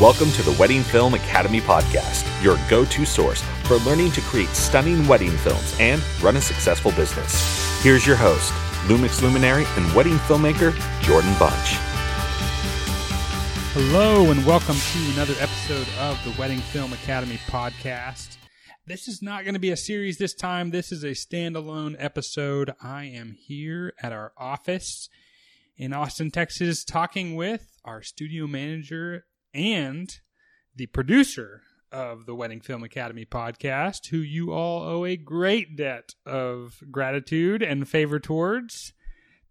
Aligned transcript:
Welcome 0.00 0.30
to 0.32 0.42
the 0.42 0.56
Wedding 0.58 0.82
Film 0.82 1.14
Academy 1.14 1.60
Podcast, 1.60 2.24
your 2.44 2.56
go 2.70 2.84
to 2.84 3.04
source 3.04 3.42
for 3.64 3.76
learning 3.78 4.12
to 4.12 4.20
create 4.20 4.50
stunning 4.50 5.06
wedding 5.08 5.32
films 5.32 5.76
and 5.80 6.00
run 6.22 6.36
a 6.36 6.40
successful 6.40 6.92
business. 6.92 7.82
Here's 7.82 8.06
your 8.06 8.14
host, 8.14 8.52
Lumix 8.86 9.20
luminary 9.20 9.64
and 9.76 9.92
wedding 9.92 10.16
filmmaker 10.18 10.72
Jordan 11.02 11.34
Bunch. 11.40 11.74
Hello, 13.72 14.30
and 14.30 14.46
welcome 14.46 14.76
to 14.76 15.12
another 15.14 15.34
episode 15.40 15.88
of 15.98 16.22
the 16.24 16.40
Wedding 16.40 16.60
Film 16.60 16.92
Academy 16.92 17.40
podcast. 17.48 18.36
This 18.86 19.08
is 19.08 19.20
not 19.20 19.42
going 19.42 19.54
to 19.54 19.60
be 19.60 19.70
a 19.70 19.76
series 19.76 20.18
this 20.18 20.34
time. 20.34 20.70
This 20.70 20.92
is 20.92 21.02
a 21.02 21.08
standalone 21.08 21.96
episode. 21.98 22.74
I 22.80 23.06
am 23.06 23.36
here 23.38 23.92
at 24.00 24.12
our 24.12 24.32
office 24.38 25.08
in 25.80 25.94
Austin, 25.94 26.30
Texas, 26.30 26.84
talking 26.84 27.34
with 27.34 27.78
our 27.86 28.02
studio 28.02 28.46
manager 28.46 29.24
and 29.54 30.20
the 30.76 30.84
producer 30.84 31.62
of 31.90 32.26
the 32.26 32.34
Wedding 32.34 32.60
Film 32.60 32.84
Academy 32.84 33.24
podcast, 33.24 34.08
who 34.08 34.18
you 34.18 34.52
all 34.52 34.82
owe 34.82 35.06
a 35.06 35.16
great 35.16 35.78
debt 35.78 36.12
of 36.26 36.82
gratitude 36.90 37.62
and 37.62 37.88
favor 37.88 38.20
towards, 38.20 38.92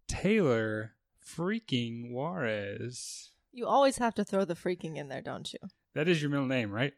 Taylor 0.07 0.93
freaking 1.25 2.11
Juarez. 2.11 3.31
You 3.51 3.65
always 3.65 3.97
have 3.97 4.13
to 4.13 4.23
throw 4.23 4.45
the 4.45 4.53
freaking 4.53 4.97
in 4.97 5.07
there, 5.07 5.23
don't 5.23 5.51
you? 5.51 5.59
That 5.95 6.07
is 6.07 6.21
your 6.21 6.29
middle 6.29 6.45
name, 6.45 6.71
right? 6.71 6.93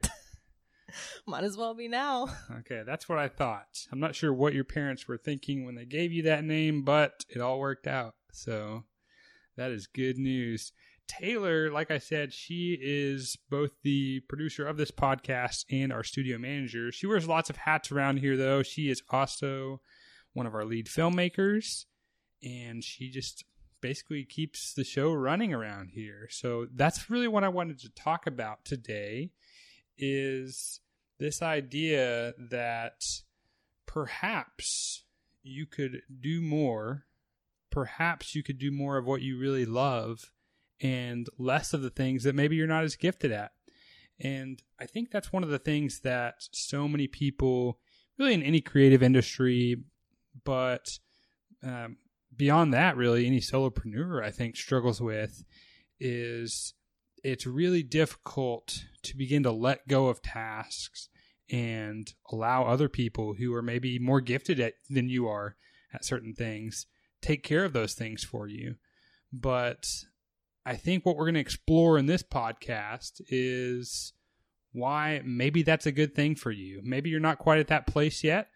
Might 1.26 1.46
as 1.46 1.56
well 1.56 1.74
be 1.74 1.88
now. 1.88 2.28
Okay, 2.60 2.84
that's 2.86 3.08
what 3.08 3.18
I 3.18 3.30
thought. 3.30 3.88
I'm 3.94 4.02
not 4.02 4.14
sure 4.14 4.34
what 4.34 4.54
your 4.54 4.66
parents 4.66 5.08
were 5.08 5.18
thinking 5.18 5.64
when 5.64 5.76
they 5.76 5.86
gave 5.86 6.12
you 6.12 6.24
that 6.24 6.44
name, 6.44 6.84
but 6.84 7.24
it 7.30 7.40
all 7.40 7.62
worked 7.62 7.88
out. 7.88 8.16
So 8.34 8.84
that 9.58 9.72
is 9.72 9.88
good 9.88 10.18
news. 10.18 10.72
Taylor, 11.08 11.70
like 11.72 11.92
I 11.92 11.98
said, 11.98 12.34
she 12.34 12.78
is 12.82 13.38
both 13.50 13.72
the 13.84 14.22
producer 14.30 14.66
of 14.66 14.78
this 14.78 14.92
podcast 14.92 15.66
and 15.70 15.92
our 15.92 16.04
studio 16.04 16.38
manager. 16.38 16.92
She 16.92 17.08
wears 17.08 17.28
lots 17.28 17.50
of 17.50 17.58
hats 17.58 17.92
around 17.92 18.18
here, 18.18 18.38
though. 18.38 18.64
She 18.64 18.90
is 18.90 19.04
also 19.10 19.82
one 20.34 20.46
of 20.46 20.56
our 20.56 20.64
lead 20.64 20.88
filmmakers, 20.88 21.86
and 22.42 22.84
she 22.84 23.10
just 23.10 23.44
basically 23.82 24.24
keeps 24.24 24.74
the 24.74 24.84
show 24.84 25.12
running 25.12 25.54
around 25.54 25.90
here. 25.94 26.28
So 26.30 26.68
that's 26.74 27.10
really 27.10 27.28
what 27.28 27.44
I 27.44 27.50
wanted 27.50 27.80
to 27.80 27.90
talk 27.90 28.28
about 28.28 28.64
today 28.64 29.32
is 29.98 30.80
this 31.20 31.42
idea 31.42 32.34
that 32.38 33.04
perhaps 33.86 35.04
you 35.44 35.66
could 35.66 36.04
do 36.22 36.42
more 36.42 37.06
perhaps 37.72 38.36
you 38.36 38.44
could 38.44 38.60
do 38.60 38.72
more 38.72 38.98
of 38.98 39.06
what 39.06 39.22
you 39.22 39.40
really 39.40 39.66
love 39.66 40.32
and 40.82 41.28
less 41.38 41.74
of 41.74 41.82
the 41.82 41.90
things 41.90 42.24
that 42.24 42.36
maybe 42.36 42.56
you're 42.56 42.68
not 42.68 42.84
as 42.84 42.96
gifted 42.96 43.32
at. 43.32 43.52
And 44.20 44.62
I 44.80 44.86
think 44.86 45.10
that's 45.10 45.34
one 45.34 45.44
of 45.44 45.50
the 45.50 45.60
things 45.60 46.02
that 46.02 46.36
so 46.52 46.88
many 46.88 47.08
people, 47.08 47.80
really 48.20 48.34
in 48.34 48.44
any 48.44 48.62
creative 48.62 49.02
industry, 49.02 49.78
but 50.44 51.00
um, 51.64 51.98
beyond 52.36 52.74
that, 52.74 52.98
really, 52.98 53.26
any 53.26 53.40
solopreneur, 53.40 54.24
I 54.24 54.32
think, 54.32 54.56
struggles 54.56 55.02
with 55.02 55.44
is 56.00 56.74
it's 57.24 57.46
really 57.46 57.84
difficult 57.84 58.86
to 59.04 59.18
begin 59.18 59.44
to 59.44 59.52
let 59.52 59.88
go 59.88 60.08
of 60.08 60.22
tasks 60.22 61.10
and 61.52 62.14
allow 62.32 62.64
other 62.66 62.90
people 62.90 63.36
who 63.36 63.54
are 63.54 63.62
maybe 63.62 64.00
more 64.00 64.22
gifted 64.22 64.60
at, 64.60 64.74
than 64.90 65.10
you 65.10 65.28
are 65.28 65.56
at 65.94 66.06
certain 66.06 66.34
things 66.34 66.88
take 67.22 67.44
care 67.44 67.66
of 67.66 67.74
those 67.74 67.94
things 67.94 68.24
for 68.24 68.48
you. 68.48 68.76
But 69.32 69.86
I 70.66 70.76
think 70.76 71.06
what 71.06 71.16
we're 71.16 71.26
going 71.26 71.36
to 71.36 71.40
explore 71.40 71.98
in 71.98 72.06
this 72.06 72.24
podcast 72.24 73.22
is 73.30 74.14
why 74.74 75.22
maybe 75.26 75.64
that's 75.64 75.86
a 75.86 75.92
good 75.92 76.16
thing 76.16 76.36
for 76.36 76.52
you. 76.52 76.82
Maybe 76.84 77.10
you're 77.10 77.20
not 77.20 77.40
quite 77.40 77.60
at 77.60 77.68
that 77.68 77.88
place 77.88 78.24
yet, 78.24 78.48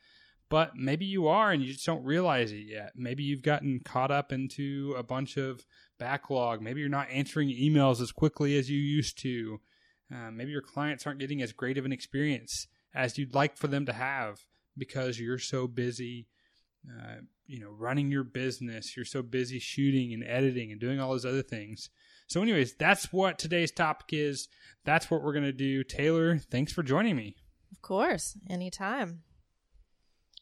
but 0.50 0.76
maybe 0.76 1.06
you 1.06 1.28
are 1.28 1.52
and 1.52 1.62
you 1.62 1.74
just 1.74 1.86
don't 1.86 2.04
realize 2.04 2.52
it 2.52 2.68
yet. 2.68 2.92
Maybe 2.96 3.24
you've 3.24 3.42
gotten 3.42 3.82
caught 3.84 4.12
up 4.12 4.32
into 4.32 4.96
a 4.98 5.04
bunch 5.04 5.38
of 5.38 5.66
backlog. 5.98 6.62
Maybe 6.62 6.80
you're 6.80 6.90
not 6.90 7.10
answering 7.10 7.50
emails 7.50 8.02
as 8.02 8.12
quickly 8.12 8.58
as 8.58 8.70
you 8.70 8.80
used 8.80 9.20
to. 9.22 9.60
Uh, 10.14 10.32
maybe 10.32 10.52
your 10.52 10.62
clients 10.62 11.08
aren't 11.08 11.20
getting 11.20 11.42
as 11.42 11.52
great 11.52 11.78
of 11.78 11.86
an 11.86 11.92
experience 11.92 12.68
as 12.94 13.18
you'd 13.18 13.34
like 13.34 13.58
for 13.58 13.68
them 13.68 13.86
to 13.86 13.94
have 13.94 14.46
because 14.78 15.20
you're 15.20 15.40
so 15.40 15.68
busy 15.68 16.28
uh, 16.90 17.22
you 17.48 17.60
know, 17.60 17.70
running 17.70 18.12
your 18.12 18.24
business. 18.24 18.96
You're 18.96 19.06
so 19.06 19.22
busy 19.22 19.60
shooting 19.60 20.14
and 20.14 20.24
editing 20.24 20.72
and 20.72 20.80
doing 20.80 21.00
all 21.00 21.12
those 21.12 21.26
other 21.26 21.44
things. 21.44 21.90
So, 22.28 22.42
anyways, 22.42 22.74
that's 22.74 23.14
what 23.14 23.38
today's 23.38 23.72
topic 23.72 24.08
is. 24.12 24.48
That's 24.84 25.12
what 25.12 25.22
we're 25.22 25.34
going 25.34 25.46
to 25.46 25.52
do. 25.52 25.84
Taylor, 25.84 26.38
thanks 26.38 26.74
for 26.74 26.82
joining 26.82 27.16
me. 27.16 27.36
Of 27.72 27.82
course, 27.82 28.38
anytime. 28.50 29.22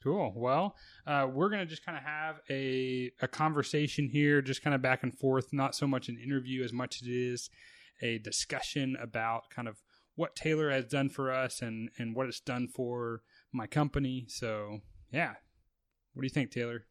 Cool. 0.02 0.34
Well, 0.36 0.76
uh, 1.08 1.28
we're 1.32 1.50
going 1.50 1.62
to 1.62 1.66
just 1.66 1.86
kind 1.86 1.98
of 1.98 2.04
have 2.04 2.42
a, 2.50 3.12
a 3.22 3.28
conversation 3.28 4.10
here, 4.10 4.42
just 4.42 4.62
kind 4.62 4.74
of 4.74 4.82
back 4.82 5.04
and 5.04 5.18
forth, 5.18 5.54
not 5.54 5.76
so 5.76 5.88
much 5.88 6.10
an 6.10 6.18
interview 6.22 6.64
as 6.64 6.74
much 6.74 7.02
as 7.02 7.08
it 7.08 7.14
is 7.14 7.50
a 8.02 8.18
discussion 8.18 8.98
about 9.02 9.50
kind 9.50 9.68
of 9.68 9.78
what 10.16 10.36
Taylor 10.36 10.70
has 10.70 10.86
done 10.86 11.10
for 11.10 11.32
us 11.32 11.62
and, 11.62 11.90
and 11.98 12.16
what 12.16 12.28
it's 12.28 12.42
done 12.42 12.68
for 12.68 13.22
my 13.54 13.66
company. 13.66 14.26
So, 14.28 14.80
yeah. 15.12 15.36
What 16.14 16.22
do 16.22 16.26
you 16.26 16.30
think, 16.30 16.52
Taylor? 16.52 16.86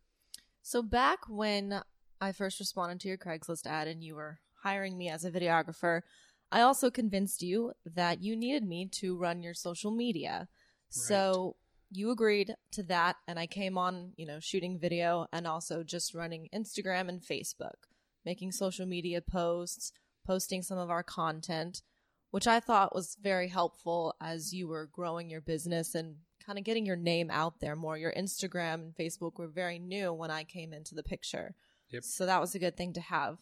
So 0.63 0.83
back 0.83 1.21
when 1.29 1.83
I 2.21 2.33
first 2.33 2.61
responded 2.61 3.01
to 3.01 3.09
your 3.09 3.19
Craigslist 3.19 3.67
ad 3.67 3.89
and 3.89 4.03
you 4.03 4.15
were 4.15 4.39
hiring 4.63 4.97
me 4.97 5.09
as 5.09 5.25
a 5.25 5.31
videographer, 5.31 6.03
I 6.51 6.61
also 6.61 6.91
convinced 6.91 7.43
you 7.43 7.73
that 7.85 8.23
you 8.23 8.37
needed 8.37 8.65
me 8.65 8.87
to 8.93 9.17
run 9.17 9.43
your 9.43 9.55
social 9.55 9.91
media. 9.91 10.31
Right. 10.31 10.49
So 10.91 11.57
you 11.91 12.11
agreed 12.11 12.55
to 12.73 12.83
that 12.85 13.17
and 13.27 13.39
I 13.39 13.47
came 13.47 13.77
on, 13.77 14.13
you 14.17 14.27
know, 14.27 14.39
shooting 14.41 14.79
video 14.79 15.27
and 15.33 15.47
also 15.47 15.83
just 15.83 16.15
running 16.15 16.49
Instagram 16.55 17.09
and 17.09 17.21
Facebook, 17.21 17.89
making 18.25 18.53
social 18.53 18.87
media 18.87 19.21
posts, 19.21 19.93
posting 20.27 20.63
some 20.63 20.79
of 20.79 20.91
our 20.91 21.03
content, 21.03 21.83
which 22.31 22.47
I 22.47 22.61
thought 22.61 22.95
was 22.95 23.17
very 23.21 23.49
helpful 23.49 24.15
as 24.21 24.53
you 24.53 24.69
were 24.69 24.89
growing 24.91 25.29
your 25.29 25.41
business 25.41 25.95
and 25.95 26.17
kind 26.45 26.59
of 26.59 26.65
getting 26.65 26.87
your 26.87 26.97
name 26.97 27.31
out 27.31 27.61
there 27.61 27.77
more. 27.77 27.97
Your 27.97 28.13
Instagram 28.13 28.75
and 28.75 28.95
Facebook 28.95 29.39
were 29.39 29.49
very 29.49 29.79
new 29.79 30.13
when 30.13 30.31
I 30.31 30.45
came 30.45 30.73
into 30.73 30.95
the 30.95 31.03
picture. 31.03 31.55
Yep. 31.91 32.05
So 32.05 32.27
that 32.27 32.41
was 32.41 32.55
a 32.55 32.59
good 32.59 32.77
thing 32.77 32.93
to 32.95 33.01
have. 33.01 33.39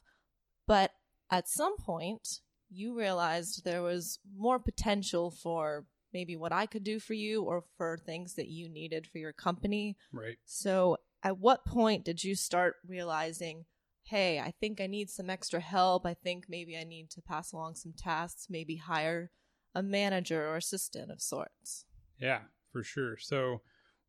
But 0.67 0.93
at 1.31 1.49
some 1.49 1.77
point, 1.77 2.41
you 2.71 2.97
realized 2.97 3.65
there 3.65 3.83
was 3.83 4.19
more 4.37 4.59
potential 4.59 5.31
for 5.31 5.87
maybe 6.13 6.37
what 6.37 6.53
I 6.53 6.67
could 6.67 6.85
do 6.85 6.99
for 6.99 7.15
you 7.15 7.43
or 7.43 7.65
for 7.77 7.99
things 7.99 8.35
that 8.35 8.49
you 8.49 8.69
needed 8.69 9.07
for 9.07 9.19
your 9.19 9.33
company. 9.33 9.97
Right. 10.13 10.37
So 10.45 10.97
at 11.23 11.39
what 11.39 11.65
point 11.65 12.05
did 12.05 12.25
you 12.25 12.35
start 12.35 12.77
realizing, 12.87 13.65
hey, 14.05 14.41
I 14.41 14.53
think 14.61 14.81
I 14.81 14.87
need 14.87 15.11
some 15.11 15.31
extra 15.31 15.61
help. 15.61 16.05
I 16.05 16.15
think 16.15 16.47
maybe 16.49 16.77
I 16.77 16.85
need 16.85 17.11
to 17.11 17.23
pass 17.23 17.53
along 17.53 17.77
some 17.77 17.93
tasks, 17.97 18.47
maybe 18.51 18.77
hire 18.77 19.31
a 19.75 19.83
manager 19.83 20.49
or 20.49 20.57
assistant 20.57 21.11
of 21.13 21.21
sorts? 21.21 21.85
Yeah 22.19 22.41
for 22.73 22.83
sure. 22.83 23.17
So 23.19 23.63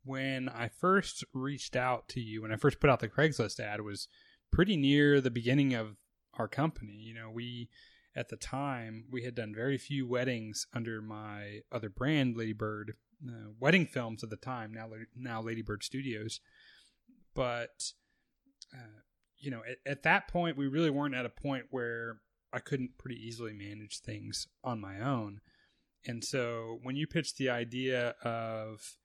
when 0.04 0.50
I 0.50 0.68
first 0.68 1.24
reached 1.34 1.76
out 1.76 2.08
to 2.10 2.20
you, 2.20 2.42
when 2.42 2.52
I 2.52 2.56
first 2.56 2.80
put 2.80 2.90
out 2.90 3.00
the 3.00 3.08
Craigslist 3.08 3.60
ad, 3.60 3.82
was 3.82 4.08
pretty 4.52 4.76
near 4.76 5.22
the 5.22 5.32
beginning 5.32 5.74
of 5.74 5.98
our 6.34 6.48
company. 6.48 6.94
You 6.94 7.14
know, 7.14 7.30
we 7.30 7.70
at 8.16 8.30
the 8.30 8.38
time 8.38 9.06
we 9.10 9.24
had 9.24 9.36
done 9.36 9.54
very 9.56 9.78
few 9.78 10.08
weddings 10.08 10.68
under 10.74 11.02
my 11.02 11.62
other 11.72 11.90
brand, 11.90 12.36
Ladybird 12.36 12.96
uh, 13.28 13.52
Wedding 13.60 13.86
Films 13.86 14.24
at 14.24 14.30
the 14.30 14.36
time. 14.36 14.74
Now, 14.74 14.90
now 15.16 15.42
Ladybird 15.42 15.84
Studios, 15.84 16.40
but 17.34 17.92
uh, 18.74 19.02
you 19.38 19.52
know, 19.52 19.62
at, 19.70 19.92
at 19.92 20.04
that 20.04 20.28
point, 20.28 20.58
we 20.58 20.68
really 20.68 20.90
weren't 20.90 21.16
at 21.16 21.26
a 21.26 21.30
point 21.30 21.66
where 21.70 22.18
I 22.54 22.60
couldn't 22.60 22.98
pretty 22.98 23.16
easily 23.16 23.54
manage 23.54 24.00
things 24.00 24.48
on 24.64 24.80
my 24.80 25.00
own. 25.00 25.42
And 26.06 26.24
so 26.24 26.80
when 26.84 26.96
you 26.96 27.08
pitched 27.08 27.38
the 27.38 27.50
idea 27.50 28.16
of, 28.24 28.98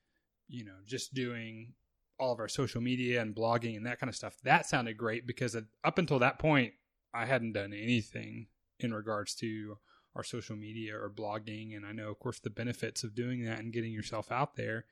you 0.49 0.65
know, 0.65 0.77
just 0.87 1.15
doing 1.15 1.75
all 2.19 2.33
of 2.33 2.41
our 2.41 2.49
social 2.49 2.81
media 2.81 3.21
and 3.21 3.35
blogging 3.35 3.77
and 3.77 3.85
that 3.87 4.01
kind 4.01 4.09
of 4.09 4.17
stuff, 4.17 4.37
that 4.45 4.67
sounded 4.67 4.97
great 4.97 5.27
because 5.27 5.57
up 5.85 5.99
until 5.99 6.19
that 6.21 6.39
point, 6.39 6.73
I 7.13 7.27
hadn't 7.27 7.53
done 7.53 7.73
anything 7.73 8.47
in 8.81 8.95
regards 8.95 9.35
to 9.37 9.79
our 10.15 10.25
social 10.25 10.57
media 10.57 10.97
or 10.97 11.11
blogging. 11.11 11.77
And 11.77 11.85
I 11.85 11.93
know, 11.93 12.11
of 12.11 12.19
course, 12.19 12.41
the 12.41 12.51
benefits 12.51 13.05
of 13.05 13.15
doing 13.15 13.45
that 13.45 13.59
and 13.59 13.73
getting 13.73 13.93
yourself 13.93 14.33
out 14.33 14.57
there, 14.57 14.87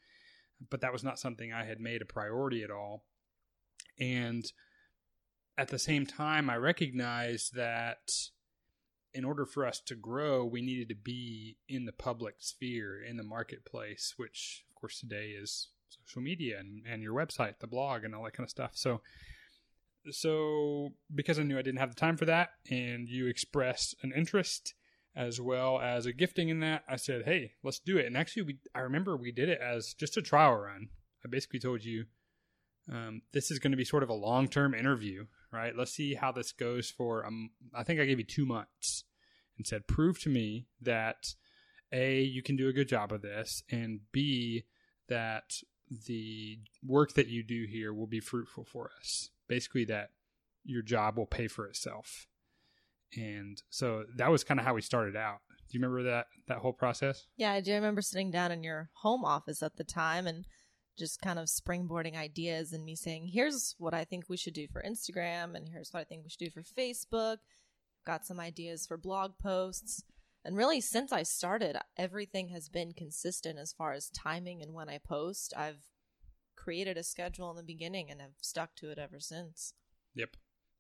but 0.71 0.83
that 0.83 0.93
was 0.93 1.05
not 1.05 1.19
something 1.19 1.53
I 1.53 1.65
had 1.65 1.81
made 1.81 2.03
a 2.03 2.07
priority 2.07 2.63
at 2.63 2.71
all. 2.71 3.05
And 3.99 4.45
at 5.57 5.69
the 5.69 5.79
same 5.79 6.05
time, 6.05 6.51
I 6.51 6.57
recognized 6.57 7.55
that 7.55 8.11
in 9.15 9.25
order 9.25 9.47
for 9.47 9.67
us 9.67 9.81
to 9.81 9.95
grow, 9.95 10.45
we 10.45 10.61
needed 10.61 10.89
to 10.89 10.95
be 10.95 11.57
in 11.69 11.85
the 11.85 11.93
public 11.93 12.37
sphere, 12.39 13.03
in 13.03 13.17
the 13.17 13.23
marketplace, 13.23 14.15
which 14.17 14.65
of 14.71 14.81
course 14.81 14.99
today 15.01 15.29
is 15.41 15.69
social 15.89 16.21
media 16.21 16.59
and, 16.59 16.83
and 16.87 17.03
your 17.03 17.15
website, 17.15 17.61
the 17.61 17.67
blog, 17.67 18.05
and 18.05 18.15
all 18.15 18.25
that 18.25 18.33
kind 18.33 18.45
of 18.45 18.51
stuff. 18.51 18.73
So 18.75 19.01
so 20.11 20.93
because 21.15 21.39
I 21.39 21.45
knew 21.45 21.59
I 21.59 21.63
didn't 21.63 21.81
have 21.81 21.95
the 21.95 22.01
time 22.01 22.17
for 22.17 22.27
that, 22.27 22.51
and 22.71 23.09
you 23.09 23.27
expressed 23.27 23.95
an 24.03 24.13
interest 24.15 24.75
as 25.17 25.41
well 25.41 25.81
as 25.81 26.07
a 26.07 26.13
gifting 26.13 26.49
in 26.49 26.61
that, 26.61 26.83
I 26.89 26.97
said, 26.97 27.23
"Hey, 27.25 27.53
let's 27.63 27.79
do 27.79 27.97
it." 27.97 28.07
And 28.07 28.17
actually, 28.17 28.43
we 28.43 28.59
I 28.75 28.81
remember 28.81 29.17
we 29.17 29.33
did 29.33 29.49
it 29.49 29.61
as 29.61 29.95
just 29.95 30.17
a 30.17 30.23
trial 30.23 30.57
run. 30.57 30.89
I 31.25 31.29
basically 31.29 31.61
told 31.61 31.85
you 31.85 32.05
um, 32.93 33.23
this 33.33 33.51
is 33.51 33.59
going 33.59 33.71
to 33.71 33.77
be 33.77 33.85
sort 33.85 34.03
of 34.03 34.11
a 34.11 34.15
long 34.15 34.49
term 34.49 34.75
interview, 34.75 35.27
right? 35.55 35.77
Let's 35.77 35.93
see 35.93 36.15
how 36.15 36.33
this 36.33 36.53
goes 36.53 36.91
for. 36.91 37.25
Um, 37.25 37.51
I 37.75 37.83
think 37.83 38.01
I 38.01 38.05
gave 38.05 38.19
you 38.19 38.25
two 38.25 38.47
months 38.47 39.05
and 39.57 39.67
said, 39.67 39.87
"Prove 39.87 40.21
to 40.23 40.29
me 40.29 40.67
that 40.81 41.35
a 41.93 42.23
you 42.23 42.43
can 42.43 42.57
do 42.57 42.69
a 42.69 42.73
good 42.73 42.89
job 42.89 43.13
of 43.13 43.23
this, 43.23 43.63
and 43.71 44.01
b 44.13 44.65
that 45.09 45.55
the 46.07 46.59
work 46.85 47.15
that 47.15 47.29
you 47.29 47.43
do 47.43 47.67
here 47.71 47.93
will 47.93 48.07
be 48.07 48.21
fruitful 48.21 48.65
for 48.65 48.91
us." 48.99 49.31
Basically, 49.49 49.85
that 49.87 50.11
your 50.65 50.83
job 50.83 51.17
will 51.17 51.27
pay 51.27 51.47
for 51.47 51.67
itself 51.67 52.27
and 53.17 53.63
so 53.71 54.05
that 54.17 54.31
was 54.31 54.45
kind 54.45 54.61
of 54.61 54.67
how 54.67 54.75
we 54.75 54.81
started 54.81 55.17
out. 55.17 55.39
Do 55.49 55.79
you 55.79 55.81
remember 55.81 56.11
that 56.11 56.27
that 56.49 56.59
whole 56.59 56.73
process? 56.73 57.27
Yeah, 57.37 57.53
I 57.53 57.61
do 57.61 57.73
remember 57.73 58.03
sitting 58.03 58.31
down 58.31 58.53
in 58.53 58.63
your 58.63 58.91
home 59.03 59.25
office 59.25 59.63
at 59.63 59.77
the 59.77 59.85
time 59.85 60.27
and 60.27 60.45
just 60.97 61.21
kind 61.21 61.39
of 61.39 61.47
springboarding 61.47 62.17
ideas 62.17 62.73
and 62.73 62.85
me 62.85 62.97
saying, 62.97 63.29
"Here's 63.29 63.75
what 63.79 63.95
I 63.95 64.05
think 64.05 64.29
we 64.29 64.37
should 64.37 64.55
do 64.55 64.69
for 64.69 64.83
Instagram 64.83 65.55
and 65.55 65.69
here's 65.69 65.93
what 65.93 66.01
I 66.01 66.05
think 66.05 66.23
we 66.25 66.31
should 66.31 66.39
do 66.39 66.51
for 66.51 66.63
Facebook." 66.63 67.39
Got 68.05 68.27
some 68.27 68.41
ideas 68.41 68.87
for 68.87 68.97
blog 68.97 69.39
posts. 69.39 70.05
And 70.45 70.57
really 70.57 70.81
since 70.81 71.13
I 71.13 71.23
started, 71.23 71.77
everything 71.97 72.51
has 72.51 72.69
been 72.69 72.93
consistent 72.93 73.59
as 73.59 73.73
far 73.73 73.93
as 73.93 74.11
timing 74.11 74.63
and 74.63 74.75
when 74.75 74.89
I 74.89 74.99
post. 74.99 75.55
I've 75.57 75.89
created 76.57 76.97
a 76.97 77.03
schedule 77.03 77.51
in 77.51 77.57
the 77.57 77.63
beginning 77.63 78.11
and 78.11 78.21
have 78.21 78.35
stuck 78.41 78.75
to 78.77 78.91
it 78.91 78.99
ever 78.99 79.21
since. 79.21 79.75
Yep. 80.15 80.37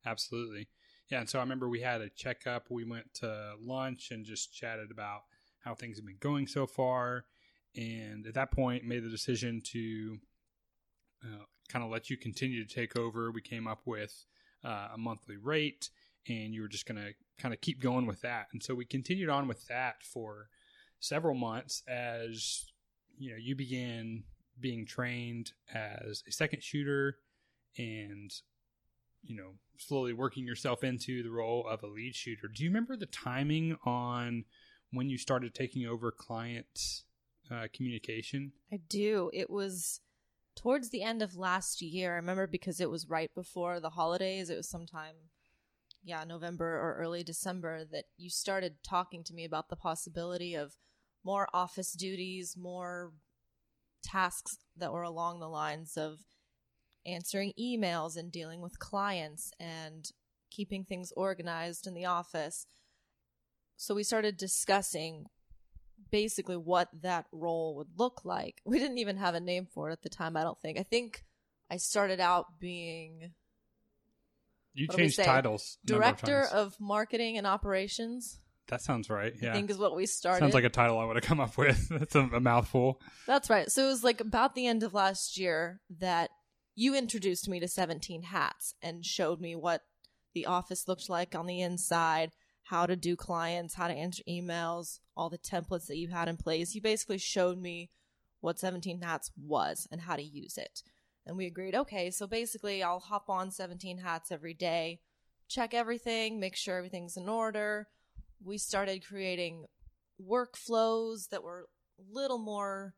Absolutely. 0.06 0.68
Yeah, 1.08 1.20
and 1.20 1.28
so 1.28 1.38
I 1.38 1.42
remember 1.42 1.68
we 1.68 1.80
had 1.80 2.00
a 2.00 2.08
checkup. 2.08 2.70
We 2.70 2.84
went 2.84 3.14
to 3.14 3.54
lunch 3.60 4.10
and 4.10 4.24
just 4.24 4.54
chatted 4.54 4.90
about 4.90 5.22
how 5.60 5.74
things 5.74 5.98
have 5.98 6.06
been 6.06 6.16
going 6.20 6.46
so 6.46 6.66
far. 6.66 7.24
And 7.76 8.26
at 8.26 8.34
that 8.34 8.50
point, 8.50 8.84
made 8.84 9.04
the 9.04 9.10
decision 9.10 9.60
to 9.72 10.18
uh, 11.24 11.44
kind 11.68 11.84
of 11.84 11.90
let 11.90 12.10
you 12.10 12.16
continue 12.16 12.64
to 12.64 12.74
take 12.74 12.96
over. 12.96 13.30
We 13.30 13.40
came 13.40 13.66
up 13.66 13.80
with 13.84 14.24
uh, 14.64 14.88
a 14.94 14.98
monthly 14.98 15.36
rate, 15.36 15.90
and 16.28 16.54
you 16.54 16.62
were 16.62 16.68
just 16.68 16.86
going 16.86 17.02
to 17.02 17.12
kind 17.38 17.52
of 17.52 17.60
keep 17.60 17.80
going 17.80 18.06
with 18.06 18.20
that. 18.22 18.46
And 18.52 18.62
so 18.62 18.74
we 18.74 18.84
continued 18.84 19.28
on 19.28 19.48
with 19.48 19.66
that 19.66 20.02
for 20.02 20.48
several 21.00 21.34
months 21.34 21.82
as 21.86 22.64
you 23.18 23.30
know 23.30 23.36
you 23.36 23.54
began 23.54 24.22
being 24.58 24.86
trained 24.86 25.52
as 25.74 26.22
a 26.26 26.32
second 26.32 26.62
shooter 26.62 27.18
and 27.76 28.32
you 29.26 29.36
know, 29.36 29.52
slowly 29.78 30.12
working 30.12 30.46
yourself 30.46 30.84
into 30.84 31.22
the 31.22 31.30
role 31.30 31.66
of 31.66 31.82
a 31.82 31.86
lead 31.86 32.14
shooter. 32.14 32.48
Do 32.48 32.62
you 32.62 32.70
remember 32.70 32.96
the 32.96 33.06
timing 33.06 33.76
on 33.84 34.44
when 34.92 35.08
you 35.08 35.18
started 35.18 35.54
taking 35.54 35.86
over 35.86 36.10
client 36.10 37.02
uh, 37.50 37.66
communication? 37.72 38.52
I 38.72 38.78
do. 38.88 39.30
It 39.32 39.50
was 39.50 40.00
towards 40.56 40.90
the 40.90 41.02
end 41.02 41.22
of 41.22 41.36
last 41.36 41.82
year. 41.82 42.12
I 42.12 42.16
remember 42.16 42.46
because 42.46 42.80
it 42.80 42.90
was 42.90 43.08
right 43.08 43.30
before 43.34 43.80
the 43.80 43.90
holidays. 43.90 44.50
It 44.50 44.56
was 44.56 44.68
sometime, 44.68 45.14
yeah, 46.02 46.24
November 46.24 46.78
or 46.78 46.96
early 46.98 47.22
December 47.22 47.84
that 47.90 48.04
you 48.16 48.30
started 48.30 48.76
talking 48.86 49.24
to 49.24 49.34
me 49.34 49.44
about 49.44 49.68
the 49.68 49.76
possibility 49.76 50.54
of 50.54 50.76
more 51.24 51.48
office 51.52 51.92
duties, 51.92 52.56
more 52.56 53.12
tasks 54.02 54.58
that 54.76 54.92
were 54.92 55.02
along 55.02 55.40
the 55.40 55.48
lines 55.48 55.96
of 55.96 56.20
answering 57.06 57.52
emails 57.58 58.16
and 58.16 58.30
dealing 58.30 58.60
with 58.60 58.78
clients 58.78 59.50
and 59.58 60.10
keeping 60.50 60.84
things 60.84 61.12
organized 61.16 61.86
in 61.86 61.94
the 61.94 62.04
office. 62.04 62.66
So 63.76 63.94
we 63.94 64.04
started 64.04 64.36
discussing 64.36 65.26
basically 66.10 66.56
what 66.56 66.88
that 67.02 67.26
role 67.32 67.76
would 67.76 67.88
look 67.96 68.24
like. 68.24 68.60
We 68.64 68.78
didn't 68.78 68.98
even 68.98 69.16
have 69.16 69.34
a 69.34 69.40
name 69.40 69.66
for 69.72 69.88
it 69.88 69.92
at 69.92 70.02
the 70.02 70.08
time, 70.08 70.36
I 70.36 70.42
don't 70.42 70.60
think. 70.60 70.78
I 70.78 70.82
think 70.82 71.24
I 71.70 71.76
started 71.76 72.20
out 72.20 72.58
being 72.60 73.32
You 74.74 74.88
changed 74.88 75.22
titles. 75.22 75.78
Director 75.84 76.42
of, 76.42 76.74
of 76.74 76.80
marketing 76.80 77.38
and 77.38 77.46
operations. 77.46 78.38
That 78.68 78.80
sounds 78.80 79.10
right. 79.10 79.34
Yeah. 79.40 79.50
I 79.50 79.54
think 79.54 79.70
is 79.70 79.78
what 79.78 79.94
we 79.94 80.06
started. 80.06 80.40
Sounds 80.40 80.54
like 80.54 80.64
a 80.64 80.70
title 80.70 80.98
I 80.98 81.04
would 81.04 81.16
have 81.16 81.24
come 81.24 81.40
up 81.40 81.56
with. 81.58 81.88
That's 81.90 82.14
a, 82.14 82.20
a 82.20 82.40
mouthful. 82.40 83.00
That's 83.26 83.50
right. 83.50 83.70
So 83.70 83.84
it 83.84 83.88
was 83.88 84.04
like 84.04 84.20
about 84.20 84.54
the 84.54 84.66
end 84.66 84.82
of 84.82 84.94
last 84.94 85.38
year 85.38 85.80
that 85.98 86.30
you 86.74 86.94
introduced 86.94 87.48
me 87.48 87.60
to 87.60 87.68
17 87.68 88.22
hats 88.22 88.74
and 88.82 89.04
showed 89.04 89.40
me 89.40 89.54
what 89.54 89.82
the 90.34 90.46
office 90.46 90.88
looked 90.88 91.08
like 91.08 91.34
on 91.34 91.46
the 91.46 91.60
inside, 91.60 92.32
how 92.64 92.86
to 92.86 92.96
do 92.96 93.14
clients, 93.14 93.74
how 93.74 93.88
to 93.88 93.94
answer 93.94 94.22
emails, 94.28 94.98
all 95.16 95.30
the 95.30 95.38
templates 95.38 95.86
that 95.86 95.98
you 95.98 96.08
had 96.08 96.28
in 96.28 96.36
place. 96.36 96.74
You 96.74 96.80
basically 96.80 97.18
showed 97.18 97.58
me 97.58 97.90
what 98.40 98.58
17 98.58 99.00
hats 99.00 99.30
was 99.36 99.86
and 99.90 100.02
how 100.02 100.16
to 100.16 100.22
use 100.22 100.58
it. 100.58 100.82
And 101.26 101.36
we 101.36 101.46
agreed, 101.46 101.74
okay, 101.74 102.10
so 102.10 102.26
basically 102.26 102.82
I'll 102.82 103.00
hop 103.00 103.28
on 103.28 103.50
17 103.50 103.98
hats 103.98 104.30
every 104.30 104.54
day, 104.54 105.00
check 105.48 105.72
everything, 105.72 106.40
make 106.40 106.56
sure 106.56 106.76
everything's 106.76 107.16
in 107.16 107.28
order. 107.28 107.88
We 108.42 108.58
started 108.58 109.06
creating 109.06 109.66
workflows 110.20 111.28
that 111.30 111.42
were 111.42 111.68
a 111.98 112.02
little 112.12 112.38
more 112.38 112.94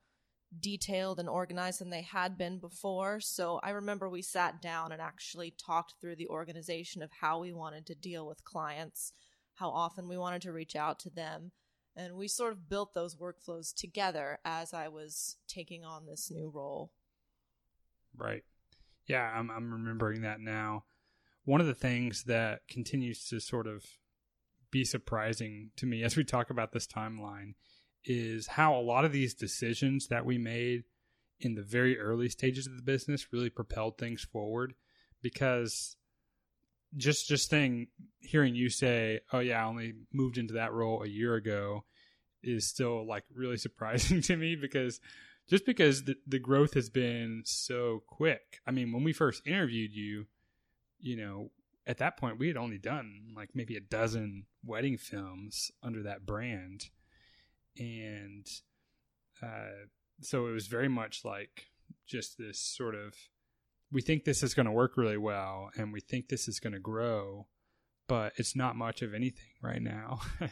detailed 0.58 1.18
and 1.18 1.28
organized 1.28 1.80
than 1.80 1.90
they 1.90 2.02
had 2.02 2.38
been 2.38 2.58
before. 2.58 3.20
So 3.20 3.60
I 3.62 3.70
remember 3.70 4.08
we 4.08 4.22
sat 4.22 4.62
down 4.62 4.92
and 4.92 5.00
actually 5.02 5.52
talked 5.52 5.94
through 6.00 6.16
the 6.16 6.28
organization 6.28 7.02
of 7.02 7.10
how 7.20 7.40
we 7.40 7.52
wanted 7.52 7.86
to 7.86 7.94
deal 7.94 8.26
with 8.26 8.44
clients, 8.44 9.12
how 9.56 9.70
often 9.70 10.08
we 10.08 10.16
wanted 10.16 10.42
to 10.42 10.52
reach 10.52 10.76
out 10.76 10.98
to 11.00 11.10
them. 11.10 11.52
And 11.96 12.14
we 12.14 12.28
sort 12.28 12.52
of 12.52 12.68
built 12.68 12.92
those 12.94 13.16
workflows 13.16 13.74
together 13.74 14.38
as 14.44 14.74
I 14.74 14.88
was 14.88 15.36
taking 15.48 15.84
on 15.84 16.06
this 16.06 16.30
new 16.30 16.50
role. 16.54 16.92
Right. 18.16 18.44
Yeah, 19.06 19.32
I'm, 19.34 19.50
I'm 19.50 19.72
remembering 19.72 20.22
that 20.22 20.40
now. 20.40 20.84
One 21.44 21.60
of 21.60 21.66
the 21.66 21.74
things 21.74 22.24
that 22.24 22.68
continues 22.68 23.26
to 23.28 23.40
sort 23.40 23.66
of 23.66 23.84
be 24.70 24.84
surprising 24.84 25.70
to 25.76 25.86
me 25.86 26.02
as 26.02 26.16
we 26.16 26.24
talk 26.24 26.50
about 26.50 26.72
this 26.72 26.86
timeline 26.86 27.54
is 28.04 28.46
how 28.48 28.76
a 28.76 28.82
lot 28.82 29.04
of 29.04 29.12
these 29.12 29.32
decisions 29.32 30.08
that 30.08 30.26
we 30.26 30.38
made 30.38 30.84
in 31.40 31.54
the 31.54 31.62
very 31.62 31.98
early 31.98 32.28
stages 32.28 32.66
of 32.66 32.76
the 32.76 32.82
business 32.82 33.32
really 33.32 33.50
propelled 33.50 33.96
things 33.96 34.22
forward 34.24 34.74
because 35.22 35.96
just 36.96 37.28
just 37.28 37.50
thing 37.50 37.88
hearing 38.20 38.54
you 38.54 38.70
say 38.70 39.20
oh 39.32 39.38
yeah 39.38 39.60
i 39.60 39.66
only 39.66 39.92
moved 40.12 40.38
into 40.38 40.54
that 40.54 40.72
role 40.72 41.02
a 41.02 41.08
year 41.08 41.34
ago 41.34 41.84
is 42.42 42.66
still 42.66 43.06
like 43.06 43.24
really 43.34 43.56
surprising 43.66 44.20
to 44.22 44.36
me 44.36 44.56
because 44.56 45.00
just 45.48 45.64
because 45.64 46.04
the, 46.04 46.16
the 46.26 46.40
growth 46.40 46.74
has 46.74 46.90
been 46.90 47.42
so 47.44 48.02
quick. 48.06 48.60
I 48.66 48.70
mean 48.70 48.92
when 48.92 49.04
we 49.04 49.12
first 49.12 49.46
interviewed 49.46 49.92
you 49.92 50.26
you 51.00 51.16
know 51.16 51.50
at 51.86 51.98
that 51.98 52.16
point 52.16 52.38
we 52.38 52.48
had 52.48 52.56
only 52.56 52.78
done 52.78 53.32
like 53.36 53.50
maybe 53.54 53.76
a 53.76 53.80
dozen 53.80 54.44
wedding 54.64 54.96
films 54.96 55.70
under 55.82 56.02
that 56.02 56.26
brand. 56.26 56.86
And 57.78 58.46
uh, 59.42 59.86
so 60.22 60.46
it 60.46 60.52
was 60.52 60.66
very 60.66 60.88
much 60.88 61.24
like 61.24 61.66
just 62.06 62.38
this 62.38 62.58
sort 62.58 62.94
of 62.94 63.14
we 63.93 64.02
think 64.02 64.25
this 64.25 64.43
is 64.43 64.55
going 64.55 64.66
to 64.66 64.73
work 64.73 64.97
really 64.97 65.16
well 65.16 65.71
and 65.76 65.93
we 65.93 66.00
think 66.00 66.28
this 66.28 66.49
is 66.49 66.61
going 66.61 66.73
to 66.73 66.78
grow 66.78 67.47
but 68.09 68.33
it's 68.37 68.55
not 68.55 68.76
much 68.76 69.02
of 69.02 69.14
anything 69.14 69.50
right 69.62 69.83
now. 69.83 70.21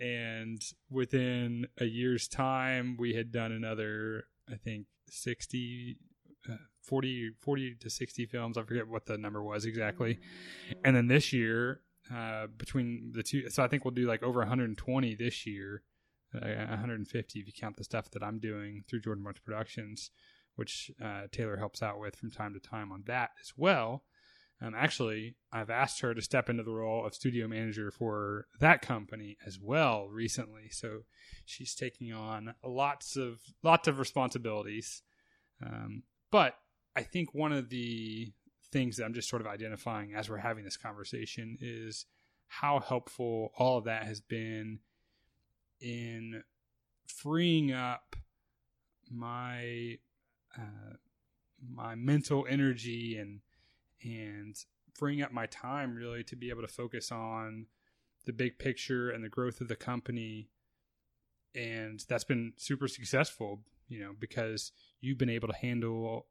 And 0.00 0.62
within 0.88 1.66
a 1.78 1.84
year's 1.84 2.26
time 2.26 2.96
we 2.98 3.12
had 3.12 3.30
done 3.30 3.52
another 3.52 4.24
i 4.50 4.56
think 4.56 4.86
60 5.10 5.98
uh, 6.50 6.54
40 6.82 7.32
40 7.38 7.76
to 7.80 7.90
60 7.90 8.24
films. 8.24 8.56
I 8.56 8.62
forget 8.62 8.88
what 8.88 9.04
the 9.04 9.18
number 9.18 9.42
was 9.42 9.66
exactly. 9.66 10.18
And 10.82 10.96
then 10.96 11.08
this 11.08 11.34
year 11.34 11.82
uh, 12.10 12.46
between 12.56 13.12
the 13.14 13.22
two 13.22 13.50
so 13.50 13.62
i 13.62 13.68
think 13.68 13.84
we'll 13.84 13.92
do 13.92 14.06
like 14.06 14.22
over 14.22 14.38
120 14.38 15.16
this 15.16 15.46
year 15.46 15.82
150 16.32 17.40
if 17.40 17.46
you 17.46 17.52
count 17.52 17.76
the 17.76 17.84
stuff 17.84 18.10
that 18.12 18.22
I'm 18.22 18.38
doing 18.38 18.84
through 18.88 19.00
Jordan 19.00 19.24
Bunch 19.24 19.42
Productions, 19.44 20.10
which 20.56 20.90
uh, 21.02 21.22
Taylor 21.32 21.56
helps 21.56 21.82
out 21.82 21.98
with 21.98 22.16
from 22.16 22.30
time 22.30 22.54
to 22.54 22.60
time 22.60 22.92
on 22.92 23.04
that 23.06 23.30
as 23.40 23.52
well. 23.56 24.04
Um, 24.62 24.74
actually, 24.76 25.36
I've 25.52 25.70
asked 25.70 26.00
her 26.00 26.12
to 26.12 26.20
step 26.20 26.50
into 26.50 26.62
the 26.62 26.72
role 26.72 27.06
of 27.06 27.14
studio 27.14 27.48
manager 27.48 27.90
for 27.90 28.46
that 28.60 28.82
company 28.82 29.38
as 29.46 29.58
well 29.58 30.06
recently. 30.08 30.68
So 30.70 31.04
she's 31.46 31.74
taking 31.74 32.12
on 32.12 32.54
lots 32.62 33.16
of 33.16 33.40
lots 33.62 33.88
of 33.88 33.98
responsibilities. 33.98 35.02
Um, 35.64 36.02
but 36.30 36.56
I 36.94 37.02
think 37.02 37.34
one 37.34 37.52
of 37.52 37.70
the 37.70 38.32
things 38.70 38.96
that 38.96 39.04
I'm 39.04 39.14
just 39.14 39.30
sort 39.30 39.42
of 39.42 39.48
identifying 39.48 40.14
as 40.14 40.28
we're 40.28 40.36
having 40.36 40.64
this 40.64 40.76
conversation 40.76 41.56
is 41.60 42.04
how 42.46 42.80
helpful 42.80 43.52
all 43.56 43.78
of 43.78 43.84
that 43.84 44.04
has 44.04 44.20
been 44.20 44.80
in 45.80 46.42
freeing 47.06 47.72
up 47.72 48.16
my 49.10 49.98
uh, 50.56 50.94
my 51.74 51.94
mental 51.94 52.46
energy 52.48 53.16
and 53.16 53.40
and 54.02 54.56
freeing 54.94 55.22
up 55.22 55.32
my 55.32 55.46
time 55.46 55.94
really 55.94 56.24
to 56.24 56.36
be 56.36 56.50
able 56.50 56.62
to 56.62 56.68
focus 56.68 57.12
on 57.12 57.66
the 58.26 58.32
big 58.32 58.58
picture 58.58 59.10
and 59.10 59.24
the 59.24 59.28
growth 59.28 59.60
of 59.60 59.68
the 59.68 59.76
company. 59.76 60.48
And 61.54 62.02
that's 62.08 62.24
been 62.24 62.52
super 62.56 62.88
successful, 62.88 63.60
you 63.88 64.00
know, 64.00 64.12
because 64.18 64.72
you've 65.00 65.18
been 65.18 65.30
able 65.30 65.48
to 65.48 65.54
handle 65.54 66.26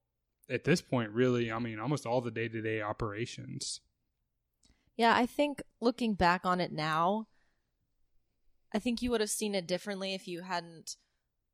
at 0.49 0.63
this 0.63 0.81
point 0.81 1.11
really, 1.11 1.51
I 1.51 1.59
mean, 1.59 1.79
almost 1.79 2.05
all 2.05 2.21
the 2.21 2.31
day 2.31 2.47
to 2.47 2.61
day 2.61 2.81
operations. 2.81 3.81
Yeah, 4.97 5.15
I 5.15 5.25
think 5.25 5.61
looking 5.79 6.13
back 6.13 6.45
on 6.45 6.59
it 6.59 6.71
now, 6.71 7.27
I 8.73 8.79
think 8.79 9.01
you 9.01 9.11
would 9.11 9.21
have 9.21 9.29
seen 9.29 9.55
it 9.55 9.67
differently 9.67 10.13
if 10.13 10.27
you 10.27 10.41
hadn't 10.41 10.95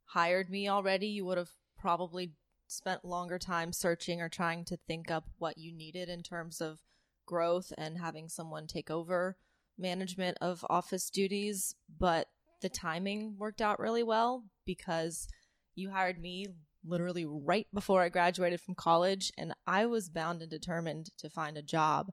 hired 0.05 0.49
me 0.49 0.67
already. 0.67 1.07
You 1.07 1.25
would 1.25 1.37
have 1.37 1.51
probably 1.77 2.33
spent 2.67 3.05
longer 3.05 3.37
time 3.37 3.71
searching 3.71 4.21
or 4.21 4.29
trying 4.29 4.65
to 4.65 4.77
think 4.87 5.11
up 5.11 5.25
what 5.37 5.57
you 5.57 5.71
needed 5.71 6.09
in 6.09 6.23
terms 6.23 6.61
of 6.61 6.79
growth 7.25 7.71
and 7.77 7.97
having 7.97 8.29
someone 8.29 8.67
take 8.67 8.89
over 8.89 9.37
management 9.77 10.37
of 10.41 10.65
office 10.69 11.09
duties. 11.09 11.75
But 11.99 12.27
the 12.61 12.69
timing 12.69 13.35
worked 13.37 13.61
out 13.61 13.79
really 13.79 14.03
well 14.03 14.45
because 14.65 15.27
you 15.75 15.91
hired 15.91 16.19
me 16.19 16.47
literally 16.87 17.25
right 17.25 17.67
before 17.73 18.01
I 18.01 18.09
graduated 18.09 18.61
from 18.61 18.75
college, 18.75 19.31
and 19.37 19.53
I 19.65 19.85
was 19.87 20.09
bound 20.09 20.41
and 20.41 20.49
determined 20.49 21.09
to 21.17 21.29
find 21.29 21.57
a 21.57 21.63
job 21.63 22.11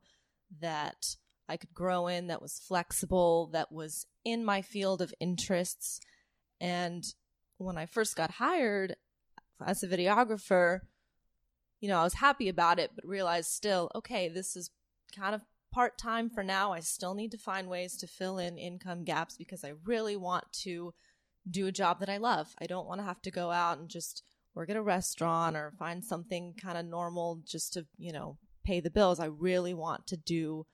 that 0.60 1.16
I 1.48 1.56
could 1.56 1.74
grow 1.74 2.06
in, 2.06 2.28
that 2.28 2.42
was 2.42 2.58
flexible, 2.58 3.50
that 3.52 3.70
was 3.70 4.06
in 4.24 4.44
my 4.44 4.62
field 4.62 5.02
of 5.02 5.14
interests. 5.20 6.00
And 6.60 7.04
when 7.58 7.76
I 7.76 7.86
first 7.86 8.16
got 8.16 8.32
hired 8.32 8.96
as 9.66 9.82
a 9.82 9.88
videographer, 9.88 10.80
you 11.80 11.88
know, 11.88 11.98
I 11.98 12.04
was 12.04 12.14
happy 12.14 12.48
about 12.48 12.78
it, 12.78 12.92
but 12.94 13.06
realized 13.06 13.50
still, 13.50 13.90
okay, 13.94 14.28
this 14.28 14.56
is 14.56 14.70
kind 15.16 15.34
of 15.34 15.42
part 15.72 15.98
time 15.98 16.30
for 16.30 16.44
now. 16.44 16.72
I 16.72 16.80
still 16.80 17.14
need 17.14 17.30
to 17.32 17.38
find 17.38 17.68
ways 17.68 17.96
to 17.98 18.06
fill 18.06 18.38
in 18.38 18.58
income 18.58 19.04
gaps 19.04 19.36
because 19.36 19.64
I 19.64 19.72
really 19.84 20.16
want 20.16 20.44
to 20.62 20.94
do 21.50 21.66
a 21.66 21.72
job 21.72 21.98
that 22.00 22.08
I 22.08 22.18
love. 22.18 22.54
I 22.60 22.66
don't 22.66 22.86
want 22.86 23.00
to 23.00 23.06
have 23.06 23.20
to 23.22 23.30
go 23.30 23.50
out 23.50 23.78
and 23.78 23.88
just 23.88 24.22
work 24.54 24.70
at 24.70 24.76
a 24.76 24.82
restaurant 24.82 25.56
or 25.56 25.72
find 25.78 26.04
something 26.04 26.54
kind 26.60 26.78
of 26.78 26.86
normal 26.86 27.40
just 27.44 27.72
to, 27.72 27.86
you 27.96 28.12
know, 28.12 28.38
pay 28.64 28.80
the 28.80 28.90
bills. 28.90 29.18
I 29.18 29.26
really 29.26 29.74
want 29.74 30.06
to 30.08 30.16
do 30.16 30.66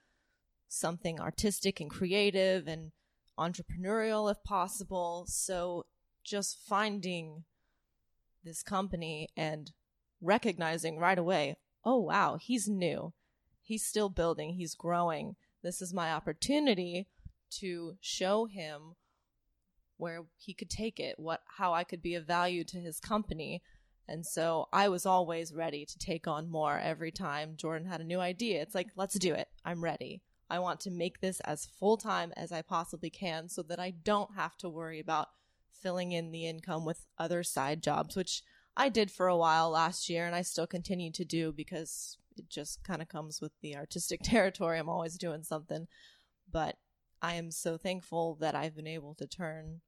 something 0.68 1.20
artistic 1.20 1.80
and 1.80 1.88
creative 1.88 2.66
and 2.66 2.92
entrepreneurial 3.38 4.30
if 4.30 4.42
possible. 4.44 5.24
So 5.28 5.86
just 6.24 6.58
finding 6.66 7.44
this 8.44 8.62
company 8.62 9.28
and 9.36 9.72
recognizing 10.20 10.98
right 10.98 11.18
away, 11.18 11.56
oh, 11.84 11.98
wow, 11.98 12.38
he's 12.40 12.68
new. 12.68 13.12
He's 13.62 13.84
still 13.84 14.08
building, 14.08 14.54
he's 14.54 14.74
growing. 14.74 15.36
This 15.62 15.82
is 15.82 15.92
my 15.92 16.12
opportunity 16.12 17.08
to 17.58 17.96
show 18.00 18.46
him 18.46 18.94
where 19.96 20.22
he 20.36 20.54
could 20.54 20.70
take 20.70 20.98
it, 21.00 21.18
what 21.18 21.42
how 21.58 21.74
I 21.74 21.84
could 21.84 22.00
be 22.00 22.14
of 22.14 22.26
value 22.26 22.64
to 22.64 22.78
his 22.78 23.00
company. 23.00 23.62
And 24.06 24.24
so 24.24 24.68
I 24.72 24.88
was 24.88 25.04
always 25.04 25.52
ready 25.52 25.84
to 25.84 25.98
take 25.98 26.26
on 26.26 26.48
more 26.48 26.78
every 26.78 27.10
time 27.10 27.56
Jordan 27.56 27.88
had 27.88 28.00
a 28.00 28.04
new 28.04 28.20
idea. 28.20 28.62
It's 28.62 28.74
like, 28.74 28.88
let's 28.96 29.18
do 29.18 29.34
it. 29.34 29.48
I'm 29.64 29.84
ready. 29.84 30.22
I 30.48 30.60
want 30.60 30.80
to 30.80 30.90
make 30.90 31.20
this 31.20 31.40
as 31.40 31.68
full 31.78 31.98
time 31.98 32.32
as 32.36 32.52
I 32.52 32.62
possibly 32.62 33.10
can 33.10 33.48
so 33.50 33.62
that 33.64 33.78
I 33.78 33.90
don't 33.90 34.34
have 34.34 34.56
to 34.58 34.70
worry 34.70 34.98
about 34.98 35.28
filling 35.80 36.12
in 36.12 36.30
the 36.30 36.46
income 36.46 36.84
with 36.84 37.06
other 37.18 37.42
side 37.42 37.82
jobs, 37.82 38.16
which 38.16 38.42
I 38.76 38.88
did 38.88 39.10
for 39.10 39.26
a 39.26 39.36
while 39.36 39.70
last 39.70 40.08
year 40.08 40.26
and 40.26 40.34
I 40.34 40.42
still 40.42 40.66
continue 40.66 41.10
to 41.12 41.24
do 41.24 41.52
because 41.52 42.16
it 42.36 42.48
just 42.48 42.84
kind 42.84 43.02
of 43.02 43.08
comes 43.08 43.40
with 43.40 43.52
the 43.60 43.76
artistic 43.76 44.20
territory. 44.22 44.78
I'm 44.78 44.88
always 44.88 45.18
doing 45.18 45.42
something. 45.42 45.88
But 46.50 46.76
I 47.20 47.34
am 47.34 47.50
so 47.50 47.76
thankful 47.76 48.36
that 48.40 48.54
I've 48.54 48.76
been 48.76 48.86
able 48.86 49.14
to 49.16 49.26
turn 49.26 49.80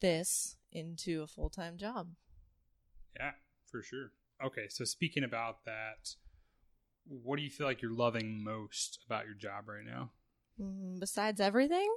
this 0.00 0.56
into 0.70 1.22
a 1.22 1.26
full 1.26 1.48
time 1.48 1.76
job. 1.76 2.08
Yeah, 3.16 3.32
for 3.70 3.82
sure. 3.82 4.12
Okay, 4.44 4.66
so 4.68 4.84
speaking 4.84 5.24
about 5.24 5.64
that, 5.64 6.14
what 7.06 7.36
do 7.36 7.42
you 7.42 7.50
feel 7.50 7.66
like 7.66 7.82
you're 7.82 7.92
loving 7.94 8.42
most 8.42 9.00
about 9.06 9.24
your 9.24 9.34
job 9.34 9.68
right 9.68 9.84
now? 9.84 10.10
Mm, 10.60 11.00
besides 11.00 11.40
everything, 11.40 11.88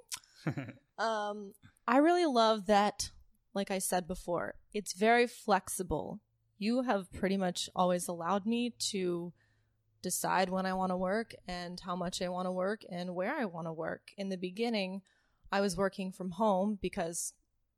um, 0.98 1.54
I 1.88 1.98
really 1.98 2.26
love 2.26 2.66
that, 2.68 3.12
like 3.54 3.72
I 3.72 3.80
said 3.80 4.08
before, 4.08 4.56
it's 4.74 4.94
very 4.94 5.28
flexible. 5.28 6.20
You 6.58 6.84
have 6.84 7.12
pretty 7.12 7.38
much 7.38 7.70
always 7.76 8.08
allowed 8.08 8.46
me 8.46 8.74
to 8.92 9.34
decide 10.02 10.50
when 10.50 10.66
I 10.66 10.74
want 10.74 10.92
to 10.92 10.98
work 10.98 11.34
and 11.48 11.80
how 11.80 11.96
much 11.96 12.22
I 12.22 12.30
want 12.30 12.46
to 12.46 12.52
work 12.52 12.82
and 12.90 13.16
where 13.16 13.36
I 13.36 13.46
want 13.46 13.68
to 13.68 13.74
work. 13.74 14.12
In 14.18 14.30
the 14.30 14.38
beginning, 14.38 15.02
I 15.52 15.62
was 15.62 15.78
working 15.78 16.12
from 16.12 16.32
home 16.32 16.78
because 16.82 17.34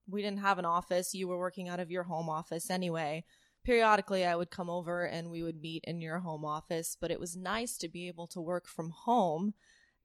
we 0.09 0.21
didn't 0.21 0.39
have 0.39 0.59
an 0.59 0.65
office. 0.65 1.13
You 1.13 1.27
were 1.27 1.39
working 1.39 1.69
out 1.69 1.79
of 1.79 1.91
your 1.91 2.03
home 2.03 2.29
office 2.29 2.69
anyway 2.69 3.24
periodically 3.67 4.25
I 4.25 4.38
would 4.38 4.50
come 4.50 4.69
over 4.69 5.03
and 5.03 5.29
we 5.29 5.43
would 5.43 5.62
meet 5.62 5.83
in 5.86 6.00
your 6.00 6.19
home 6.19 6.45
office, 6.45 6.95
but 7.00 7.12
it 7.12 7.19
was 7.19 7.36
nice 7.36 7.75
to 7.79 7.89
be 7.89 8.07
able 8.07 8.25
to 8.27 8.39
work 8.39 8.65
from 8.65 8.91
home 8.91 9.55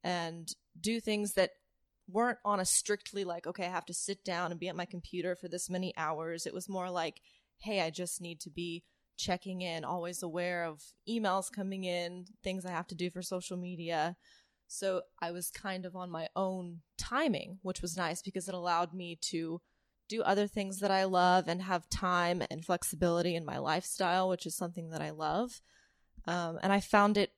and 0.03 0.53
do 0.81 0.99
things 0.99 1.35
that 1.35 1.51
weren't 2.13 2.39
on 2.45 2.61
a 2.61 2.65
strictly 2.65 3.25
like, 3.25 3.47
okay, 3.47 3.67
I 3.67 3.71
have 3.71 3.87
to 3.87 3.95
sit 3.95 4.25
down 4.25 4.51
and 4.51 4.61
be 4.61 4.69
at 4.69 4.77
my 4.77 4.85
computer 4.85 5.35
for 5.35 5.49
this 5.49 5.71
many 5.71 5.93
hours. 5.97 6.47
It 6.47 6.55
was 6.55 6.69
more 6.69 6.91
like, 6.91 7.21
hey, 7.59 7.81
I 7.81 7.91
just 7.91 8.21
need 8.21 8.41
to 8.41 8.51
be 8.51 8.85
checking 9.17 9.63
in, 9.63 9.85
always 9.85 10.23
aware 10.23 10.65
of 10.65 10.83
emails 11.09 11.53
coming 11.53 11.85
in, 11.85 12.27
things 12.43 12.67
I 12.67 12.71
have 12.71 12.87
to 12.89 12.95
do 12.95 13.11
for 13.11 13.23
social 13.23 13.57
media. 13.57 14.17
So 14.69 15.03
I 15.21 15.33
was 15.33 15.51
kind 15.51 15.85
of 15.85 15.95
on 15.95 16.11
my 16.11 16.29
own 16.35 16.81
timing, 16.99 17.59
which 17.63 17.83
was 17.83 17.97
nice 17.97 18.23
because 18.23 18.49
it 18.49 18.55
allowed 18.55 18.95
me 18.95 19.19
to 19.31 19.61
do 20.09 20.23
other 20.23 20.47
things 20.47 20.81
that 20.81 20.91
I 20.91 21.05
love 21.05 21.47
and 21.47 21.63
have 21.63 21.89
time 21.89 22.43
and 22.51 22.65
flexibility 22.65 23.35
in 23.35 23.45
my 23.45 23.59
lifestyle, 23.59 24.29
which 24.29 24.47
is 24.47 24.57
something 24.57 24.91
that 24.91 25.03
I 25.03 25.11
love. 25.11 25.61
Um, 26.27 26.59
and 26.63 26.73
I 26.73 26.81
found 26.81 27.17
it 27.17 27.33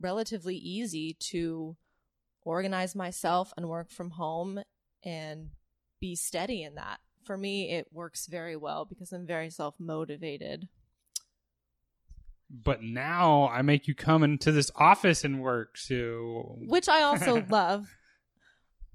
relatively 0.00 0.56
easy 0.56 1.16
to 1.30 1.76
organize 2.48 2.94
myself 2.94 3.52
and 3.56 3.68
work 3.68 3.90
from 3.90 4.10
home 4.10 4.62
and 5.04 5.50
be 6.00 6.16
steady 6.16 6.62
in 6.62 6.76
that. 6.76 6.98
For 7.24 7.36
me, 7.36 7.70
it 7.70 7.88
works 7.92 8.26
very 8.26 8.56
well 8.56 8.86
because 8.86 9.12
I'm 9.12 9.26
very 9.26 9.50
self 9.50 9.74
motivated. 9.78 10.66
But 12.50 12.82
now 12.82 13.50
I 13.52 13.60
make 13.60 13.86
you 13.86 13.94
come 13.94 14.22
into 14.22 14.50
this 14.50 14.70
office 14.74 15.22
and 15.24 15.42
work, 15.42 15.76
so. 15.76 16.56
Which 16.66 16.88
I 16.88 17.02
also 17.02 17.44
love 17.50 17.94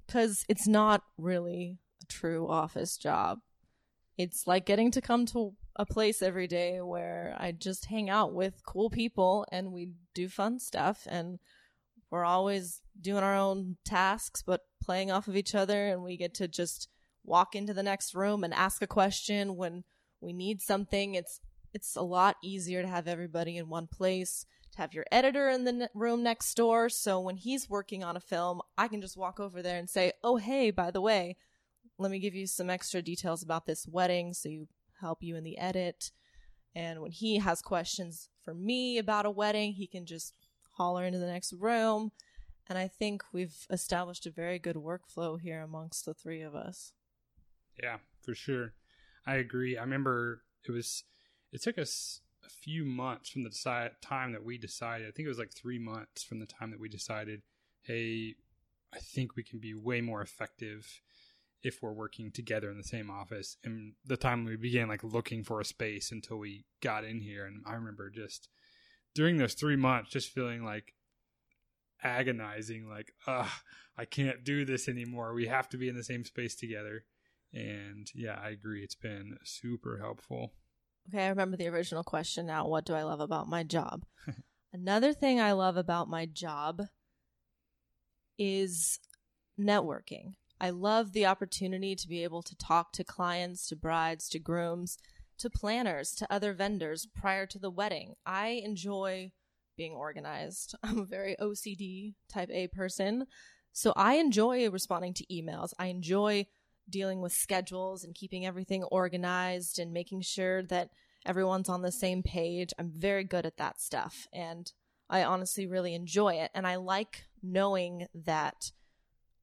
because 0.04 0.44
it's 0.48 0.66
not 0.66 1.04
really 1.16 1.78
a 2.02 2.06
true 2.06 2.48
office 2.48 2.96
job. 2.96 3.38
It's 4.18 4.48
like 4.48 4.66
getting 4.66 4.90
to 4.92 5.00
come 5.00 5.26
to 5.26 5.54
a 5.76 5.86
place 5.86 6.20
every 6.22 6.48
day 6.48 6.80
where 6.80 7.36
I 7.38 7.52
just 7.52 7.86
hang 7.86 8.10
out 8.10 8.32
with 8.32 8.66
cool 8.66 8.90
people 8.90 9.46
and 9.52 9.72
we 9.72 9.90
do 10.12 10.28
fun 10.28 10.58
stuff 10.58 11.06
and 11.08 11.38
we're 12.14 12.24
always 12.24 12.80
doing 13.00 13.22
our 13.22 13.36
own 13.36 13.76
tasks 13.84 14.42
but 14.42 14.62
playing 14.82 15.10
off 15.10 15.28
of 15.28 15.36
each 15.36 15.54
other 15.54 15.88
and 15.88 16.02
we 16.02 16.16
get 16.16 16.34
to 16.34 16.48
just 16.48 16.88
walk 17.24 17.54
into 17.54 17.74
the 17.74 17.82
next 17.82 18.14
room 18.14 18.44
and 18.44 18.54
ask 18.54 18.82
a 18.82 18.86
question 18.86 19.56
when 19.56 19.84
we 20.20 20.32
need 20.32 20.62
something. 20.62 21.14
It's 21.14 21.40
it's 21.72 21.96
a 21.96 22.02
lot 22.02 22.36
easier 22.42 22.82
to 22.82 22.88
have 22.88 23.08
everybody 23.08 23.56
in 23.56 23.68
one 23.68 23.88
place 23.88 24.46
to 24.72 24.78
have 24.78 24.94
your 24.94 25.06
editor 25.10 25.48
in 25.48 25.64
the 25.64 25.90
room 25.94 26.22
next 26.22 26.54
door 26.54 26.88
so 26.88 27.20
when 27.20 27.36
he's 27.36 27.70
working 27.70 28.02
on 28.02 28.16
a 28.16 28.20
film 28.20 28.60
i 28.76 28.88
can 28.88 29.00
just 29.00 29.16
walk 29.16 29.38
over 29.38 29.62
there 29.62 29.78
and 29.78 29.88
say 29.88 30.12
oh 30.24 30.36
hey 30.36 30.72
by 30.72 30.90
the 30.90 31.00
way 31.00 31.36
let 31.98 32.10
me 32.10 32.18
give 32.18 32.34
you 32.34 32.46
some 32.46 32.70
extra 32.70 33.00
details 33.00 33.42
about 33.42 33.66
this 33.66 33.86
wedding 33.88 34.32
so 34.32 34.48
you 34.48 34.66
help 35.00 35.22
you 35.22 35.36
in 35.36 35.44
the 35.44 35.58
edit. 35.58 36.10
And 36.74 37.00
when 37.00 37.12
he 37.12 37.38
has 37.38 37.62
questions 37.62 38.28
for 38.42 38.54
me 38.54 38.98
about 38.98 39.26
a 39.26 39.30
wedding, 39.30 39.74
he 39.74 39.86
can 39.86 40.06
just 40.06 40.34
holler 40.76 41.04
into 41.04 41.18
the 41.18 41.26
next 41.26 41.52
room. 41.52 42.12
And 42.68 42.78
I 42.78 42.88
think 42.88 43.22
we've 43.32 43.66
established 43.70 44.26
a 44.26 44.30
very 44.30 44.58
good 44.58 44.76
workflow 44.76 45.40
here 45.40 45.60
amongst 45.60 46.06
the 46.06 46.14
three 46.14 46.40
of 46.42 46.54
us. 46.54 46.92
Yeah, 47.82 47.98
for 48.22 48.34
sure. 48.34 48.72
I 49.26 49.36
agree. 49.36 49.76
I 49.76 49.82
remember 49.82 50.42
it 50.66 50.72
was, 50.72 51.04
it 51.52 51.62
took 51.62 51.78
us 51.78 52.20
a 52.44 52.48
few 52.48 52.84
months 52.84 53.30
from 53.30 53.42
the 53.42 53.50
decide, 53.50 53.92
time 54.02 54.32
that 54.32 54.44
we 54.44 54.56
decided. 54.58 55.08
I 55.08 55.10
think 55.10 55.26
it 55.26 55.30
was 55.30 55.38
like 55.38 55.52
three 55.52 55.78
months 55.78 56.22
from 56.22 56.40
the 56.40 56.46
time 56.46 56.70
that 56.70 56.80
we 56.80 56.88
decided, 56.88 57.42
hey, 57.82 58.34
I 58.92 58.98
think 58.98 59.36
we 59.36 59.42
can 59.42 59.58
be 59.58 59.74
way 59.74 60.00
more 60.00 60.22
effective 60.22 61.00
if 61.64 61.82
we're 61.82 61.92
working 61.92 62.30
together 62.30 62.70
in 62.70 62.76
the 62.76 62.84
same 62.84 63.10
office 63.10 63.56
and 63.64 63.94
the 64.04 64.18
time 64.18 64.44
we 64.44 64.54
began 64.54 64.86
like 64.86 65.02
looking 65.02 65.42
for 65.42 65.60
a 65.60 65.64
space 65.64 66.12
until 66.12 66.36
we 66.36 66.64
got 66.82 67.04
in 67.04 67.20
here 67.20 67.46
and 67.46 67.62
i 67.66 67.72
remember 67.72 68.10
just 68.10 68.50
during 69.14 69.36
those 69.36 69.54
three 69.54 69.76
months 69.76 70.10
just 70.10 70.30
feeling 70.30 70.64
like 70.64 70.94
agonizing 72.02 72.88
like 72.88 73.12
ugh 73.26 73.48
i 73.96 74.04
can't 74.04 74.44
do 74.44 74.64
this 74.64 74.88
anymore. 74.88 75.32
We 75.34 75.46
have 75.46 75.68
to 75.70 75.78
be 75.78 75.88
in 75.88 75.96
the 75.96 76.04
same 76.04 76.24
space 76.24 76.54
together. 76.54 77.04
And 77.52 78.10
yeah 78.14 78.38
i 78.42 78.50
agree. 78.50 78.82
It's 78.82 78.94
been 78.94 79.38
super 79.44 79.98
helpful. 79.98 80.52
Okay 81.08 81.24
i 81.24 81.28
remember 81.28 81.56
the 81.56 81.68
original 81.68 82.04
question 82.04 82.46
now. 82.46 82.66
What 82.66 82.84
do 82.84 82.94
i 82.94 83.02
love 83.02 83.20
about 83.20 83.48
my 83.48 83.62
job? 83.62 84.04
Another 84.72 85.12
thing 85.12 85.40
I 85.40 85.52
love 85.52 85.76
about 85.76 86.08
my 86.08 86.26
job 86.26 86.82
is 88.36 88.98
networking. 89.58 90.34
I 90.60 90.70
love 90.70 91.12
the 91.12 91.26
opportunity 91.26 91.94
to 91.94 92.08
be 92.08 92.24
able 92.24 92.42
to 92.42 92.56
talk 92.56 92.92
to 92.94 93.04
clients, 93.04 93.68
to 93.68 93.76
brides, 93.76 94.28
to 94.30 94.40
grooms, 94.40 94.98
to 95.38 95.50
planners, 95.50 96.12
to 96.12 96.32
other 96.32 96.52
vendors 96.52 97.06
prior 97.06 97.46
to 97.46 97.58
the 97.58 97.70
wedding. 97.70 98.14
I 98.24 98.62
enjoy 98.64 99.32
being 99.76 99.92
organized. 99.92 100.74
I'm 100.82 100.98
a 100.98 101.04
very 101.04 101.36
OCD 101.40 102.14
type 102.28 102.50
A 102.50 102.68
person. 102.68 103.26
So 103.72 103.92
I 103.96 104.14
enjoy 104.14 104.70
responding 104.70 105.14
to 105.14 105.26
emails. 105.26 105.72
I 105.78 105.86
enjoy 105.86 106.46
dealing 106.88 107.20
with 107.20 107.32
schedules 107.32 108.04
and 108.04 108.14
keeping 108.14 108.46
everything 108.46 108.84
organized 108.84 109.78
and 109.78 109.92
making 109.92 110.20
sure 110.20 110.62
that 110.64 110.90
everyone's 111.26 111.68
on 111.68 111.82
the 111.82 111.90
same 111.90 112.22
page. 112.22 112.72
I'm 112.78 112.90
very 112.90 113.24
good 113.24 113.46
at 113.46 113.56
that 113.56 113.80
stuff. 113.80 114.28
And 114.32 114.70
I 115.08 115.24
honestly 115.24 115.66
really 115.66 115.94
enjoy 115.94 116.34
it. 116.34 116.50
And 116.54 116.66
I 116.66 116.76
like 116.76 117.24
knowing 117.42 118.06
that 118.14 118.72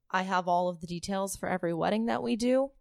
I 0.10 0.24
have 0.24 0.48
all 0.48 0.69
of 0.69 0.81
the 0.81 0.88
details 0.88 1.36
for 1.36 1.50
every 1.50 1.74
wedding 1.74 2.05
that 2.05 2.24
we 2.24 2.36
do. 2.36 2.71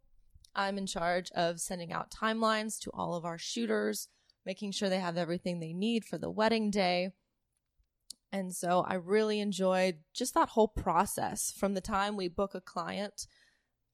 I'm 0.54 0.78
in 0.78 0.86
charge 0.86 1.30
of 1.32 1.60
sending 1.60 1.92
out 1.92 2.10
timelines 2.10 2.78
to 2.80 2.90
all 2.92 3.14
of 3.14 3.24
our 3.24 3.38
shooters, 3.38 4.08
making 4.44 4.72
sure 4.72 4.88
they 4.88 4.98
have 4.98 5.16
everything 5.16 5.60
they 5.60 5.72
need 5.72 6.04
for 6.04 6.18
the 6.18 6.30
wedding 6.30 6.70
day. 6.70 7.10
And 8.32 8.54
so 8.54 8.84
I 8.86 8.94
really 8.94 9.40
enjoyed 9.40 9.98
just 10.14 10.34
that 10.34 10.50
whole 10.50 10.68
process 10.68 11.52
from 11.56 11.74
the 11.74 11.80
time 11.80 12.16
we 12.16 12.28
book 12.28 12.54
a 12.54 12.60
client 12.60 13.26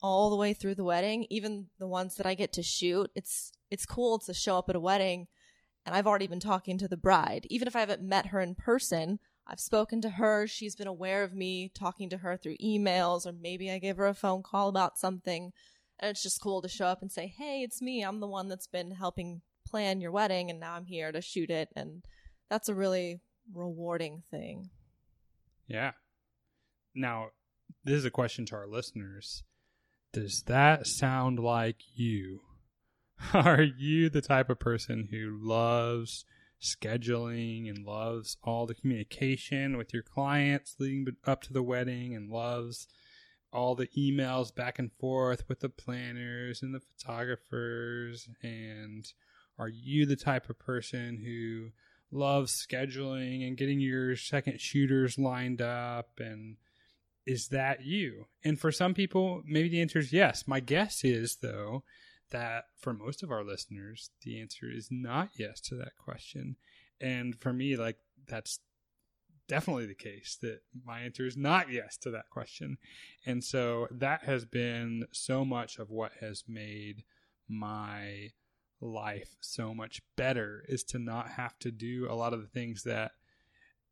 all 0.02 0.28
the 0.28 0.36
way 0.36 0.52
through 0.52 0.75
the 0.75 0.84
wedding, 0.84 1.26
even 1.30 1.66
the 1.78 1.86
ones 1.86 2.16
that 2.16 2.26
I 2.26 2.34
get 2.34 2.52
to 2.54 2.62
shoot. 2.62 3.10
It's 3.14 3.52
it's 3.70 3.86
cool 3.86 4.18
to 4.20 4.34
show 4.34 4.58
up 4.58 4.68
at 4.68 4.76
a 4.76 4.80
wedding 4.80 5.26
and 5.84 5.94
I've 5.94 6.06
already 6.06 6.26
been 6.26 6.40
talking 6.40 6.78
to 6.78 6.88
the 6.88 6.96
bride. 6.96 7.46
Even 7.48 7.66
if 7.66 7.76
I 7.76 7.80
haven't 7.80 8.02
met 8.02 8.26
her 8.26 8.40
in 8.40 8.54
person, 8.54 9.18
I've 9.46 9.60
spoken 9.60 10.00
to 10.02 10.10
her. 10.10 10.46
She's 10.46 10.76
been 10.76 10.86
aware 10.86 11.22
of 11.22 11.32
me 11.32 11.70
talking 11.75 12.10
to 12.10 12.18
her 12.18 12.36
through 12.36 12.56
emails 12.58 13.25
or 13.25 13.32
maybe 13.32 13.70
I 13.70 13.78
gave 13.78 13.96
her 13.96 14.06
a 14.06 14.14
phone 14.14 14.42
call 14.42 14.68
about 14.68 14.98
something. 14.98 15.52
And 15.98 16.10
it's 16.10 16.22
just 16.22 16.42
cool 16.42 16.62
to 16.62 16.68
show 16.68 16.86
up 16.86 17.02
and 17.02 17.10
say, 17.10 17.26
"Hey, 17.26 17.62
it's 17.62 17.80
me. 17.80 18.02
I'm 18.02 18.20
the 18.20 18.26
one 18.26 18.48
that's 18.48 18.66
been 18.66 18.90
helping 18.92 19.42
plan 19.66 20.00
your 20.00 20.12
wedding 20.12 20.50
and 20.50 20.60
now 20.60 20.74
I'm 20.74 20.86
here 20.86 21.12
to 21.12 21.20
shoot 21.20 21.50
it." 21.50 21.70
And 21.74 22.04
that's 22.48 22.68
a 22.68 22.74
really 22.74 23.20
rewarding 23.52 24.22
thing. 24.30 24.70
Yeah. 25.66 25.92
Now, 26.94 27.30
this 27.84 27.98
is 27.98 28.04
a 28.04 28.10
question 28.10 28.46
to 28.46 28.56
our 28.56 28.66
listeners. 28.66 29.42
Does 30.12 30.42
that 30.42 30.86
sound 30.86 31.38
like 31.38 31.82
you? 31.94 32.40
Are 33.34 33.62
you 33.62 34.08
the 34.08 34.22
type 34.22 34.50
of 34.50 34.58
person 34.58 35.08
who 35.10 35.38
loves 35.40 36.24
scheduling 36.60 37.68
and 37.68 37.84
loves 37.84 38.36
all 38.42 38.66
the 38.66 38.74
communication 38.74 39.76
with 39.76 39.92
your 39.92 40.02
clients 40.02 40.76
leading 40.78 41.06
up 41.26 41.42
to 41.42 41.52
the 41.52 41.62
wedding 41.62 42.14
and 42.14 42.30
loves 42.30 42.88
all 43.56 43.75
the 43.75 43.88
emails 43.98 44.54
back 44.54 44.78
and 44.78 44.92
forth 45.00 45.48
with 45.48 45.60
the 45.60 45.68
planners 45.68 46.62
and 46.62 46.75
the 46.75 46.80
photographers? 46.80 48.28
And 48.42 49.04
are 49.58 49.68
you 49.68 50.06
the 50.06 50.16
type 50.16 50.50
of 50.50 50.58
person 50.58 51.18
who 51.25 51.70
loves 52.16 52.64
scheduling 52.70 53.46
and 53.46 53.56
getting 53.56 53.80
your 53.80 54.16
second 54.16 54.60
shooters 54.60 55.18
lined 55.18 55.62
up 55.62 56.10
and 56.18 56.56
is 57.26 57.48
that 57.48 57.84
you? 57.84 58.26
And 58.44 58.60
for 58.60 58.70
some 58.70 58.94
people, 58.94 59.42
maybe 59.44 59.68
the 59.68 59.80
answer 59.80 59.98
is 59.98 60.12
yes. 60.12 60.46
My 60.46 60.60
guess 60.60 61.02
is, 61.02 61.38
though, 61.42 61.82
that 62.30 62.66
for 62.78 62.92
most 62.92 63.22
of 63.22 63.30
our 63.30 63.42
listeners, 63.42 64.10
the 64.22 64.40
answer 64.40 64.66
is 64.72 64.88
not 64.90 65.30
yes 65.36 65.60
to 65.62 65.75
that 65.76 65.96
question. 65.96 66.56
And 67.00 67.34
for 67.40 67.52
me, 67.52 67.76
like, 67.76 67.96
that's 68.28 68.60
definitely 69.48 69.86
the 69.86 69.94
case 69.94 70.38
that 70.42 70.60
my 70.84 71.00
answer 71.00 71.26
is 71.26 71.36
not 71.36 71.70
yes 71.70 71.96
to 71.98 72.10
that 72.10 72.30
question. 72.30 72.78
And 73.25 73.42
so 73.42 73.88
that 73.90 74.25
has 74.25 74.44
been 74.44 75.06
so 75.12 75.44
much 75.44 75.78
of 75.78 75.90
what 75.90 76.12
has 76.21 76.44
made 76.49 77.04
my 77.49 78.30
life 78.80 79.36
so 79.40 79.73
much 79.75 80.02
better 80.16 80.64
is 80.68 80.82
to 80.84 80.99
not 80.99 81.30
have 81.30 81.58
to 81.60 81.71
do 81.71 82.06
a 82.10 82.14
lot 82.14 82.32
of 82.32 82.42
the 82.42 82.49
things 82.49 82.82
that 82.84 83.12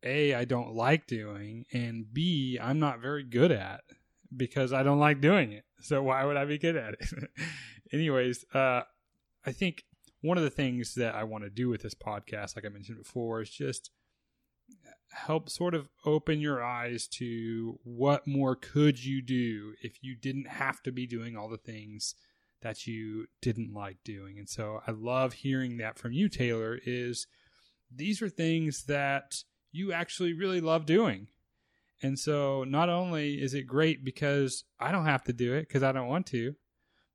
a 0.02 0.34
I 0.34 0.44
don't 0.44 0.74
like 0.74 1.06
doing 1.06 1.64
and 1.72 2.12
B 2.12 2.58
I'm 2.60 2.78
not 2.78 3.00
very 3.00 3.24
good 3.24 3.50
at 3.50 3.80
because 4.36 4.72
I 4.72 4.82
don't 4.82 4.98
like 4.98 5.20
doing 5.20 5.52
it. 5.52 5.64
So 5.80 6.02
why 6.02 6.24
would 6.24 6.36
I 6.36 6.44
be 6.44 6.58
good 6.58 6.76
at 6.76 6.94
it? 6.94 7.30
Anyways, 7.92 8.44
uh, 8.52 8.82
I 9.46 9.52
think 9.52 9.84
one 10.20 10.38
of 10.38 10.44
the 10.44 10.50
things 10.50 10.94
that 10.94 11.14
I 11.14 11.24
want 11.24 11.44
to 11.44 11.50
do 11.50 11.68
with 11.68 11.82
this 11.82 11.94
podcast, 11.94 12.56
like 12.56 12.64
I 12.64 12.70
mentioned 12.70 12.98
before, 12.98 13.42
is 13.42 13.50
just 13.50 13.90
help 15.12 15.48
sort 15.48 15.74
of 15.74 15.88
open 16.04 16.40
your 16.40 16.62
eyes 16.62 17.06
to 17.06 17.78
what 17.84 18.26
more 18.26 18.56
could 18.56 19.02
you 19.02 19.22
do 19.22 19.74
if 19.82 20.02
you 20.02 20.16
didn't 20.16 20.48
have 20.48 20.82
to 20.82 20.92
be 20.92 21.06
doing 21.06 21.36
all 21.36 21.48
the 21.48 21.56
things 21.56 22.14
that 22.62 22.86
you 22.86 23.26
didn't 23.40 23.72
like 23.72 23.98
doing. 24.04 24.38
And 24.38 24.48
so 24.48 24.80
I 24.86 24.90
love 24.90 25.34
hearing 25.34 25.76
that 25.76 25.98
from 25.98 26.12
you, 26.12 26.28
Taylor, 26.28 26.78
is 26.84 27.26
these 27.94 28.22
are 28.22 28.28
things 28.28 28.84
that 28.84 29.36
you 29.70 29.92
actually 29.92 30.32
really 30.32 30.60
love 30.60 30.86
doing. 30.86 31.28
And 32.02 32.18
so 32.18 32.64
not 32.64 32.88
only 32.88 33.34
is 33.34 33.54
it 33.54 33.66
great 33.66 34.04
because 34.04 34.64
I 34.80 34.92
don't 34.92 35.06
have 35.06 35.24
to 35.24 35.32
do 35.32 35.54
it 35.54 35.68
because 35.68 35.82
I 35.82 35.92
don't 35.92 36.08
want 36.08 36.26
to, 36.28 36.54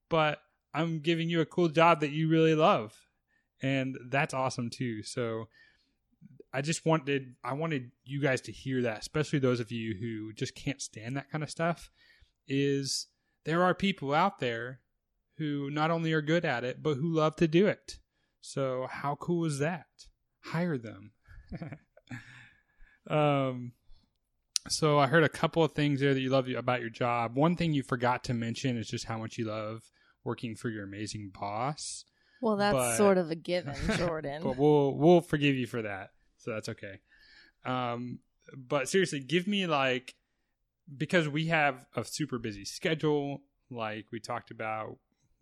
but 0.08 0.38
I'm 0.72 1.00
giving 1.00 1.28
you 1.28 1.40
a 1.40 1.46
cool 1.46 1.68
job 1.68 2.00
that 2.00 2.10
you 2.10 2.28
really 2.28 2.54
love. 2.54 2.94
And 3.62 3.98
that's 4.08 4.34
awesome 4.34 4.70
too. 4.70 5.02
So 5.02 5.48
I 6.52 6.62
just 6.62 6.84
wanted 6.84 7.34
I 7.44 7.52
wanted 7.54 7.92
you 8.04 8.20
guys 8.20 8.40
to 8.42 8.52
hear 8.52 8.82
that, 8.82 8.98
especially 9.00 9.38
those 9.38 9.60
of 9.60 9.70
you 9.70 9.94
who 9.94 10.32
just 10.32 10.54
can't 10.54 10.80
stand 10.80 11.16
that 11.16 11.30
kind 11.30 11.44
of 11.44 11.50
stuff 11.50 11.90
is 12.48 13.06
there 13.44 13.62
are 13.62 13.74
people 13.74 14.12
out 14.12 14.40
there 14.40 14.80
who 15.38 15.70
not 15.70 15.90
only 15.90 16.12
are 16.12 16.20
good 16.20 16.44
at 16.44 16.64
it, 16.64 16.82
but 16.82 16.94
who 16.94 17.14
love 17.14 17.36
to 17.36 17.48
do 17.48 17.66
it. 17.66 17.98
So, 18.40 18.86
how 18.90 19.14
cool 19.16 19.44
is 19.44 19.58
that? 19.58 19.86
Hire 20.44 20.78
them. 20.78 21.12
um, 23.10 23.72
so, 24.68 24.98
I 24.98 25.06
heard 25.06 25.24
a 25.24 25.28
couple 25.28 25.62
of 25.62 25.72
things 25.72 26.00
there 26.00 26.14
that 26.14 26.20
you 26.20 26.30
love 26.30 26.48
about 26.48 26.80
your 26.80 26.90
job. 26.90 27.36
One 27.36 27.56
thing 27.56 27.72
you 27.72 27.82
forgot 27.82 28.24
to 28.24 28.34
mention 28.34 28.76
is 28.76 28.88
just 28.88 29.06
how 29.06 29.18
much 29.18 29.38
you 29.38 29.46
love 29.46 29.82
working 30.24 30.54
for 30.56 30.68
your 30.68 30.84
amazing 30.84 31.30
boss. 31.32 32.04
Well, 32.42 32.56
that's 32.56 32.74
But- 32.74 32.96
sort 32.96 33.18
of 33.18 33.30
a 33.30 33.34
given, 33.34 33.76
Jordan. 33.96 34.42
but 34.44 34.56
we'll 34.56 34.96
we'll 34.96 35.20
forgive 35.20 35.56
you 35.56 35.66
for 35.66 35.82
that. 35.82 36.10
So 36.42 36.52
that's 36.52 36.68
okay. 36.68 37.00
Um, 37.64 38.20
but 38.56 38.88
seriously, 38.88 39.20
give 39.20 39.46
me 39.46 39.66
like 39.66 40.14
because 40.96 41.28
we 41.28 41.46
have 41.46 41.86
a 41.94 42.04
super 42.04 42.38
busy 42.38 42.64
schedule. 42.64 43.42
Like 43.70 44.06
we 44.10 44.20
talked 44.20 44.50
about, 44.50 44.98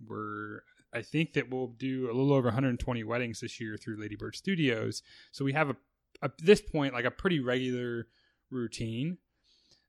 we're 0.07 0.63
I 0.93 1.03
think 1.03 1.35
that 1.35 1.51
we'll 1.51 1.69
do 1.69 2.07
a 2.07 2.13
little 2.13 2.33
over 2.33 2.49
120 2.49 3.05
weddings 3.05 3.41
this 3.41 3.61
year 3.61 3.77
through 3.77 4.01
Ladybird 4.01 4.37
Studios. 4.37 5.03
So 5.33 5.45
we 5.45 5.53
have 5.53 5.71
a 5.71 5.77
at 6.23 6.37
this 6.39 6.61
point 6.61 6.95
like 6.95 7.05
a 7.05 7.11
pretty 7.11 7.41
regular 7.41 8.07
routine. 8.51 9.19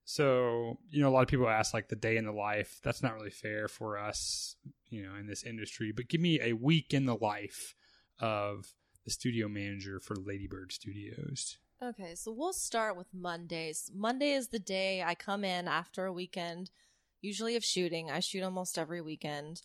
So, 0.05 0.79
you 0.89 1.01
know, 1.01 1.09
a 1.09 1.11
lot 1.11 1.21
of 1.21 1.27
people 1.27 1.47
ask 1.47 1.73
like 1.73 1.87
the 1.87 1.95
day 1.95 2.17
in 2.17 2.25
the 2.25 2.31
life. 2.31 2.79
That's 2.83 3.03
not 3.03 3.13
really 3.13 3.29
fair 3.29 3.67
for 3.67 3.97
us, 3.97 4.55
you 4.89 5.03
know, 5.03 5.15
in 5.19 5.27
this 5.27 5.43
industry. 5.43 5.91
But 5.91 6.07
give 6.07 6.19
me 6.19 6.39
a 6.41 6.53
week 6.53 6.93
in 6.93 7.05
the 7.05 7.15
life 7.15 7.75
of 8.19 8.73
the 9.09 9.13
studio 9.13 9.47
manager 9.47 9.99
for 9.99 10.15
Ladybird 10.15 10.71
Studios. 10.71 11.57
Okay, 11.81 12.13
so 12.13 12.31
we'll 12.31 12.53
start 12.53 12.95
with 12.95 13.07
Mondays. 13.11 13.89
Monday 13.91 14.33
is 14.33 14.49
the 14.49 14.59
day 14.59 15.01
I 15.01 15.15
come 15.15 15.43
in 15.43 15.67
after 15.67 16.05
a 16.05 16.13
weekend, 16.13 16.69
usually 17.19 17.55
of 17.55 17.65
shooting. 17.65 18.11
I 18.11 18.19
shoot 18.19 18.43
almost 18.43 18.77
every 18.77 19.01
weekend. 19.01 19.63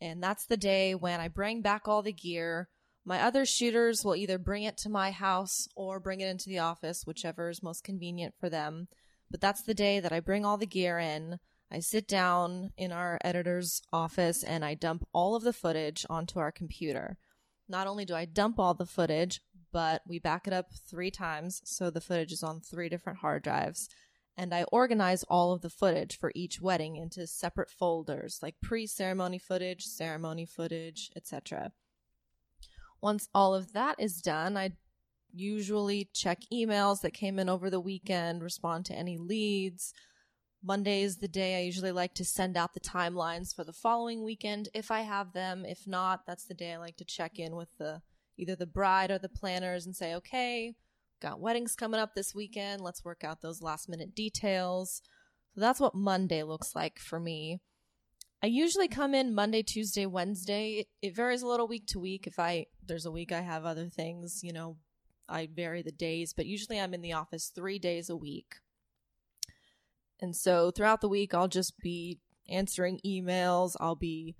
And 0.00 0.22
that's 0.22 0.46
the 0.46 0.56
day 0.56 0.94
when 0.94 1.20
I 1.20 1.28
bring 1.28 1.60
back 1.60 1.86
all 1.86 2.00
the 2.00 2.14
gear. 2.14 2.70
My 3.04 3.20
other 3.20 3.44
shooters 3.44 4.06
will 4.06 4.16
either 4.16 4.38
bring 4.38 4.62
it 4.62 4.78
to 4.78 4.88
my 4.88 5.10
house 5.10 5.68
or 5.76 6.00
bring 6.00 6.22
it 6.22 6.28
into 6.28 6.48
the 6.48 6.60
office, 6.60 7.06
whichever 7.06 7.50
is 7.50 7.62
most 7.62 7.84
convenient 7.84 8.32
for 8.40 8.48
them. 8.48 8.88
But 9.30 9.42
that's 9.42 9.60
the 9.60 9.74
day 9.74 10.00
that 10.00 10.14
I 10.14 10.20
bring 10.20 10.46
all 10.46 10.56
the 10.56 10.64
gear 10.64 10.98
in. 10.98 11.40
I 11.70 11.80
sit 11.80 12.08
down 12.08 12.72
in 12.78 12.90
our 12.90 13.18
editor's 13.22 13.82
office 13.92 14.42
and 14.42 14.64
I 14.64 14.72
dump 14.72 15.06
all 15.12 15.36
of 15.36 15.42
the 15.42 15.52
footage 15.52 16.06
onto 16.08 16.38
our 16.38 16.50
computer. 16.50 17.18
Not 17.68 17.86
only 17.86 18.04
do 18.04 18.14
I 18.14 18.24
dump 18.24 18.58
all 18.58 18.74
the 18.74 18.86
footage, 18.86 19.40
but 19.72 20.02
we 20.06 20.18
back 20.18 20.46
it 20.46 20.52
up 20.52 20.72
three 20.72 21.10
times 21.10 21.62
so 21.64 21.90
the 21.90 22.00
footage 22.00 22.32
is 22.32 22.42
on 22.42 22.60
three 22.60 22.88
different 22.88 23.20
hard 23.20 23.42
drives. 23.42 23.88
And 24.36 24.54
I 24.54 24.64
organize 24.64 25.24
all 25.24 25.52
of 25.52 25.60
the 25.60 25.70
footage 25.70 26.18
for 26.18 26.32
each 26.34 26.60
wedding 26.60 26.96
into 26.96 27.26
separate 27.26 27.70
folders, 27.70 28.40
like 28.42 28.56
pre 28.62 28.86
ceremony 28.86 29.38
footage, 29.38 29.84
ceremony 29.84 30.46
footage, 30.46 31.10
etc. 31.14 31.72
Once 33.02 33.28
all 33.34 33.54
of 33.54 33.72
that 33.72 33.96
is 33.98 34.22
done, 34.22 34.56
I 34.56 34.72
usually 35.32 36.08
check 36.14 36.40
emails 36.52 37.00
that 37.02 37.12
came 37.12 37.38
in 37.38 37.48
over 37.48 37.68
the 37.68 37.80
weekend, 37.80 38.42
respond 38.42 38.86
to 38.86 38.94
any 38.94 39.18
leads. 39.18 39.92
Monday 40.64 41.02
is 41.02 41.16
the 41.16 41.26
day 41.26 41.56
I 41.56 41.62
usually 41.62 41.90
like 41.90 42.14
to 42.14 42.24
send 42.24 42.56
out 42.56 42.72
the 42.72 42.80
timelines 42.80 43.54
for 43.54 43.64
the 43.64 43.72
following 43.72 44.22
weekend 44.22 44.68
if 44.72 44.92
I 44.92 45.00
have 45.00 45.32
them. 45.32 45.64
If 45.66 45.88
not, 45.88 46.24
that's 46.24 46.44
the 46.44 46.54
day 46.54 46.72
I 46.72 46.76
like 46.76 46.96
to 46.98 47.04
check 47.04 47.40
in 47.40 47.56
with 47.56 47.76
the 47.78 48.00
either 48.38 48.54
the 48.54 48.66
bride 48.66 49.10
or 49.10 49.18
the 49.18 49.28
planners 49.28 49.86
and 49.86 49.96
say, 49.96 50.14
okay, 50.14 50.74
got 51.20 51.40
weddings 51.40 51.74
coming 51.74 51.98
up 51.98 52.14
this 52.14 52.32
weekend. 52.32 52.80
Let's 52.80 53.04
work 53.04 53.24
out 53.24 53.42
those 53.42 53.60
last 53.60 53.88
minute 53.88 54.14
details. 54.14 55.02
So 55.54 55.60
that's 55.60 55.80
what 55.80 55.96
Monday 55.96 56.44
looks 56.44 56.76
like 56.76 57.00
for 57.00 57.18
me. 57.18 57.60
I 58.40 58.46
usually 58.46 58.88
come 58.88 59.14
in 59.14 59.34
Monday, 59.34 59.62
Tuesday, 59.62 60.06
Wednesday. 60.06 60.70
It, 60.74 60.86
it 61.02 61.16
varies 61.16 61.42
a 61.42 61.46
little 61.46 61.66
week 61.66 61.86
to 61.88 62.00
week. 62.00 62.28
If 62.28 62.38
I 62.38 62.66
there's 62.86 63.06
a 63.06 63.10
week 63.10 63.32
I 63.32 63.40
have 63.40 63.64
other 63.64 63.88
things, 63.88 64.42
you 64.44 64.52
know, 64.52 64.76
I 65.28 65.48
vary 65.52 65.82
the 65.82 65.92
days, 65.92 66.32
but 66.32 66.46
usually 66.46 66.78
I'm 66.78 66.94
in 66.94 67.02
the 67.02 67.14
office 67.14 67.50
3 67.52 67.80
days 67.80 68.08
a 68.08 68.16
week. 68.16 68.54
And 70.22 70.34
so 70.34 70.70
throughout 70.70 71.00
the 71.02 71.08
week 71.08 71.34
I'll 71.34 71.48
just 71.48 71.78
be 71.80 72.20
answering 72.48 73.00
emails, 73.04 73.74
I'll 73.80 73.96
be 73.96 74.36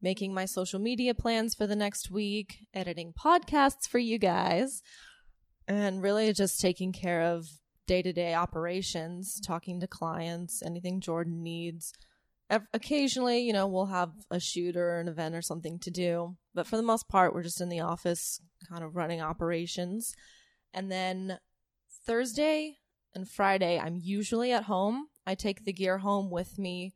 making 0.00 0.34
my 0.34 0.44
social 0.44 0.78
media 0.78 1.14
plans 1.14 1.54
for 1.54 1.66
the 1.66 1.76
next 1.76 2.10
week, 2.10 2.66
editing 2.74 3.12
podcasts 3.12 3.88
for 3.88 3.98
you 3.98 4.18
guys, 4.18 4.82
and 5.66 6.02
really 6.02 6.32
just 6.32 6.60
taking 6.60 6.92
care 6.92 7.22
of 7.22 7.46
day 7.86 8.02
to 8.02 8.12
day 8.12 8.34
operations, 8.34 9.40
talking 9.40 9.80
to 9.80 9.86
clients, 9.86 10.62
anything 10.62 11.00
Jordan 11.00 11.42
needs. 11.42 11.92
Occasionally, 12.74 13.40
you 13.40 13.52
know, 13.54 13.66
we'll 13.66 13.86
have 13.86 14.10
a 14.30 14.38
shoot 14.38 14.76
or 14.76 14.98
an 14.98 15.08
event 15.08 15.34
or 15.34 15.40
something 15.40 15.78
to 15.78 15.90
do, 15.90 16.36
but 16.54 16.66
for 16.66 16.76
the 16.76 16.82
most 16.82 17.08
part, 17.08 17.32
we're 17.32 17.42
just 17.42 17.62
in 17.62 17.70
the 17.70 17.80
office 17.80 18.42
kind 18.68 18.84
of 18.84 18.94
running 18.94 19.22
operations. 19.22 20.14
And 20.74 20.92
then 20.92 21.38
Thursday 22.04 22.76
and 23.14 23.28
Friday, 23.28 23.78
I'm 23.78 23.98
usually 24.00 24.52
at 24.52 24.64
home. 24.64 25.06
I 25.26 25.34
take 25.34 25.64
the 25.64 25.72
gear 25.72 25.98
home 25.98 26.30
with 26.30 26.58
me 26.58 26.92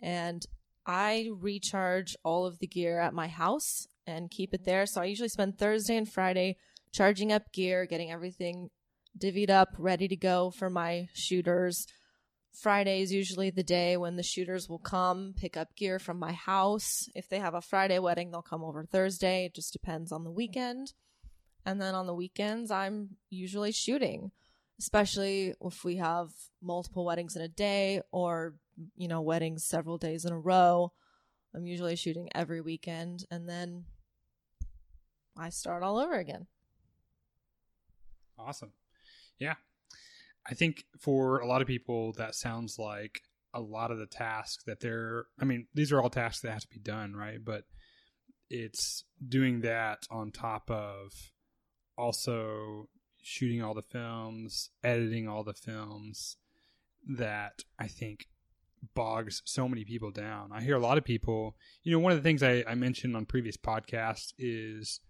and 0.00 0.44
I 0.86 1.28
recharge 1.38 2.16
all 2.24 2.46
of 2.46 2.58
the 2.58 2.66
gear 2.66 3.00
at 3.00 3.12
my 3.12 3.28
house 3.28 3.86
and 4.06 4.30
keep 4.30 4.54
it 4.54 4.64
there. 4.64 4.86
So 4.86 5.02
I 5.02 5.04
usually 5.04 5.28
spend 5.28 5.58
Thursday 5.58 5.96
and 5.96 6.10
Friday 6.10 6.56
charging 6.92 7.30
up 7.32 7.52
gear, 7.52 7.84
getting 7.86 8.10
everything 8.10 8.70
divvied 9.18 9.50
up, 9.50 9.68
ready 9.78 10.08
to 10.08 10.16
go 10.16 10.50
for 10.50 10.70
my 10.70 11.08
shooters. 11.12 11.86
Friday 12.52 13.02
is 13.02 13.12
usually 13.12 13.50
the 13.50 13.62
day 13.62 13.96
when 13.96 14.16
the 14.16 14.22
shooters 14.22 14.68
will 14.68 14.78
come 14.78 15.34
pick 15.36 15.56
up 15.56 15.76
gear 15.76 15.98
from 15.98 16.18
my 16.18 16.32
house. 16.32 17.08
If 17.14 17.28
they 17.28 17.38
have 17.38 17.54
a 17.54 17.60
Friday 17.60 17.98
wedding, 17.98 18.30
they'll 18.30 18.42
come 18.42 18.64
over 18.64 18.84
Thursday. 18.84 19.44
It 19.44 19.54
just 19.54 19.72
depends 19.72 20.10
on 20.10 20.24
the 20.24 20.30
weekend. 20.30 20.92
And 21.64 21.80
then 21.80 21.94
on 21.94 22.06
the 22.06 22.14
weekends, 22.14 22.70
I'm 22.70 23.10
usually 23.28 23.72
shooting, 23.72 24.30
especially 24.78 25.54
if 25.60 25.84
we 25.84 25.96
have 25.96 26.30
multiple 26.62 27.04
weddings 27.04 27.36
in 27.36 27.42
a 27.42 27.48
day 27.48 28.00
or 28.12 28.54
you 28.96 29.08
know, 29.08 29.20
weddings 29.20 29.64
several 29.64 29.98
days 29.98 30.24
in 30.24 30.32
a 30.32 30.38
row. 30.38 30.92
I'm 31.54 31.66
usually 31.66 31.96
shooting 31.96 32.28
every 32.34 32.60
weekend 32.60 33.24
and 33.30 33.48
then 33.48 33.84
I 35.36 35.50
start 35.50 35.82
all 35.82 35.98
over 35.98 36.14
again. 36.14 36.46
Awesome. 38.38 38.72
Yeah. 39.38 39.54
I 40.48 40.54
think 40.54 40.84
for 40.98 41.38
a 41.40 41.46
lot 41.46 41.60
of 41.60 41.66
people 41.66 42.12
that 42.14 42.34
sounds 42.34 42.78
like 42.78 43.20
a 43.54 43.60
lot 43.60 43.90
of 43.90 43.98
the 43.98 44.06
tasks 44.06 44.64
that 44.64 44.80
they're 44.80 45.26
I 45.40 45.44
mean, 45.44 45.66
these 45.74 45.92
are 45.92 46.00
all 46.00 46.10
tasks 46.10 46.42
that 46.42 46.52
have 46.52 46.62
to 46.62 46.68
be 46.68 46.78
done, 46.78 47.14
right? 47.14 47.42
But 47.42 47.64
it's 48.50 49.04
doing 49.26 49.60
that 49.62 50.06
on 50.10 50.30
top 50.30 50.70
of 50.70 51.12
also 51.96 52.88
shooting 53.28 53.62
all 53.62 53.74
the 53.74 53.82
films, 53.82 54.70
editing 54.82 55.28
all 55.28 55.44
the 55.44 55.52
films 55.52 56.38
that 57.06 57.62
I 57.78 57.86
think 57.86 58.26
bogs 58.94 59.42
so 59.44 59.68
many 59.68 59.84
people 59.84 60.10
down. 60.10 60.50
I 60.50 60.62
hear 60.62 60.76
a 60.76 60.80
lot 60.80 60.96
of 60.96 61.04
people, 61.04 61.54
you 61.82 61.92
know, 61.92 61.98
one 61.98 62.12
of 62.12 62.18
the 62.18 62.22
things 62.22 62.42
I, 62.42 62.64
I 62.66 62.74
mentioned 62.74 63.14
on 63.14 63.26
previous 63.26 63.58
podcasts 63.58 64.32
is 64.38 65.00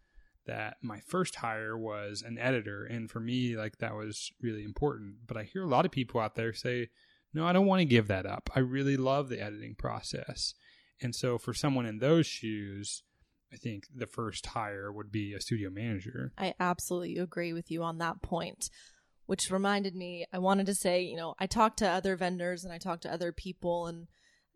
that 0.46 0.78
my 0.82 0.98
first 1.06 1.36
hire 1.36 1.78
was 1.78 2.22
an 2.22 2.38
editor. 2.38 2.84
And 2.84 3.08
for 3.08 3.20
me, 3.20 3.56
like 3.56 3.78
that 3.78 3.94
was 3.94 4.32
really 4.42 4.64
important. 4.64 5.26
But 5.26 5.36
I 5.36 5.44
hear 5.44 5.62
a 5.62 5.68
lot 5.68 5.84
of 5.84 5.92
people 5.92 6.20
out 6.20 6.34
there 6.34 6.52
say, 6.52 6.88
no, 7.32 7.46
I 7.46 7.52
don't 7.52 7.66
want 7.66 7.80
to 7.80 7.84
give 7.84 8.08
that 8.08 8.26
up. 8.26 8.50
I 8.56 8.60
really 8.60 8.96
love 8.96 9.28
the 9.28 9.40
editing 9.40 9.76
process. 9.76 10.54
And 11.00 11.14
so 11.14 11.38
for 11.38 11.54
someone 11.54 11.86
in 11.86 11.98
those 11.98 12.26
shoes, 12.26 13.04
I 13.52 13.56
think 13.56 13.84
the 13.94 14.06
first 14.06 14.46
hire 14.46 14.92
would 14.92 15.10
be 15.10 15.32
a 15.32 15.40
studio 15.40 15.70
manager. 15.70 16.32
I 16.36 16.54
absolutely 16.60 17.16
agree 17.16 17.52
with 17.52 17.70
you 17.70 17.82
on 17.82 17.98
that 17.98 18.22
point 18.22 18.68
which 19.28 19.50
reminded 19.50 19.94
me, 19.94 20.24
I 20.32 20.38
wanted 20.38 20.64
to 20.66 20.74
say, 20.74 21.02
you 21.02 21.14
know, 21.14 21.34
I 21.38 21.46
talk 21.46 21.76
to 21.76 21.86
other 21.86 22.16
vendors 22.16 22.64
and 22.64 22.72
I 22.72 22.78
talk 22.78 23.02
to 23.02 23.12
other 23.12 23.30
people 23.30 23.86
and 23.86 24.08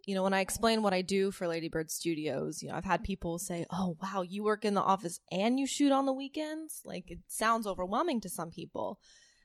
you 0.06 0.16
know, 0.16 0.22
when 0.24 0.34
I 0.34 0.40
explain 0.40 0.82
what 0.82 0.94
I 0.94 1.02
do 1.02 1.30
for 1.30 1.46
Ladybird 1.46 1.90
Studios, 1.90 2.60
you 2.60 2.68
know, 2.68 2.74
I've 2.74 2.84
had 2.84 3.04
people 3.04 3.38
say, 3.38 3.66
"Oh, 3.70 3.96
wow, 4.02 4.22
you 4.22 4.42
work 4.42 4.64
in 4.64 4.74
the 4.74 4.82
office 4.82 5.20
and 5.30 5.60
you 5.60 5.66
shoot 5.66 5.92
on 5.92 6.06
the 6.06 6.12
weekends?" 6.12 6.80
Like 6.84 7.08
it 7.08 7.20
sounds 7.28 7.68
overwhelming 7.68 8.20
to 8.22 8.28
some 8.28 8.50
people. 8.50 8.98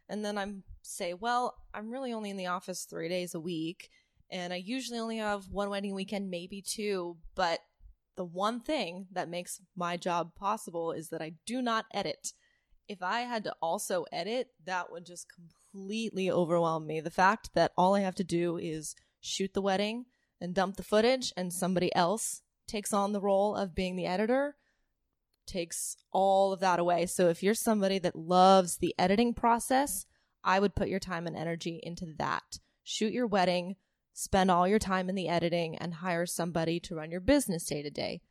And 0.10 0.26
then 0.26 0.36
I'm 0.36 0.64
say, 0.82 1.14
"Well, 1.14 1.54
I'm 1.76 1.92
really 1.92 2.12
only 2.12 2.32
in 2.32 2.38
the 2.38 2.48
office 2.48 2.86
3 2.86 3.08
days 3.08 3.36
a 3.36 3.40
week, 3.40 3.90
and 4.32 4.52
I 4.52 4.56
usually 4.56 4.98
only 4.98 5.18
have 5.18 5.44
one 5.52 5.70
wedding 5.70 5.94
weekend, 5.94 6.32
maybe 6.32 6.64
two, 6.64 7.18
but 7.36 7.60
the 8.18 8.26
one 8.26 8.60
thing 8.60 9.08
that 9.14 9.30
makes 9.30 9.62
my 9.76 9.96
job 9.96 10.36
possible 10.36 10.92
is 10.92 11.10
that 11.10 11.22
I 11.22 11.34
do 11.46 11.62
not 11.62 11.86
edit 11.94 12.34
if 12.88 13.02
I 13.02 13.22
had 13.22 13.44
to 13.46 13.56
also 13.62 14.06
edit, 14.12 14.50
that 14.66 14.92
would 14.92 15.06
just 15.06 15.28
completely 15.34 16.32
overwhelm 16.32 16.88
me. 16.88 17.02
The 17.02 17.12
fact 17.12 17.50
that 17.54 17.74
all 17.78 17.96
I 17.96 18.02
have 18.02 18.16
to 18.16 18.24
do 18.24 18.58
is 18.58 18.96
shoot 19.20 19.54
the 19.54 19.62
wedding 19.62 20.06
and 20.40 20.54
dump 20.54 20.78
the 20.78 20.84
footage, 20.84 21.34
and 21.36 21.52
somebody 21.52 21.94
else 21.96 22.42
takes 22.68 22.94
on 22.94 23.12
the 23.12 23.22
role 23.22 23.56
of 23.56 23.76
being 23.76 23.96
the 23.96 24.06
editor 24.06 24.56
takes 25.46 25.96
all 26.12 26.52
of 26.52 26.60
that 26.60 26.78
away. 26.78 27.06
So 27.06 27.30
if 27.30 27.42
you're 27.42 27.54
somebody 27.54 28.00
that 28.00 28.18
loves 28.18 28.78
the 28.78 28.94
editing 29.00 29.34
process, 29.34 30.06
I 30.44 30.60
would 30.60 30.76
put 30.76 30.90
your 30.90 31.00
time 31.00 31.26
and 31.26 31.38
energy 31.38 31.80
into 31.82 32.14
that. 32.18 32.60
Shoot 32.84 33.14
your 33.14 33.28
wedding, 33.28 33.78
spend 34.18 34.50
all 34.50 34.68
your 34.68 34.80
time 34.80 35.10
in 35.10 35.16
the 35.16 35.30
editing, 35.30 35.76
and 35.78 35.96
hire 35.96 36.26
somebody 36.26 36.80
to 36.80 36.96
run 36.96 37.12
your 37.12 37.22
business 37.22 37.66
day 37.66 37.82
to 37.82 37.90
day 37.90 38.22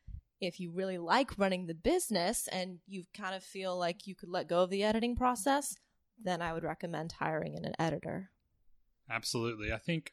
if 0.41 0.61
you 0.61 0.71
really 0.71 0.99
like 0.99 1.39
running 1.39 1.67
the 1.67 1.75
business 1.75 2.49
and 2.49 2.79
you 2.87 3.05
kind 3.15 3.35
of 3.35 3.43
feel 3.43 3.77
like 3.77 4.07
you 4.07 4.15
could 4.15 4.29
let 4.29 4.49
go 4.49 4.63
of 4.63 4.71
the 4.71 4.85
editing 4.85 5.17
process, 5.17 5.77
then 6.23 6.43
I 6.43 6.53
would 6.53 6.65
recommend 6.65 7.13
hiring 7.13 7.57
an 7.57 7.73
editor. 7.79 8.31
Absolutely. 9.09 9.73
I 9.73 9.79
think 9.79 10.13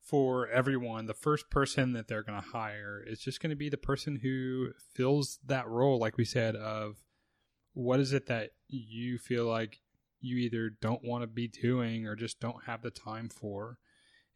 for 0.00 0.48
everyone, 0.48 1.06
the 1.06 1.14
first 1.14 1.48
person 1.48 1.92
that 1.92 2.08
they're 2.08 2.22
going 2.22 2.40
to 2.40 2.48
hire 2.48 3.02
is 3.06 3.20
just 3.20 3.40
going 3.40 3.50
to 3.50 3.56
be 3.56 3.68
the 3.68 3.76
person 3.76 4.20
who 4.22 4.70
fills 4.94 5.38
that 5.46 5.68
role, 5.68 5.98
like 5.98 6.16
we 6.16 6.24
said, 6.24 6.56
of 6.56 6.96
what 7.72 8.00
is 8.00 8.12
it 8.12 8.26
that 8.26 8.50
you 8.68 9.16
feel 9.16 9.46
like 9.46 9.80
you 10.20 10.36
either 10.36 10.70
don't 10.70 11.04
want 11.04 11.22
to 11.22 11.28
be 11.28 11.48
doing 11.48 12.06
or 12.06 12.14
just 12.14 12.40
don't 12.40 12.64
have 12.66 12.82
the 12.82 12.90
time 12.90 13.28
for. 13.28 13.78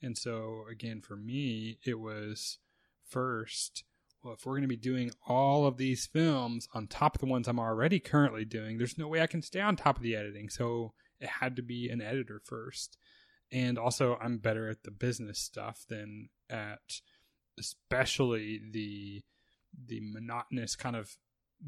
And 0.03 0.17
so, 0.17 0.65
again, 0.71 1.01
for 1.01 1.17
me, 1.17 1.79
it 1.85 1.99
was 1.99 2.59
first 3.09 3.85
well, 4.27 4.35
if 4.35 4.45
we're 4.45 4.55
going 4.55 4.63
to 4.63 4.69
be 4.69 4.77
doing 4.77 5.13
all 5.29 5.67
of 5.67 5.77
these 5.77 6.07
films 6.07 6.67
on 6.75 6.89
top 6.89 7.15
of 7.15 7.21
the 7.21 7.29
ones 7.29 7.47
I'm 7.47 7.61
already 7.61 8.01
currently 8.01 8.45
doing, 8.45 8.77
there's 8.77 8.99
no 8.99 9.07
way 9.07 9.23
I 9.23 9.29
can 9.29 9.41
stay 9.41 9.61
on 9.61 9.77
top 9.77 9.99
of 9.99 10.03
the 10.03 10.17
editing. 10.17 10.49
So 10.49 10.95
it 11.21 11.29
had 11.29 11.55
to 11.57 11.63
be 11.63 11.89
an 11.91 12.01
editor 12.01 12.41
first. 12.45 12.99
And 13.53 13.79
also, 13.79 14.19
I'm 14.21 14.39
better 14.39 14.69
at 14.69 14.83
the 14.83 14.91
business 14.91 15.39
stuff 15.39 15.85
than 15.89 16.29
at 16.51 16.81
especially 17.59 18.61
the 18.73 19.23
the 19.87 20.01
monotonous 20.03 20.75
kind 20.75 20.97
of 20.97 21.17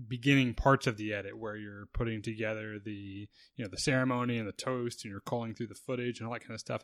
beginning 0.08 0.54
parts 0.54 0.86
of 0.86 0.96
the 0.96 1.12
edit 1.12 1.38
where 1.38 1.56
you're 1.56 1.86
putting 1.94 2.22
together 2.22 2.78
the 2.84 3.28
you 3.56 3.64
know 3.64 3.68
the 3.70 3.78
ceremony 3.78 4.36
and 4.38 4.48
the 4.48 4.52
toast 4.52 5.04
and 5.04 5.10
you're 5.10 5.20
culling 5.20 5.54
through 5.54 5.66
the 5.66 5.74
footage 5.74 6.18
and 6.18 6.26
all 6.26 6.32
that 6.32 6.40
kind 6.40 6.54
of 6.54 6.60
stuff 6.60 6.82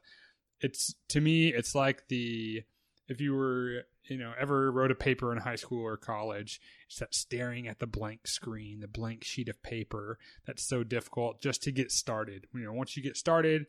it's 0.65 0.95
to 1.09 1.21
me 1.21 1.49
it's 1.49 1.75
like 1.75 2.09
the 2.09 2.63
if 3.07 3.21
you 3.21 3.35
were 3.35 3.83
you 4.09 4.17
know 4.17 4.33
ever 4.41 4.73
wrote 4.73 4.91
a 4.91 4.95
paper 4.95 5.31
in 5.31 5.39
high 5.39 5.57
school 5.57 5.83
or 5.83 5.99
college 5.99 6.59
it's 6.87 6.99
that 6.99 7.15
staring 7.15 7.69
at 7.69 7.81
the 7.81 7.87
blank 7.87 8.27
screen 8.27 8.81
the 8.81 8.89
blank 8.89 9.23
sheet 9.23 9.51
of 9.51 9.63
paper 9.63 10.19
that's 10.47 10.67
so 10.67 10.83
difficult 10.83 11.41
just 11.41 11.63
to 11.63 11.71
get 11.71 11.93
started. 11.93 12.47
You 12.55 12.65
know 12.65 12.73
once 12.73 12.97
you 12.97 13.03
get 13.03 13.19
started 13.19 13.67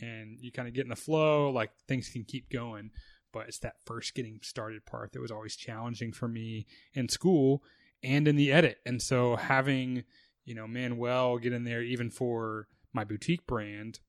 and 0.00 0.38
you 0.40 0.50
kind 0.50 0.66
of 0.66 0.72
get 0.72 0.84
in 0.84 0.90
the 0.90 0.96
flow 0.96 1.50
like 1.50 1.70
things 1.86 2.08
can 2.08 2.24
keep 2.24 2.50
going. 2.50 2.90
But 3.30 3.48
it's 3.48 3.58
that 3.58 3.76
first 3.84 4.14
getting 4.14 4.40
started 4.42 4.86
part 4.86 5.12
that 5.12 5.20
was 5.20 5.30
always 5.30 5.54
challenging 5.54 6.12
for 6.12 6.26
me 6.26 6.66
in 6.94 7.10
school 7.10 7.62
and 8.02 8.26
in 8.26 8.36
the 8.36 8.50
edit. 8.50 8.78
And 8.86 9.02
so 9.02 9.36
having 9.36 10.04
you 10.46 10.54
know 10.54 10.66
manuel 10.66 11.36
get 11.36 11.52
in 11.52 11.64
there 11.64 11.82
even 11.82 12.10
for 12.10 12.66
my 12.94 13.04
boutique 13.04 13.46
brand 13.46 14.00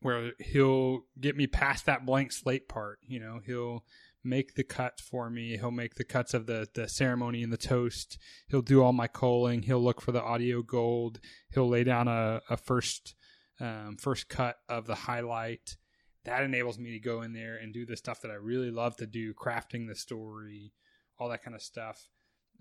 where 0.00 0.32
he'll 0.38 1.00
get 1.20 1.36
me 1.36 1.46
past 1.46 1.86
that 1.86 2.06
blank 2.06 2.32
slate 2.32 2.68
part. 2.68 2.98
You 3.06 3.20
know, 3.20 3.40
he'll 3.44 3.84
make 4.24 4.54
the 4.54 4.64
cut 4.64 5.00
for 5.00 5.30
me. 5.30 5.56
He'll 5.56 5.70
make 5.70 5.94
the 5.94 6.04
cuts 6.04 6.34
of 6.34 6.46
the 6.46 6.68
the 6.74 6.88
ceremony 6.88 7.42
and 7.42 7.52
the 7.52 7.56
toast. 7.56 8.18
He'll 8.48 8.62
do 8.62 8.82
all 8.82 8.92
my 8.92 9.06
culling. 9.08 9.62
He'll 9.62 9.82
look 9.82 10.00
for 10.00 10.12
the 10.12 10.22
audio 10.22 10.62
gold. 10.62 11.20
He'll 11.52 11.68
lay 11.68 11.84
down 11.84 12.08
a, 12.08 12.40
a 12.48 12.56
first 12.56 13.14
um, 13.60 13.96
first 13.98 14.28
cut 14.28 14.56
of 14.68 14.86
the 14.86 14.94
highlight. 14.94 15.76
That 16.24 16.42
enables 16.42 16.78
me 16.78 16.92
to 16.92 17.00
go 17.00 17.22
in 17.22 17.32
there 17.32 17.56
and 17.56 17.72
do 17.72 17.86
the 17.86 17.96
stuff 17.96 18.20
that 18.22 18.30
I 18.30 18.34
really 18.34 18.70
love 18.70 18.96
to 18.96 19.06
do, 19.06 19.32
crafting 19.34 19.88
the 19.88 19.94
story, 19.94 20.72
all 21.18 21.28
that 21.30 21.42
kind 21.42 21.54
of 21.54 21.62
stuff. 21.62 22.08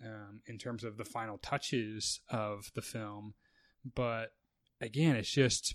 Um, 0.06 0.42
in 0.46 0.60
terms 0.60 0.84
of 0.84 0.98
the 0.98 1.06
final 1.06 1.40
touches 1.40 2.20
of 2.30 2.70
the 2.76 2.84
film, 2.84 3.34
but 3.96 4.30
again, 4.80 5.16
it's 5.16 5.32
just 5.32 5.74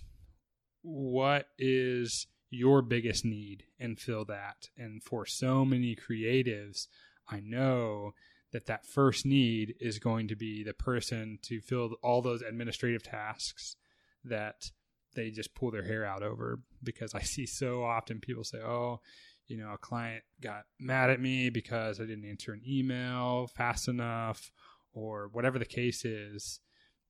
what 0.83 1.47
is 1.57 2.27
your 2.53 2.83
biggest 2.83 3.25
need 3.25 3.63
and 3.79 3.99
fill 3.99 4.25
that. 4.25 4.69
And 4.77 5.01
for 5.01 5.25
so 5.25 5.65
many 5.65 5.95
creatives, 5.95 6.87
I 7.27 7.39
know 7.39 8.13
that 8.51 8.67
that 8.67 8.85
first 8.85 9.25
need 9.25 9.73
is 9.79 9.97
going 9.97 10.27
to 10.27 10.35
be 10.35 10.63
the 10.63 10.73
person 10.73 11.39
to 11.41 11.59
fill 11.59 11.95
all 12.03 12.21
those 12.21 12.43
administrative 12.43 13.01
tasks 13.01 13.75
that 14.23 14.69
they 15.15 15.31
just 15.31 15.55
pull 15.55 15.71
their 15.71 15.83
hair 15.83 16.05
out 16.05 16.21
over 16.21 16.59
because 16.83 17.13
I 17.15 17.21
see 17.21 17.47
so 17.47 17.83
often 17.83 18.19
people 18.19 18.43
say, 18.43 18.59
"Oh, 18.59 19.01
you 19.47 19.57
know, 19.57 19.73
a 19.73 19.77
client 19.77 20.23
got 20.39 20.65
mad 20.79 21.09
at 21.09 21.19
me 21.19 21.49
because 21.49 21.99
I 21.99 22.05
didn't 22.05 22.29
answer 22.29 22.53
an 22.53 22.61
email 22.67 23.47
fast 23.47 23.87
enough 23.87 24.51
or 24.93 25.29
whatever 25.31 25.57
the 25.57 25.65
case 25.65 26.05
is." 26.05 26.59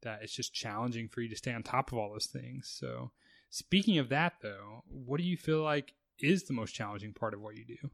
That 0.04 0.20
it's 0.22 0.36
just 0.36 0.54
challenging 0.54 1.08
for 1.08 1.22
you 1.22 1.30
to 1.30 1.36
stay 1.38 1.54
on 1.54 1.64
top 1.64 1.92
of 1.92 1.98
all 1.98 2.12
those 2.12 2.26
things. 2.26 2.74
So, 2.78 3.12
speaking 3.54 4.00
of 4.00 4.10
that 4.10 4.34
though, 4.42 4.84
what 4.88 5.18
do 5.18 5.24
you 5.24 5.38
feel 5.38 5.62
like 5.62 5.94
is 6.20 6.44
the 6.44 6.54
most 6.54 6.74
challenging 6.74 7.14
part 7.14 7.36
of 7.36 7.42
what 7.42 7.56
you 7.56 7.64
do? 7.64 7.90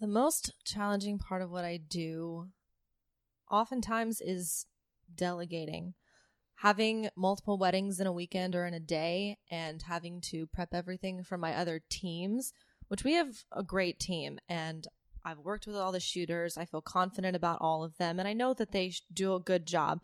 The 0.00 0.08
most 0.08 0.52
challenging 0.64 1.18
part 1.18 1.42
of 1.42 1.50
what 1.50 1.64
I 1.64 1.76
do 1.76 2.48
oftentimes 3.48 4.20
is 4.20 4.66
delegating. 5.14 5.94
Having 6.56 7.10
multiple 7.16 7.56
weddings 7.56 8.00
in 8.00 8.06
a 8.08 8.12
weekend 8.12 8.56
or 8.56 8.66
in 8.66 8.74
a 8.74 8.80
day 8.80 9.38
and 9.48 9.82
having 9.82 10.20
to 10.22 10.48
prep 10.48 10.74
everything 10.74 11.22
for 11.22 11.38
my 11.38 11.54
other 11.54 11.80
teams, 11.88 12.52
which 12.88 13.04
we 13.04 13.12
have 13.12 13.44
a 13.52 13.62
great 13.62 14.00
team 14.00 14.40
and 14.48 14.88
I've 15.24 15.38
worked 15.38 15.68
with 15.68 15.76
all 15.76 15.92
the 15.92 16.00
shooters. 16.00 16.58
I 16.58 16.64
feel 16.64 16.80
confident 16.82 17.36
about 17.36 17.58
all 17.60 17.84
of 17.84 17.96
them 17.96 18.18
and 18.18 18.26
I 18.26 18.32
know 18.32 18.54
that 18.54 18.72
they 18.72 18.92
do 19.12 19.36
a 19.36 19.40
good 19.40 19.66
job, 19.66 20.00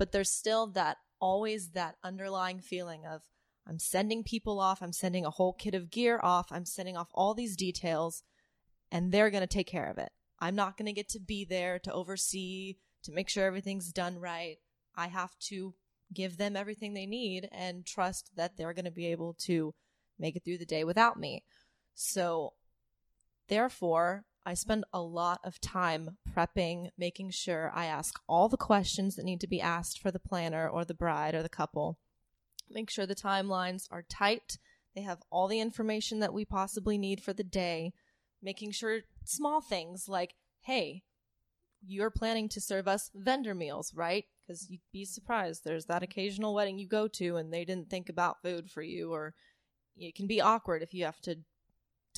but 0.00 0.10
there's 0.10 0.32
still 0.32 0.66
that 0.72 0.96
always 1.20 1.70
that 1.70 1.96
underlying 2.02 2.60
feeling 2.60 3.04
of 3.06 3.22
I'm 3.66 3.78
sending 3.78 4.24
people 4.24 4.60
off, 4.60 4.82
I'm 4.82 4.92
sending 4.92 5.26
a 5.26 5.30
whole 5.30 5.52
kit 5.52 5.74
of 5.74 5.90
gear 5.90 6.18
off, 6.22 6.46
I'm 6.50 6.64
sending 6.64 6.96
off 6.96 7.10
all 7.12 7.34
these 7.34 7.56
details 7.56 8.22
and 8.90 9.12
they're 9.12 9.30
going 9.30 9.42
to 9.42 9.46
take 9.46 9.66
care 9.66 9.90
of 9.90 9.98
it. 9.98 10.10
I'm 10.40 10.54
not 10.54 10.76
going 10.76 10.86
to 10.86 10.92
get 10.92 11.08
to 11.10 11.20
be 11.20 11.44
there 11.44 11.78
to 11.80 11.92
oversee, 11.92 12.76
to 13.02 13.12
make 13.12 13.28
sure 13.28 13.44
everything's 13.44 13.92
done 13.92 14.18
right. 14.18 14.56
I 14.96 15.08
have 15.08 15.38
to 15.48 15.74
give 16.14 16.38
them 16.38 16.56
everything 16.56 16.94
they 16.94 17.06
need 17.06 17.48
and 17.52 17.84
trust 17.84 18.30
that 18.36 18.56
they're 18.56 18.72
going 18.72 18.84
to 18.86 18.90
be 18.90 19.06
able 19.06 19.34
to 19.34 19.74
make 20.18 20.36
it 20.36 20.44
through 20.44 20.58
the 20.58 20.66
day 20.66 20.84
without 20.84 21.18
me. 21.18 21.44
So, 21.94 22.54
therefore, 23.48 24.24
I 24.48 24.54
spend 24.54 24.84
a 24.94 25.02
lot 25.02 25.40
of 25.44 25.60
time 25.60 26.16
prepping, 26.34 26.88
making 26.96 27.32
sure 27.32 27.70
I 27.74 27.84
ask 27.84 28.18
all 28.26 28.48
the 28.48 28.56
questions 28.56 29.14
that 29.16 29.26
need 29.26 29.42
to 29.42 29.46
be 29.46 29.60
asked 29.60 30.00
for 30.00 30.10
the 30.10 30.18
planner 30.18 30.66
or 30.66 30.86
the 30.86 30.94
bride 30.94 31.34
or 31.34 31.42
the 31.42 31.50
couple. 31.50 31.98
Make 32.70 32.88
sure 32.88 33.04
the 33.04 33.14
timelines 33.14 33.88
are 33.90 34.06
tight. 34.08 34.56
They 34.96 35.02
have 35.02 35.20
all 35.30 35.48
the 35.48 35.60
information 35.60 36.20
that 36.20 36.32
we 36.32 36.46
possibly 36.46 36.96
need 36.96 37.22
for 37.22 37.34
the 37.34 37.44
day 37.44 37.92
making 38.40 38.70
sure 38.70 39.00
small 39.22 39.60
things 39.60 40.08
like, 40.08 40.32
hey, 40.62 41.02
you're 41.86 42.10
planning 42.10 42.48
to 42.48 42.60
serve 42.60 42.88
us 42.88 43.10
vendor 43.14 43.54
meals, 43.54 43.92
right? 43.94 44.24
Because 44.46 44.70
you'd 44.70 44.80
be 44.94 45.04
surprised. 45.04 45.62
There's 45.62 45.84
that 45.86 46.02
occasional 46.02 46.54
wedding 46.54 46.78
you 46.78 46.88
go 46.88 47.06
to 47.06 47.36
and 47.36 47.52
they 47.52 47.66
didn't 47.66 47.90
think 47.90 48.08
about 48.08 48.40
food 48.42 48.70
for 48.70 48.80
you, 48.80 49.12
or 49.12 49.34
it 49.94 50.14
can 50.14 50.26
be 50.26 50.40
awkward 50.40 50.82
if 50.82 50.94
you 50.94 51.04
have 51.04 51.20
to 51.22 51.36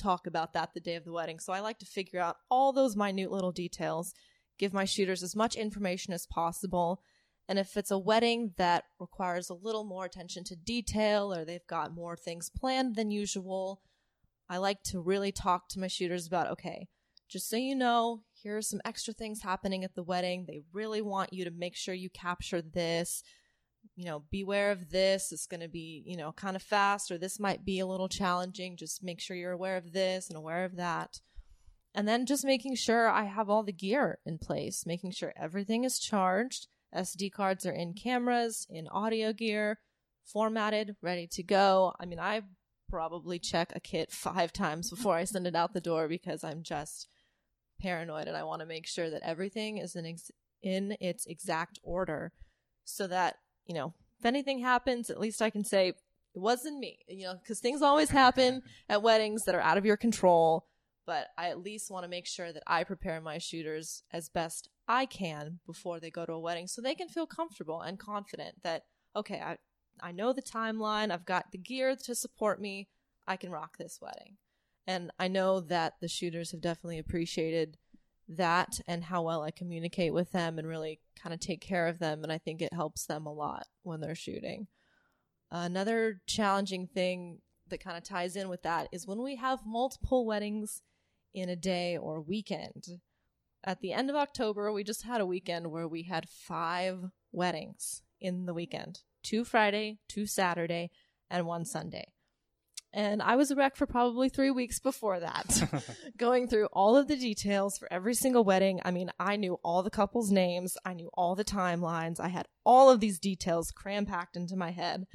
talk 0.01 0.27
about 0.27 0.53
that 0.53 0.73
the 0.73 0.79
day 0.79 0.95
of 0.95 1.05
the 1.05 1.11
wedding. 1.11 1.39
So 1.39 1.53
I 1.53 1.59
like 1.59 1.79
to 1.79 1.85
figure 1.85 2.19
out 2.19 2.37
all 2.49 2.73
those 2.73 2.95
minute 2.95 3.31
little 3.31 3.51
details, 3.51 4.13
give 4.57 4.73
my 4.73 4.85
shooters 4.85 5.23
as 5.23 5.35
much 5.35 5.55
information 5.55 6.13
as 6.13 6.25
possible. 6.25 7.01
And 7.47 7.59
if 7.59 7.75
it's 7.75 7.91
a 7.91 7.99
wedding 7.99 8.53
that 8.57 8.85
requires 8.99 9.49
a 9.49 9.55
little 9.55 9.83
more 9.83 10.05
attention 10.05 10.43
to 10.45 10.55
detail 10.55 11.33
or 11.33 11.43
they've 11.43 11.67
got 11.67 11.93
more 11.93 12.15
things 12.15 12.49
planned 12.49 12.95
than 12.95 13.11
usual, 13.11 13.81
I 14.49 14.57
like 14.57 14.83
to 14.83 14.99
really 14.99 15.31
talk 15.31 15.67
to 15.69 15.79
my 15.79 15.87
shooters 15.87 16.27
about 16.27 16.51
okay, 16.51 16.87
just 17.29 17.49
so 17.49 17.55
you 17.55 17.75
know, 17.75 18.23
here 18.33 18.57
are 18.57 18.61
some 18.61 18.81
extra 18.83 19.13
things 19.13 19.41
happening 19.41 19.83
at 19.83 19.95
the 19.95 20.03
wedding. 20.03 20.45
They 20.45 20.61
really 20.73 21.01
want 21.01 21.33
you 21.33 21.45
to 21.45 21.51
make 21.51 21.75
sure 21.75 21.93
you 21.93 22.09
capture 22.09 22.61
this. 22.61 23.23
You 23.95 24.05
know, 24.05 24.23
beware 24.31 24.71
of 24.71 24.89
this. 24.89 25.31
It's 25.31 25.47
going 25.47 25.61
to 25.61 25.67
be, 25.67 26.03
you 26.05 26.17
know, 26.17 26.31
kind 26.31 26.55
of 26.55 26.61
fast, 26.61 27.11
or 27.11 27.17
this 27.17 27.39
might 27.39 27.65
be 27.65 27.79
a 27.79 27.85
little 27.85 28.09
challenging. 28.09 28.77
Just 28.77 29.03
make 29.03 29.19
sure 29.19 29.35
you're 29.35 29.51
aware 29.51 29.77
of 29.77 29.93
this 29.93 30.29
and 30.29 30.37
aware 30.37 30.65
of 30.65 30.75
that. 30.77 31.19
And 31.93 32.07
then 32.07 32.25
just 32.25 32.45
making 32.45 32.75
sure 32.75 33.09
I 33.09 33.25
have 33.25 33.49
all 33.49 33.63
the 33.63 33.73
gear 33.73 34.19
in 34.25 34.37
place, 34.37 34.85
making 34.85 35.11
sure 35.11 35.33
everything 35.35 35.83
is 35.83 35.99
charged. 35.99 36.67
SD 36.95 37.31
cards 37.31 37.65
are 37.65 37.73
in 37.73 37.93
cameras, 37.93 38.65
in 38.69 38.87
audio 38.87 39.33
gear, 39.33 39.79
formatted, 40.25 40.95
ready 41.01 41.27
to 41.27 41.43
go. 41.43 41.93
I 41.99 42.05
mean, 42.05 42.19
I 42.19 42.41
probably 42.89 43.39
check 43.39 43.73
a 43.75 43.79
kit 43.79 44.11
five 44.11 44.53
times 44.53 44.89
before 44.89 45.15
I 45.15 45.25
send 45.25 45.47
it 45.47 45.55
out 45.55 45.73
the 45.73 45.81
door 45.81 46.07
because 46.07 46.43
I'm 46.43 46.63
just 46.63 47.07
paranoid 47.81 48.27
and 48.27 48.37
I 48.37 48.43
want 48.43 48.61
to 48.61 48.65
make 48.67 48.85
sure 48.85 49.09
that 49.09 49.23
everything 49.23 49.77
is 49.77 49.95
in 49.95 50.05
ex- 50.05 50.31
in 50.61 50.95
its 50.99 51.25
exact 51.25 51.79
order 51.81 52.31
so 52.85 53.07
that, 53.07 53.37
you 53.71 53.75
know, 53.77 53.93
if 54.19 54.25
anything 54.25 54.59
happens, 54.59 55.09
at 55.09 55.17
least 55.17 55.41
I 55.41 55.49
can 55.49 55.63
say 55.63 55.87
it 55.87 55.95
wasn't 56.35 56.77
me, 56.77 56.99
you 57.07 57.23
know, 57.23 57.35
because 57.41 57.61
things 57.61 57.81
always 57.81 58.09
happen 58.09 58.63
at 58.89 59.01
weddings 59.01 59.45
that 59.45 59.55
are 59.55 59.61
out 59.61 59.77
of 59.77 59.85
your 59.85 59.95
control. 59.95 60.65
But 61.05 61.27
I 61.37 61.47
at 61.47 61.61
least 61.61 61.89
want 61.89 62.03
to 62.03 62.09
make 62.09 62.27
sure 62.27 62.51
that 62.51 62.63
I 62.67 62.83
prepare 62.83 63.21
my 63.21 63.37
shooters 63.37 64.03
as 64.11 64.27
best 64.27 64.67
I 64.89 65.05
can 65.05 65.59
before 65.65 66.01
they 66.01 66.11
go 66.11 66.25
to 66.25 66.33
a 66.33 66.39
wedding 66.39 66.67
so 66.67 66.81
they 66.81 66.95
can 66.95 67.07
feel 67.07 67.25
comfortable 67.25 67.79
and 67.79 67.97
confident 67.97 68.61
that, 68.63 68.83
okay, 69.15 69.39
I, 69.39 69.57
I 70.01 70.11
know 70.11 70.33
the 70.33 70.41
timeline. 70.41 71.11
I've 71.11 71.25
got 71.25 71.53
the 71.53 71.57
gear 71.57 71.95
to 71.95 72.13
support 72.13 72.59
me. 72.59 72.89
I 73.25 73.37
can 73.37 73.51
rock 73.51 73.77
this 73.77 73.99
wedding. 74.01 74.35
And 74.85 75.11
I 75.17 75.29
know 75.29 75.61
that 75.61 75.93
the 76.01 76.09
shooters 76.09 76.51
have 76.51 76.59
definitely 76.59 76.99
appreciated 76.99 77.77
that 78.37 78.79
and 78.87 79.03
how 79.03 79.21
well 79.23 79.43
I 79.43 79.51
communicate 79.51 80.13
with 80.13 80.31
them 80.31 80.57
and 80.57 80.67
really 80.67 80.99
kind 81.21 81.33
of 81.33 81.39
take 81.39 81.61
care 81.61 81.87
of 81.87 81.99
them. 81.99 82.23
And 82.23 82.31
I 82.31 82.37
think 82.37 82.61
it 82.61 82.73
helps 82.73 83.05
them 83.05 83.25
a 83.25 83.33
lot 83.33 83.67
when 83.83 84.01
they're 84.01 84.15
shooting. 84.15 84.67
Another 85.51 86.21
challenging 86.27 86.87
thing 86.87 87.39
that 87.67 87.83
kind 87.83 87.97
of 87.97 88.03
ties 88.03 88.35
in 88.35 88.49
with 88.49 88.63
that 88.63 88.87
is 88.91 89.07
when 89.07 89.21
we 89.21 89.35
have 89.35 89.65
multiple 89.65 90.25
weddings 90.25 90.81
in 91.33 91.49
a 91.49 91.55
day 91.55 91.97
or 91.97 92.21
weekend. 92.21 92.99
At 93.63 93.81
the 93.81 93.93
end 93.93 94.09
of 94.09 94.15
October, 94.15 94.71
we 94.71 94.83
just 94.83 95.03
had 95.03 95.21
a 95.21 95.25
weekend 95.25 95.67
where 95.67 95.87
we 95.87 96.03
had 96.03 96.29
five 96.29 97.11
weddings 97.31 98.01
in 98.19 98.45
the 98.45 98.53
weekend 98.53 99.01
two 99.23 99.43
Friday, 99.43 99.99
two 100.07 100.25
Saturday, 100.25 100.89
and 101.29 101.45
one 101.45 101.63
Sunday. 101.63 102.11
And 102.93 103.21
I 103.21 103.37
was 103.37 103.51
a 103.51 103.55
wreck 103.55 103.77
for 103.77 103.85
probably 103.85 104.27
three 104.27 104.51
weeks 104.51 104.79
before 104.79 105.21
that, 105.21 105.85
going 106.17 106.47
through 106.47 106.67
all 106.73 106.97
of 106.97 107.07
the 107.07 107.15
details 107.15 107.77
for 107.77 107.91
every 107.91 108.13
single 108.13 108.43
wedding. 108.43 108.81
I 108.83 108.91
mean, 108.91 109.11
I 109.17 109.37
knew 109.37 109.59
all 109.63 109.81
the 109.81 109.89
couples' 109.89 110.29
names, 110.29 110.77
I 110.83 110.93
knew 110.93 111.09
all 111.13 111.35
the 111.35 111.45
timelines, 111.45 112.19
I 112.19 112.27
had 112.27 112.47
all 112.65 112.89
of 112.89 112.99
these 112.99 113.17
details 113.17 113.71
cram 113.71 114.05
packed 114.05 114.35
into 114.35 114.57
my 114.57 114.71
head. 114.71 115.05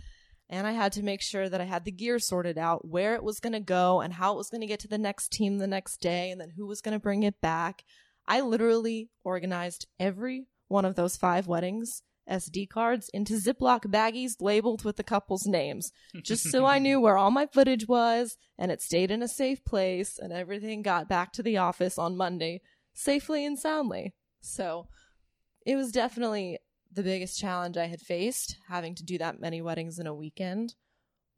And 0.48 0.66
I 0.66 0.72
had 0.72 0.92
to 0.92 1.02
make 1.02 1.22
sure 1.22 1.48
that 1.48 1.60
I 1.60 1.64
had 1.64 1.84
the 1.84 1.90
gear 1.90 2.18
sorted 2.20 2.56
out, 2.56 2.86
where 2.86 3.14
it 3.16 3.24
was 3.24 3.40
going 3.40 3.52
to 3.52 3.60
go, 3.60 4.00
and 4.00 4.14
how 4.14 4.32
it 4.32 4.36
was 4.36 4.48
going 4.48 4.60
to 4.60 4.66
get 4.66 4.78
to 4.80 4.88
the 4.88 4.96
next 4.96 5.32
team 5.32 5.58
the 5.58 5.66
next 5.66 6.00
day, 6.00 6.30
and 6.30 6.40
then 6.40 6.52
who 6.56 6.66
was 6.66 6.80
going 6.80 6.96
to 6.96 7.02
bring 7.02 7.24
it 7.24 7.40
back. 7.40 7.82
I 8.28 8.40
literally 8.40 9.10
organized 9.24 9.86
every 9.98 10.46
one 10.68 10.84
of 10.84 10.94
those 10.94 11.16
five 11.16 11.46
weddings 11.48 12.02
SD 12.30 12.68
cards 12.68 13.08
into 13.14 13.34
Ziploc 13.34 13.86
baggies 13.86 14.40
labeled 14.40 14.84
with 14.84 14.96
the 14.96 15.04
couple's 15.04 15.46
names, 15.46 15.92
just 16.22 16.50
so 16.50 16.64
I 16.64 16.78
knew 16.78 17.00
where 17.02 17.16
all 17.16 17.30
my 17.30 17.46
footage 17.46 17.86
was 17.86 18.36
and 18.58 18.70
it 18.70 18.82
stayed 18.82 19.10
in 19.10 19.22
a 19.22 19.28
safe 19.28 19.64
place 19.64 20.18
and 20.18 20.32
everything 20.32 20.82
got 20.82 21.08
back 21.08 21.32
to 21.34 21.42
the 21.42 21.56
office 21.56 21.98
on 21.98 22.16
Monday 22.16 22.62
safely 22.94 23.44
and 23.44 23.58
soundly. 23.58 24.14
So 24.40 24.88
it 25.64 25.76
was 25.76 25.92
definitely 25.92 26.58
the 26.92 27.02
biggest 27.02 27.38
challenge 27.38 27.76
I 27.76 27.86
had 27.86 28.00
faced, 28.00 28.56
having 28.68 28.94
to 28.94 29.04
do 29.04 29.18
that 29.18 29.40
many 29.40 29.60
weddings 29.60 29.98
in 29.98 30.06
a 30.06 30.14
weekend. 30.14 30.74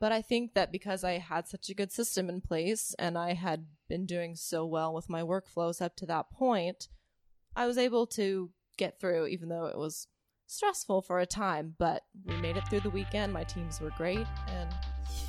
But 0.01 0.12
I 0.12 0.22
think 0.22 0.55
that 0.55 0.70
because 0.70 1.03
I 1.03 1.18
had 1.18 1.48
such 1.48 1.68
a 1.68 1.74
good 1.74 1.90
system 1.90 2.29
in 2.29 2.40
place 2.40 2.94
and 2.98 3.18
I 3.18 3.33
had 3.35 3.66
been 3.88 4.07
doing 4.07 4.37
so 4.37 4.64
well 4.64 4.94
with 4.94 5.09
my 5.09 5.22
workflows 5.22 5.83
up 5.83 5.96
to 5.96 6.07
that 6.07 6.31
point, 6.31 6.88
I 7.57 7.66
was 7.66 7.77
able 7.77 8.07
to 8.09 8.51
get 8.77 9.01
through, 9.01 9.27
even 9.27 9.48
though 9.48 9.66
it 9.66 9.77
was 9.77 10.07
stressful 10.49 11.03
for 11.03 11.21
a 11.21 11.27
time, 11.27 11.75
but 11.79 12.03
we 12.25 12.35
made 12.39 12.57
it 12.57 12.65
through 12.69 12.81
the 12.81 12.91
weekend. 12.91 13.33
My 13.33 13.45
teams 13.45 13.81
were 13.81 13.93
great 13.97 14.27
and 14.49 14.69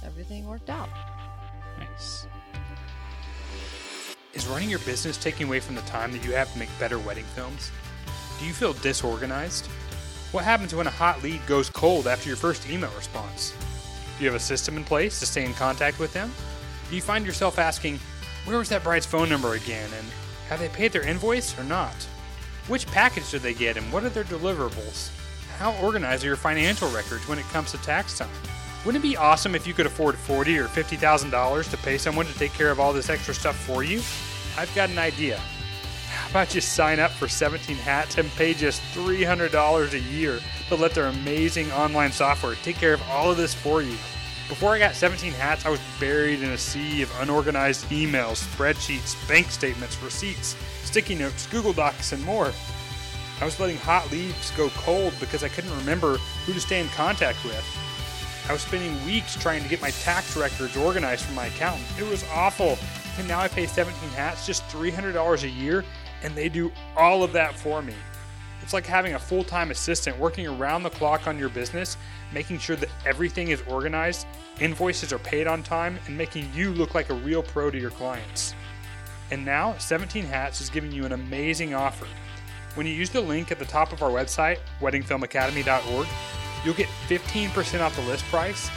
everything 0.04 0.48
worked 0.48 0.70
out. 0.70 0.90
Nice. 1.78 2.26
Is 4.34 4.48
running 4.48 4.70
your 4.70 4.80
business 4.80 5.18
taking 5.18 5.48
away 5.48 5.60
from 5.60 5.76
the 5.76 5.82
time 5.82 6.12
that 6.14 6.24
you 6.24 6.32
have 6.32 6.52
to 6.54 6.60
make 6.60 6.70
better 6.80 6.98
wedding 6.98 7.26
films? 7.36 7.72
Do 8.40 8.46
you 8.46 8.54
feel 8.54 8.74
disorganized? 8.74 9.68
What 10.32 10.46
happens 10.46 10.74
when 10.74 10.88
a 10.88 10.92
hot 10.92 11.22
lead 11.22 11.46
goes 11.48 11.70
cold 11.70 12.08
after 12.08 12.30
your 12.30 12.38
first 12.38 12.70
email 12.70 12.92
response? 12.96 13.54
Do 14.18 14.24
you 14.24 14.32
have 14.32 14.40
a 14.40 14.44
system 14.44 14.78
in 14.78 14.84
place 14.84 15.20
to 15.20 15.26
stay 15.26 15.44
in 15.44 15.54
contact 15.54 16.00
with 16.00 16.14
them? 16.14 16.32
Do 16.90 16.96
you 16.96 17.02
find 17.02 17.26
yourself 17.26 17.60
asking, 17.60 18.00
where 18.46 18.58
was 18.58 18.70
that 18.70 18.84
bride's 18.84 19.06
phone 19.06 19.30
number 19.30 19.56
again, 19.56 19.90
and 19.98 20.08
have 20.48 20.60
they 20.60 20.70
paid 20.70 20.92
their 20.92 21.06
invoice 21.06 21.58
or 21.60 21.64
not? 21.64 21.96
Which 22.70 22.88
package 22.88 23.32
do 23.32 23.40
they 23.40 23.54
get 23.54 23.76
and 23.76 23.92
what 23.92 24.04
are 24.04 24.10
their 24.10 24.24
deliverables? 24.24 25.10
how 25.60 25.74
organized 25.84 26.24
are 26.24 26.28
your 26.28 26.38
financial 26.38 26.90
records 26.92 27.28
when 27.28 27.38
it 27.38 27.44
comes 27.50 27.72
to 27.72 27.78
tax 27.80 28.18
time? 28.18 28.30
Wouldn't 28.86 29.04
it 29.04 29.08
be 29.08 29.18
awesome 29.18 29.56
if 29.56 29.68
you 29.68 29.74
could 29.74 29.86
afford 29.86 30.16
forty 30.16 30.58
or 30.58 30.70
fifty 30.70 30.96
thousand 30.96 31.32
dollars 31.32 31.68
to 31.68 31.78
pay 31.78 31.98
someone 31.98 32.26
to 32.28 32.34
take 32.36 32.54
care 32.54 32.72
of 32.72 32.80
all 32.80 32.94
this 32.94 33.10
extra 33.10 33.34
stuff 33.34 33.58
for 33.58 33.84
you? 33.84 33.98
I've 34.58 34.74
got 34.74 34.90
an 34.90 34.98
idea. 34.98 35.38
How 36.10 36.30
about 36.30 36.56
you 36.56 36.62
sign 36.62 37.00
up 37.00 37.12
for 37.12 37.28
17 37.28 37.76
Hats 37.76 38.18
and 38.18 38.30
pay 38.32 38.54
just 38.54 38.82
$300 38.94 39.94
a 39.94 40.00
year 40.00 40.40
to 40.70 40.76
let 40.76 40.94
their 40.94 41.08
amazing 41.08 41.72
online 41.72 42.12
software 42.12 42.56
take 42.64 42.78
care 42.78 42.94
of 42.94 43.02
all 43.10 43.30
of 43.30 43.38
this 43.38 43.54
for 43.54 43.82
you? 43.82 43.96
Before 44.50 44.74
I 44.74 44.80
got 44.80 44.96
17 44.96 45.32
Hats, 45.34 45.68
I 45.68 45.70
was 45.70 45.80
buried 46.00 46.42
in 46.42 46.50
a 46.50 46.58
sea 46.58 47.04
of 47.04 47.22
unorganized 47.22 47.86
emails, 47.90 48.44
spreadsheets, 48.44 49.16
bank 49.28 49.52
statements, 49.52 50.02
receipts, 50.02 50.56
sticky 50.84 51.14
notes, 51.14 51.46
Google 51.46 51.72
Docs, 51.72 52.14
and 52.14 52.24
more. 52.26 52.52
I 53.40 53.46
was 53.46 53.60
letting 53.60 53.78
hot 53.78 54.12
leads 54.12 54.50
go 54.58 54.70
cold 54.70 55.14
because 55.20 55.44
I 55.44 55.50
couldn't 55.50 55.78
remember 55.78 56.18
who 56.48 56.54
to 56.54 56.60
stay 56.60 56.82
in 56.82 56.88
contact 56.90 57.44
with. 57.44 57.64
I 58.50 58.54
was 58.54 58.64
spending 58.64 59.06
weeks 59.06 59.36
trying 59.36 59.62
to 59.62 59.70
get 59.70 59.84
my 59.84 59.92
tax 59.92 60.36
records 60.36 60.76
organized 60.76 61.26
for 61.26 61.34
my 61.34 61.46
accountant. 61.46 61.86
It 62.00 62.10
was 62.10 62.26
awful. 62.34 62.80
And 63.20 63.28
now 63.28 63.40
I 63.40 63.50
pay 63.50 63.68
17 63.68 64.10
hats 64.10 64.48
just 64.48 64.68
$300 64.70 65.44
a 65.44 65.48
year, 65.48 65.86
and 66.24 66.34
they 66.34 66.50
do 66.50 66.72
all 66.98 67.22
of 67.22 67.34
that 67.34 67.54
for 67.54 67.84
me. 67.84 67.94
It's 68.64 68.74
like 68.74 68.88
having 68.88 69.14
a 69.14 69.20
full 69.20 69.44
time 69.44 69.70
assistant 69.70 70.18
working 70.18 70.48
around 70.48 70.82
the 70.82 70.90
clock 70.90 71.28
on 71.28 71.38
your 71.38 71.50
business, 71.50 71.98
making 72.34 72.60
sure 72.60 72.76
that 72.76 72.90
everything 73.06 73.50
is 73.50 73.62
organized, 73.68 74.28
invoices 74.60 75.12
are 75.12 75.20
paid 75.20 75.48
on 75.48 75.64
time, 75.64 75.98
and 76.06 76.18
making 76.18 76.50
you 76.54 76.72
look 76.72 76.96
like 76.96 77.10
a 77.10 77.14
real 77.16 77.44
pro 77.44 77.70
to 77.72 77.80
your 77.80 77.92
clients. 77.92 78.54
And 79.32 79.46
now, 79.46 79.78
17 79.78 80.26
Hats 80.26 80.62
is 80.62 80.70
giving 80.70 80.92
you 80.92 81.06
an 81.06 81.12
amazing 81.12 81.74
offer. 81.74 82.08
When 82.76 82.86
you 82.88 82.94
use 82.94 83.10
the 83.10 83.22
link 83.22 83.52
at 83.52 83.60
the 83.60 83.66
top 83.66 83.92
of 83.92 84.02
our 84.02 84.10
website, 84.10 84.60
weddingfilmacademy.org, 84.80 86.08
you'll 86.64 86.74
get 86.76 86.88
15% 87.08 87.82
off 87.82 87.96
the 87.96 88.02
list 88.04 88.26
price, 88.26 88.70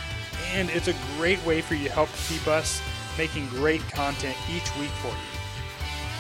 and 0.52 0.70
it's 0.70 0.88
a 0.88 0.94
great 1.16 1.44
way 1.44 1.60
for 1.60 1.74
you 1.74 1.88
to 1.88 1.92
help 1.92 2.08
keep 2.28 2.46
us 2.46 2.82
making 3.18 3.48
great 3.48 3.80
content 3.90 4.36
each 4.50 4.76
week 4.78 4.90
for 5.00 5.08
you. 5.08 5.32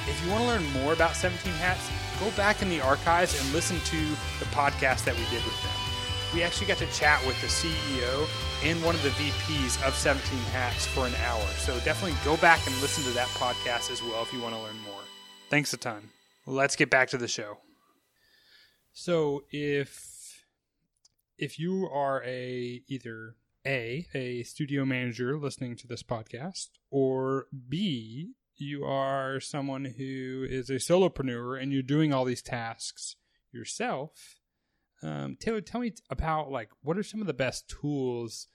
If 0.08 0.22
you 0.24 0.32
want 0.32 0.42
to 0.42 0.48
learn 0.48 0.72
more 0.82 0.92
about 0.92 1.14
17 1.14 1.52
Hats, 1.54 1.88
go 2.18 2.30
back 2.36 2.62
in 2.62 2.68
the 2.68 2.80
archives 2.80 3.40
and 3.40 3.52
listen 3.52 3.78
to 3.80 3.98
the 4.38 4.46
podcast 4.46 5.04
that 5.04 5.14
we 5.14 5.24
did 5.30 5.44
with 5.44 5.62
them. 5.62 5.81
We 6.34 6.42
actually 6.42 6.66
got 6.66 6.78
to 6.78 6.86
chat 6.86 7.24
with 7.26 7.38
the 7.42 7.46
CEO 7.46 8.28
and 8.64 8.82
one 8.82 8.94
of 8.94 9.02
the 9.02 9.10
VPs 9.10 9.86
of 9.86 9.94
17 9.94 10.38
Hats 10.52 10.86
for 10.86 11.06
an 11.06 11.14
hour. 11.26 11.44
So 11.58 11.78
definitely 11.80 12.16
go 12.24 12.38
back 12.38 12.66
and 12.66 12.74
listen 12.80 13.04
to 13.04 13.10
that 13.10 13.28
podcast 13.28 13.90
as 13.90 14.02
well 14.02 14.22
if 14.22 14.32
you 14.32 14.40
want 14.40 14.54
to 14.54 14.60
learn 14.60 14.78
more. 14.86 15.02
Thanks 15.50 15.74
a 15.74 15.76
ton. 15.76 16.08
Let's 16.46 16.74
get 16.74 16.88
back 16.88 17.08
to 17.10 17.18
the 17.18 17.28
show. 17.28 17.58
So 18.92 19.44
if 19.50 20.44
if 21.38 21.58
you 21.58 21.88
are 21.92 22.22
a 22.24 22.82
either 22.88 23.36
a 23.66 24.06
a 24.14 24.42
studio 24.44 24.84
manager 24.84 25.38
listening 25.38 25.76
to 25.76 25.86
this 25.86 26.02
podcast 26.02 26.68
or 26.90 27.46
b 27.68 28.32
you 28.56 28.84
are 28.84 29.40
someone 29.40 29.84
who 29.84 30.46
is 30.48 30.70
a 30.70 30.74
solopreneur 30.74 31.60
and 31.60 31.72
you're 31.72 31.82
doing 31.82 32.12
all 32.12 32.24
these 32.24 32.42
tasks 32.42 33.16
yourself 33.50 34.36
um, 35.02 35.36
taylor 35.38 35.60
tell 35.60 35.80
me 35.80 35.92
about 36.10 36.50
like 36.50 36.70
what 36.82 36.98
are 36.98 37.02
some 37.02 37.20
of 37.20 37.26
the 37.26 37.34
best 37.34 37.68
tools 37.68 38.48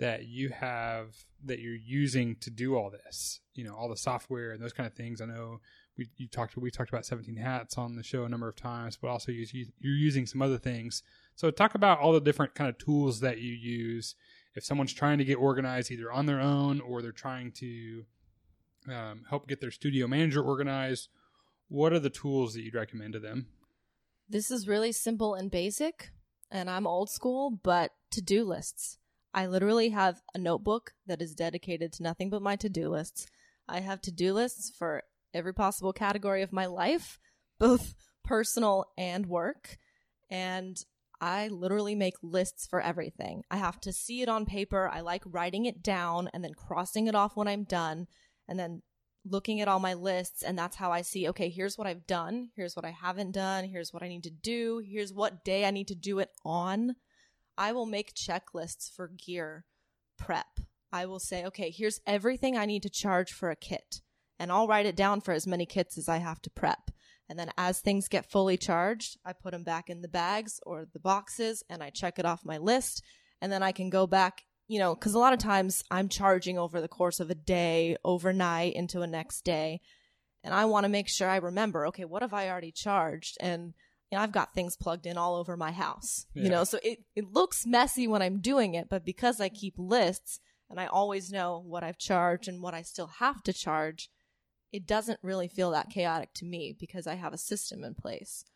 that 0.00 0.26
you 0.26 0.48
have 0.48 1.14
that 1.44 1.60
you're 1.60 1.74
using 1.74 2.36
to 2.40 2.50
do 2.50 2.76
all 2.76 2.90
this? 2.90 3.40
You 3.54 3.64
know 3.64 3.74
all 3.74 3.88
the 3.88 3.96
software 3.96 4.52
and 4.52 4.62
those 4.62 4.72
kind 4.72 4.86
of 4.86 4.94
things. 4.94 5.20
I 5.20 5.26
know 5.26 5.60
we 5.96 6.08
you 6.16 6.28
talked 6.28 6.56
we 6.56 6.70
talked 6.70 6.90
about 6.90 7.06
17 7.06 7.36
hats 7.36 7.78
on 7.78 7.96
the 7.96 8.02
show 8.02 8.24
a 8.24 8.28
number 8.28 8.48
of 8.48 8.56
times 8.56 8.96
but 8.96 9.08
also 9.08 9.30
you, 9.30 9.46
you're 9.52 9.94
using 9.94 10.26
some 10.26 10.42
other 10.42 10.58
things. 10.58 11.02
So 11.34 11.50
talk 11.50 11.74
about 11.74 11.98
all 11.98 12.12
the 12.12 12.20
different 12.20 12.54
kind 12.54 12.68
of 12.68 12.78
tools 12.78 13.20
that 13.20 13.38
you 13.38 13.52
use. 13.52 14.14
If 14.54 14.64
someone's 14.64 14.92
trying 14.92 15.18
to 15.18 15.24
get 15.24 15.36
organized 15.36 15.90
either 15.90 16.12
on 16.12 16.26
their 16.26 16.40
own 16.40 16.80
or 16.80 17.00
they're 17.00 17.12
trying 17.12 17.52
to 17.52 18.04
um, 18.88 19.22
help 19.28 19.48
get 19.48 19.60
their 19.60 19.70
studio 19.70 20.06
manager 20.06 20.42
organized, 20.42 21.08
what 21.68 21.92
are 21.92 21.98
the 21.98 22.10
tools 22.10 22.54
that 22.54 22.62
you'd 22.62 22.74
recommend 22.74 23.14
to 23.14 23.18
them? 23.18 23.46
This 24.32 24.50
is 24.50 24.66
really 24.66 24.92
simple 24.92 25.34
and 25.34 25.50
basic, 25.50 26.10
and 26.50 26.70
I'm 26.70 26.86
old 26.86 27.10
school, 27.10 27.50
but 27.50 27.90
to 28.12 28.22
do 28.22 28.44
lists. 28.44 28.96
I 29.34 29.46
literally 29.46 29.90
have 29.90 30.22
a 30.34 30.38
notebook 30.38 30.92
that 31.06 31.20
is 31.20 31.34
dedicated 31.34 31.92
to 31.92 32.02
nothing 32.02 32.30
but 32.30 32.40
my 32.40 32.56
to 32.56 32.70
do 32.70 32.88
lists. 32.88 33.26
I 33.68 33.80
have 33.80 34.00
to 34.00 34.10
do 34.10 34.32
lists 34.32 34.72
for 34.74 35.02
every 35.34 35.52
possible 35.52 35.92
category 35.92 36.40
of 36.40 36.50
my 36.50 36.64
life, 36.64 37.18
both 37.58 37.94
personal 38.24 38.86
and 38.96 39.26
work. 39.26 39.76
And 40.30 40.82
I 41.20 41.48
literally 41.48 41.94
make 41.94 42.14
lists 42.22 42.66
for 42.66 42.80
everything. 42.80 43.42
I 43.50 43.58
have 43.58 43.82
to 43.82 43.92
see 43.92 44.22
it 44.22 44.30
on 44.30 44.46
paper. 44.46 44.88
I 44.88 45.00
like 45.00 45.24
writing 45.26 45.66
it 45.66 45.82
down 45.82 46.30
and 46.32 46.42
then 46.42 46.54
crossing 46.54 47.06
it 47.06 47.14
off 47.14 47.36
when 47.36 47.48
I'm 47.48 47.64
done 47.64 48.06
and 48.48 48.58
then 48.58 48.80
looking 49.24 49.60
at 49.60 49.68
all 49.68 49.78
my 49.78 49.94
lists. 49.94 50.42
And 50.42 50.58
that's 50.58 50.76
how 50.76 50.92
I 50.92 51.02
see, 51.02 51.28
okay, 51.28 51.48
here's 51.48 51.78
what 51.78 51.86
I've 51.86 52.06
done. 52.06 52.50
Here's 52.56 52.76
what 52.76 52.84
I 52.84 52.90
haven't 52.90 53.32
done. 53.32 53.64
Here's 53.64 53.92
what 53.92 54.02
I 54.02 54.08
need 54.08 54.24
to 54.24 54.30
do. 54.30 54.82
Here's 54.84 55.12
what 55.12 55.44
day 55.44 55.64
I 55.64 55.70
need 55.70 55.88
to 55.88 55.94
do 55.94 56.18
it 56.18 56.30
on. 56.44 56.96
I 57.56 57.72
will 57.72 57.86
make 57.86 58.14
checklists 58.14 58.90
for 58.94 59.08
gear 59.08 59.64
prep. 60.18 60.60
I 60.92 61.06
will 61.06 61.20
say, 61.20 61.44
okay, 61.46 61.70
here's 61.70 62.00
everything 62.06 62.56
I 62.56 62.66
need 62.66 62.82
to 62.82 62.90
charge 62.90 63.32
for 63.32 63.50
a 63.50 63.56
kit. 63.56 64.02
And 64.38 64.50
I'll 64.50 64.66
write 64.66 64.86
it 64.86 64.96
down 64.96 65.20
for 65.20 65.32
as 65.32 65.46
many 65.46 65.66
kits 65.66 65.96
as 65.96 66.08
I 66.08 66.18
have 66.18 66.42
to 66.42 66.50
prep. 66.50 66.90
And 67.28 67.38
then 67.38 67.50
as 67.56 67.80
things 67.80 68.08
get 68.08 68.30
fully 68.30 68.56
charged, 68.56 69.16
I 69.24 69.32
put 69.32 69.52
them 69.52 69.64
back 69.64 69.88
in 69.88 70.02
the 70.02 70.08
bags 70.08 70.60
or 70.66 70.86
the 70.92 70.98
boxes 71.00 71.62
and 71.70 71.82
I 71.82 71.90
check 71.90 72.18
it 72.18 72.26
off 72.26 72.44
my 72.44 72.58
list. 72.58 73.02
And 73.40 73.50
then 73.50 73.62
I 73.62 73.72
can 73.72 73.88
go 73.88 74.06
back, 74.06 74.42
you 74.72 74.78
know, 74.78 74.94
because 74.94 75.12
a 75.12 75.18
lot 75.18 75.34
of 75.34 75.38
times 75.38 75.84
I'm 75.90 76.08
charging 76.08 76.58
over 76.58 76.80
the 76.80 76.88
course 76.88 77.20
of 77.20 77.28
a 77.28 77.34
day, 77.34 77.98
overnight 78.06 78.72
into 78.72 79.02
a 79.02 79.06
next 79.06 79.42
day. 79.42 79.82
And 80.42 80.54
I 80.54 80.64
want 80.64 80.84
to 80.84 80.88
make 80.88 81.10
sure 81.10 81.28
I 81.28 81.36
remember, 81.36 81.86
okay, 81.88 82.06
what 82.06 82.22
have 82.22 82.32
I 82.32 82.48
already 82.48 82.72
charged? 82.72 83.36
And 83.38 83.74
you 84.10 84.16
know, 84.16 84.22
I've 84.22 84.32
got 84.32 84.54
things 84.54 84.78
plugged 84.78 85.04
in 85.04 85.18
all 85.18 85.36
over 85.36 85.58
my 85.58 85.72
house, 85.72 86.24
yeah. 86.32 86.44
you 86.44 86.48
know, 86.48 86.64
so 86.64 86.78
it, 86.82 87.00
it 87.14 87.30
looks 87.30 87.66
messy 87.66 88.08
when 88.08 88.22
I'm 88.22 88.40
doing 88.40 88.72
it, 88.72 88.88
but 88.88 89.04
because 89.04 89.42
I 89.42 89.50
keep 89.50 89.74
lists 89.76 90.40
and 90.70 90.80
I 90.80 90.86
always 90.86 91.30
know 91.30 91.62
what 91.66 91.84
I've 91.84 91.98
charged 91.98 92.48
and 92.48 92.62
what 92.62 92.72
I 92.72 92.80
still 92.80 93.08
have 93.18 93.42
to 93.42 93.52
charge, 93.52 94.08
it 94.72 94.86
doesn't 94.86 95.20
really 95.22 95.48
feel 95.48 95.70
that 95.72 95.90
chaotic 95.90 96.32
to 96.36 96.46
me 96.46 96.74
because 96.80 97.06
I 97.06 97.16
have 97.16 97.34
a 97.34 97.38
system 97.38 97.84
in 97.84 97.94
place. 97.94 98.46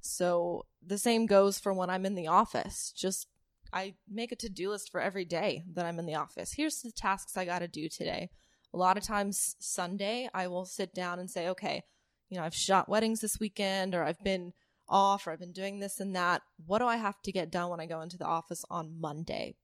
So 0.00 0.64
the 0.82 0.96
same 0.96 1.26
goes 1.26 1.58
for 1.58 1.74
when 1.74 1.90
I'm 1.90 2.06
in 2.06 2.14
the 2.14 2.28
office. 2.28 2.94
Just 2.96 3.26
I 3.72 3.94
make 4.08 4.32
a 4.32 4.36
to 4.36 4.48
do 4.48 4.70
list 4.70 4.90
for 4.90 5.00
every 5.00 5.24
day 5.24 5.64
that 5.74 5.86
I'm 5.86 5.98
in 5.98 6.06
the 6.06 6.16
office. 6.16 6.52
Here's 6.52 6.80
the 6.80 6.92
tasks 6.92 7.36
I 7.36 7.44
got 7.44 7.60
to 7.60 7.68
do 7.68 7.88
today. 7.88 8.30
A 8.72 8.76
lot 8.76 8.96
of 8.96 9.04
times, 9.04 9.56
Sunday, 9.58 10.28
I 10.32 10.46
will 10.48 10.64
sit 10.64 10.94
down 10.94 11.18
and 11.18 11.30
say, 11.30 11.48
okay, 11.48 11.82
you 12.28 12.38
know, 12.38 12.44
I've 12.44 12.54
shot 12.54 12.88
weddings 12.88 13.20
this 13.20 13.38
weekend, 13.40 13.94
or 13.94 14.04
I've 14.04 14.22
been 14.22 14.52
off, 14.88 15.26
or 15.26 15.32
I've 15.32 15.40
been 15.40 15.52
doing 15.52 15.80
this 15.80 16.00
and 16.00 16.14
that. 16.14 16.42
What 16.66 16.78
do 16.78 16.86
I 16.86 16.96
have 16.96 17.20
to 17.22 17.32
get 17.32 17.50
done 17.50 17.70
when 17.70 17.80
I 17.80 17.86
go 17.86 18.00
into 18.00 18.18
the 18.18 18.26
office 18.26 18.64
on 18.70 19.00
Monday? 19.00 19.56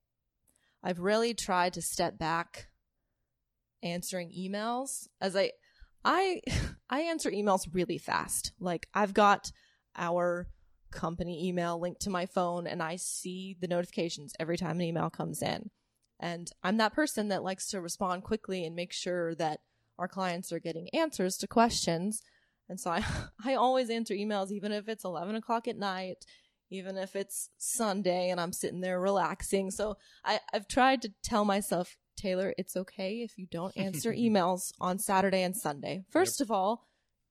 I've 0.82 1.00
really 1.00 1.34
tried 1.34 1.72
to 1.74 1.82
step 1.82 2.18
back 2.18 2.68
answering 3.82 4.32
emails 4.36 5.08
as 5.20 5.36
I 5.36 5.52
I 6.04 6.40
I 6.90 7.00
answer 7.02 7.30
emails 7.30 7.68
really 7.72 7.98
fast. 7.98 8.52
Like 8.58 8.88
I've 8.94 9.14
got 9.14 9.50
our 9.96 10.48
company 10.90 11.48
email 11.48 11.78
linked 11.78 12.00
to 12.02 12.10
my 12.10 12.26
phone 12.26 12.66
and 12.66 12.82
I 12.82 12.96
see 12.96 13.56
the 13.60 13.68
notifications 13.68 14.32
every 14.38 14.56
time 14.56 14.76
an 14.76 14.86
email 14.86 15.10
comes 15.10 15.42
in. 15.42 15.70
And 16.18 16.50
I'm 16.62 16.78
that 16.78 16.94
person 16.94 17.28
that 17.28 17.42
likes 17.42 17.68
to 17.68 17.80
respond 17.80 18.24
quickly 18.24 18.64
and 18.64 18.74
make 18.74 18.92
sure 18.92 19.34
that 19.34 19.60
our 19.98 20.08
clients 20.08 20.52
are 20.52 20.60
getting 20.60 20.88
answers 20.90 21.36
to 21.38 21.46
questions. 21.46 22.22
And 22.68 22.80
so 22.80 22.90
I, 22.90 23.04
I 23.44 23.54
always 23.54 23.90
answer 23.90 24.14
emails, 24.14 24.50
even 24.50 24.72
if 24.72 24.88
it's 24.88 25.04
11 25.04 25.34
o'clock 25.34 25.68
at 25.68 25.76
night, 25.76 26.24
even 26.70 26.96
if 26.96 27.14
it's 27.14 27.50
Sunday 27.58 28.30
and 28.30 28.40
I'm 28.40 28.52
sitting 28.52 28.80
there 28.80 29.00
relaxing. 29.00 29.70
So 29.70 29.96
I, 30.24 30.40
I've 30.52 30.68
tried 30.68 31.02
to 31.02 31.12
tell 31.22 31.44
myself, 31.44 31.96
Taylor, 32.16 32.54
it's 32.56 32.76
okay 32.76 33.22
if 33.22 33.36
you 33.36 33.46
don't 33.50 33.76
answer 33.76 34.12
emails 34.18 34.72
on 34.80 34.98
Saturday 34.98 35.42
and 35.42 35.56
Sunday. 35.56 36.04
First 36.10 36.40
yep. 36.40 36.46
of 36.46 36.50
all, 36.50 36.86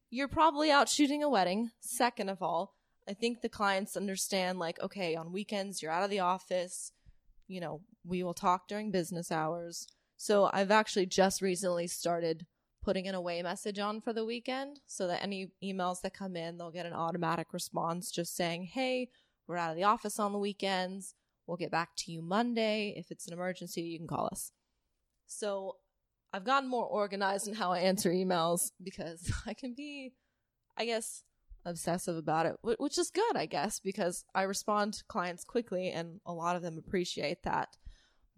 you're 0.10 0.28
probably 0.28 0.72
out 0.72 0.88
shooting 0.88 1.24
a 1.24 1.30
wedding. 1.30 1.72
Second 1.80 2.30
of 2.30 2.42
all, 2.42 2.76
I 3.08 3.14
think 3.14 3.42
the 3.42 3.50
clients 3.50 3.96
understand, 3.96 4.60
like, 4.60 4.80
okay, 4.82 5.16
on 5.16 5.32
weekends, 5.32 5.82
you're 5.82 5.92
out 5.92 6.04
of 6.04 6.10
the 6.10 6.20
office. 6.20 6.92
You 7.48 7.62
know, 7.62 7.82
we 8.04 8.24
will 8.24 8.34
talk 8.34 8.68
during 8.68 8.92
business 8.92 9.32
hours. 9.32 9.88
So 10.18 10.50
I've 10.52 10.72
actually 10.72 11.06
just 11.06 11.42
recently 11.42 11.88
started 11.88 12.46
putting 12.84 13.08
an 13.08 13.16
away 13.16 13.42
message 13.42 13.80
on 13.80 14.00
for 14.00 14.14
the 14.14 14.26
weekend 14.26 14.80
so 14.86 15.08
that 15.08 15.24
any 15.24 15.52
emails 15.64 16.02
that 16.02 16.14
come 16.14 16.36
in, 16.36 16.58
they'll 16.58 16.72
get 16.72 16.86
an 16.86 16.94
automatic 16.94 17.48
response 17.52 18.12
just 18.12 18.36
saying, 18.36 18.64
hey, 18.64 19.10
we're 19.48 19.58
out 19.58 19.72
of 19.72 19.76
the 19.76 19.84
office 19.84 20.20
on 20.20 20.32
the 20.32 20.40
weekends. 20.40 21.16
We'll 21.48 21.58
get 21.58 21.72
back 21.72 21.96
to 21.98 22.12
you 22.12 22.22
Monday. 22.22 22.94
If 22.98 23.12
it's 23.12 23.28
an 23.28 23.34
emergency, 23.34 23.82
you 23.82 23.98
can 23.98 24.08
call 24.08 24.30
us. 24.32 24.52
So 25.28 25.78
I've 26.34 26.44
gotten 26.44 26.70
more 26.70 26.86
organized 26.86 27.48
in 27.48 27.56
how 27.56 27.72
I 27.72 27.80
answer 27.80 28.12
emails 28.12 28.72
because 28.84 29.32
I 29.46 29.54
can 29.54 29.74
be, 29.74 30.14
I 30.78 30.86
guess, 30.86 31.24
obsessive 31.66 32.16
about 32.16 32.46
it, 32.46 32.56
which 32.62 32.98
is 32.98 33.10
good, 33.10 33.36
I 33.36 33.46
guess, 33.46 33.80
because 33.80 34.24
I 34.34 34.44
respond 34.44 34.94
to 34.94 35.04
clients 35.06 35.44
quickly 35.44 35.90
and 35.90 36.20
a 36.26 36.34
lot 36.34 36.56
of 36.56 36.62
them 36.62 36.78
appreciate 36.78 37.44
that. 37.44 37.78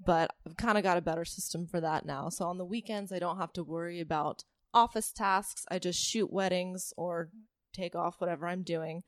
But 0.03 0.32
I've 0.45 0.57
kind 0.57 0.78
of 0.78 0.84
got 0.84 0.97
a 0.97 1.01
better 1.01 1.25
system 1.25 1.67
for 1.67 1.82
that 1.82 2.05
now. 2.05 2.30
So 2.30 2.45
on 2.45 2.57
the 2.57 2.65
weekends, 2.65 3.11
I 3.11 3.19
don't 3.19 3.38
have 3.38 3.53
to 3.53 3.63
worry 3.63 3.99
about 3.99 4.43
office 4.73 5.11
tasks. 5.11 5.65
I 5.69 5.80
just 5.80 5.99
shoot 5.99 6.32
weddings 6.32 6.93
or 6.97 7.30
take 7.73 7.95
off 7.95 8.19
whatever 8.19 8.47
I'm 8.47 8.63
doing. 8.63 9.03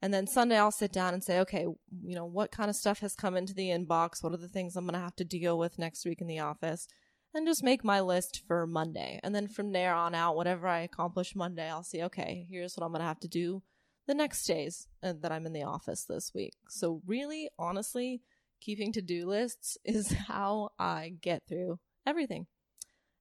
And 0.00 0.12
then 0.12 0.26
Sunday, 0.26 0.58
I'll 0.58 0.72
sit 0.72 0.92
down 0.92 1.14
and 1.14 1.22
say, 1.22 1.38
okay, 1.40 1.60
you 1.60 2.16
know, 2.16 2.24
what 2.24 2.50
kind 2.50 2.68
of 2.68 2.74
stuff 2.74 2.98
has 3.00 3.14
come 3.14 3.36
into 3.36 3.54
the 3.54 3.68
inbox? 3.68 4.22
What 4.22 4.32
are 4.32 4.38
the 4.38 4.48
things 4.48 4.74
I'm 4.74 4.84
going 4.84 4.94
to 4.94 4.98
have 4.98 5.14
to 5.16 5.24
deal 5.24 5.56
with 5.56 5.78
next 5.78 6.04
week 6.04 6.20
in 6.20 6.26
the 6.26 6.40
office? 6.40 6.88
And 7.34 7.46
just 7.46 7.62
make 7.62 7.82
my 7.82 8.00
list 8.00 8.42
for 8.46 8.66
Monday. 8.66 9.18
And 9.22 9.34
then 9.34 9.48
from 9.48 9.72
there 9.72 9.94
on 9.94 10.14
out, 10.14 10.36
whatever 10.36 10.68
I 10.68 10.80
accomplish 10.80 11.34
Monday, 11.34 11.68
I'll 11.68 11.82
see, 11.82 12.02
okay, 12.02 12.46
here's 12.50 12.76
what 12.76 12.84
I'm 12.84 12.92
going 12.92 13.00
to 13.00 13.06
have 13.06 13.20
to 13.20 13.28
do 13.28 13.62
the 14.06 14.14
next 14.14 14.44
days 14.46 14.88
uh, 15.02 15.14
that 15.20 15.32
I'm 15.32 15.46
in 15.46 15.52
the 15.52 15.62
office 15.62 16.04
this 16.04 16.32
week. 16.34 16.52
So, 16.68 17.00
really, 17.06 17.48
honestly, 17.58 18.20
keeping 18.60 18.92
to 18.92 19.02
do 19.02 19.26
lists 19.26 19.78
is 19.84 20.12
how 20.12 20.70
I 20.78 21.14
get 21.20 21.44
through 21.48 21.78
everything. 22.06 22.46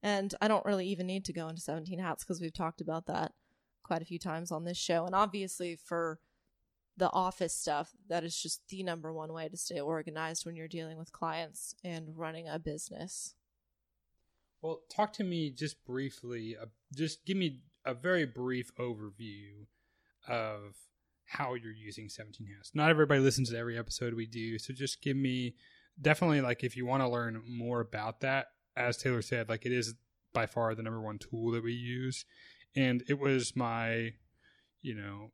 And 0.04 0.34
I 0.42 0.48
don't 0.48 0.66
really 0.66 0.88
even 0.88 1.06
need 1.06 1.26
to 1.26 1.34
go 1.34 1.48
into 1.48 1.62
17 1.62 2.00
hats 2.00 2.24
because 2.24 2.42
we've 2.42 2.54
talked 2.54 2.82
about 2.82 3.06
that 3.06 3.34
quite 3.84 4.02
a 4.02 4.06
few 4.06 4.20
times 4.20 4.52
on 4.52 4.66
this 4.66 4.78
show. 4.78 5.06
And 5.06 5.14
obviously, 5.14 5.76
for 5.76 6.20
the 6.98 7.12
office 7.12 7.54
stuff, 7.56 7.92
that 8.10 8.24
is 8.24 8.40
just 8.40 8.62
the 8.68 8.84
number 8.84 9.14
one 9.14 9.32
way 9.32 9.48
to 9.48 9.58
stay 9.58 9.80
organized 9.80 10.46
when 10.46 10.56
you're 10.56 10.68
dealing 10.68 10.98
with 10.98 11.12
clients 11.12 11.76
and 11.84 12.18
running 12.18 12.48
a 12.48 12.60
business. 12.60 13.36
Well, 14.62 14.82
talk 14.90 15.14
to 15.14 15.24
me 15.24 15.50
just 15.50 15.84
briefly. 15.86 16.56
Uh, 16.60 16.66
just 16.96 17.26
give 17.26 17.38
me 17.38 17.62
a 17.86 17.94
very 17.94 18.26
brief 18.26 18.72
overview 18.80 19.66
of 20.28 20.76
how 21.26 21.56
you're 21.56 21.74
using 21.74 22.10
17 22.10 22.48
hats. 22.56 22.72
Not 22.74 22.90
everybody 22.90 23.22
listens 23.22 23.50
to 23.50 23.58
every 23.58 23.78
episode 23.78 24.14
we 24.14 24.28
do, 24.28 24.60
so 24.60 24.74
just 24.74 25.02
give 25.02 25.18
me 25.18 25.56
definitely 26.00 26.42
like 26.42 26.64
if 26.64 26.76
you 26.78 26.86
want 26.86 27.02
to 27.02 27.10
learn 27.10 27.42
more 27.48 27.80
about 27.80 28.22
that. 28.22 28.48
As 28.76 28.98
Taylor 28.98 29.22
said, 29.22 29.50
like 29.50 29.66
it 29.66 29.72
is 29.72 29.96
by 30.34 30.46
far 30.46 30.76
the 30.76 30.84
number 30.84 31.02
one 31.02 31.18
tool 31.18 31.52
that 31.52 31.64
we 31.64 31.74
use, 31.74 32.26
and 32.76 33.04
it 33.08 33.20
was 33.20 33.56
my, 33.56 34.14
you 34.82 34.96
know, 34.96 35.32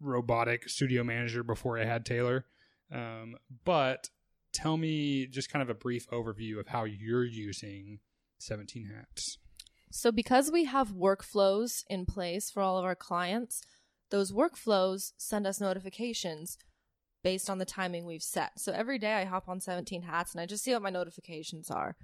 robotic 0.00 0.68
studio 0.68 1.02
manager 1.02 1.42
before 1.42 1.78
I 1.78 1.84
had 1.84 2.04
Taylor. 2.04 2.44
Um, 2.92 3.36
but 3.64 4.10
tell 4.52 4.76
me 4.76 5.26
just 5.26 5.50
kind 5.50 5.62
of 5.62 5.70
a 5.70 5.74
brief 5.74 6.08
overview 6.10 6.58
of 6.58 6.68
how 6.68 6.84
you're 6.84 7.24
using 7.24 7.98
17 8.38 8.90
hats. 8.94 9.38
So, 9.90 10.12
because 10.12 10.50
we 10.50 10.64
have 10.64 10.90
workflows 10.90 11.82
in 11.88 12.04
place 12.04 12.50
for 12.50 12.62
all 12.62 12.78
of 12.78 12.84
our 12.84 12.94
clients, 12.94 13.62
those 14.10 14.32
workflows 14.32 15.12
send 15.16 15.46
us 15.46 15.60
notifications 15.60 16.58
based 17.22 17.48
on 17.48 17.58
the 17.58 17.64
timing 17.64 18.04
we've 18.04 18.22
set. 18.22 18.58
So, 18.58 18.72
every 18.72 18.98
day 18.98 19.14
I 19.14 19.24
hop 19.24 19.48
on 19.48 19.60
17 19.60 20.02
hats 20.02 20.32
and 20.32 20.40
I 20.40 20.46
just 20.46 20.62
see 20.62 20.72
what 20.72 20.82
my 20.82 20.90
notifications 20.90 21.70
are. 21.70 21.96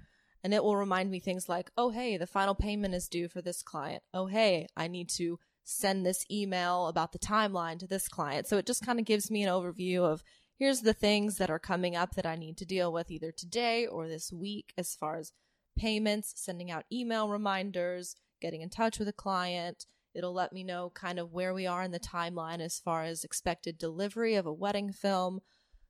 And 0.43 0.53
it 0.53 0.63
will 0.63 0.77
remind 0.77 1.09
me 1.09 1.19
things 1.19 1.49
like, 1.49 1.71
oh, 1.75 1.89
hey, 1.89 2.17
the 2.17 2.27
final 2.27 2.53
payment 2.53 2.93
is 2.93 3.07
due 3.07 3.27
for 3.27 3.41
this 3.41 3.63
client. 3.63 4.03
Oh, 4.13 4.27
hey, 4.27 4.67
I 4.77 4.87
need 4.87 5.09
to 5.17 5.39
send 5.63 6.05
this 6.05 6.25
email 6.29 6.87
about 6.87 7.11
the 7.11 7.19
timeline 7.19 7.79
to 7.79 7.87
this 7.87 8.07
client. 8.07 8.47
So 8.47 8.57
it 8.57 8.67
just 8.67 8.85
kind 8.85 8.99
of 8.99 9.05
gives 9.05 9.31
me 9.31 9.43
an 9.43 9.49
overview 9.49 10.01
of 10.01 10.23
here's 10.57 10.81
the 10.81 10.93
things 10.93 11.37
that 11.37 11.49
are 11.49 11.59
coming 11.59 11.95
up 11.95 12.13
that 12.15 12.25
I 12.25 12.35
need 12.35 12.57
to 12.57 12.65
deal 12.65 12.93
with 12.93 13.09
either 13.09 13.31
today 13.31 13.87
or 13.87 14.07
this 14.07 14.31
week 14.31 14.73
as 14.77 14.93
far 14.93 15.17
as 15.17 15.31
payments, 15.75 16.33
sending 16.35 16.71
out 16.71 16.85
email 16.91 17.29
reminders, 17.29 18.15
getting 18.41 18.61
in 18.61 18.69
touch 18.69 18.99
with 18.99 19.07
a 19.07 19.13
client. 19.13 19.85
It'll 20.13 20.33
let 20.33 20.53
me 20.53 20.63
know 20.63 20.91
kind 20.93 21.19
of 21.19 21.33
where 21.33 21.53
we 21.53 21.67
are 21.67 21.83
in 21.83 21.91
the 21.91 21.99
timeline 21.99 22.61
as 22.61 22.79
far 22.79 23.03
as 23.03 23.23
expected 23.23 23.77
delivery 23.77 24.35
of 24.35 24.45
a 24.45 24.53
wedding 24.53 24.91
film. 24.91 25.41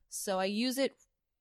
So 0.08 0.38
I 0.38 0.46
use 0.46 0.78
it 0.78 0.96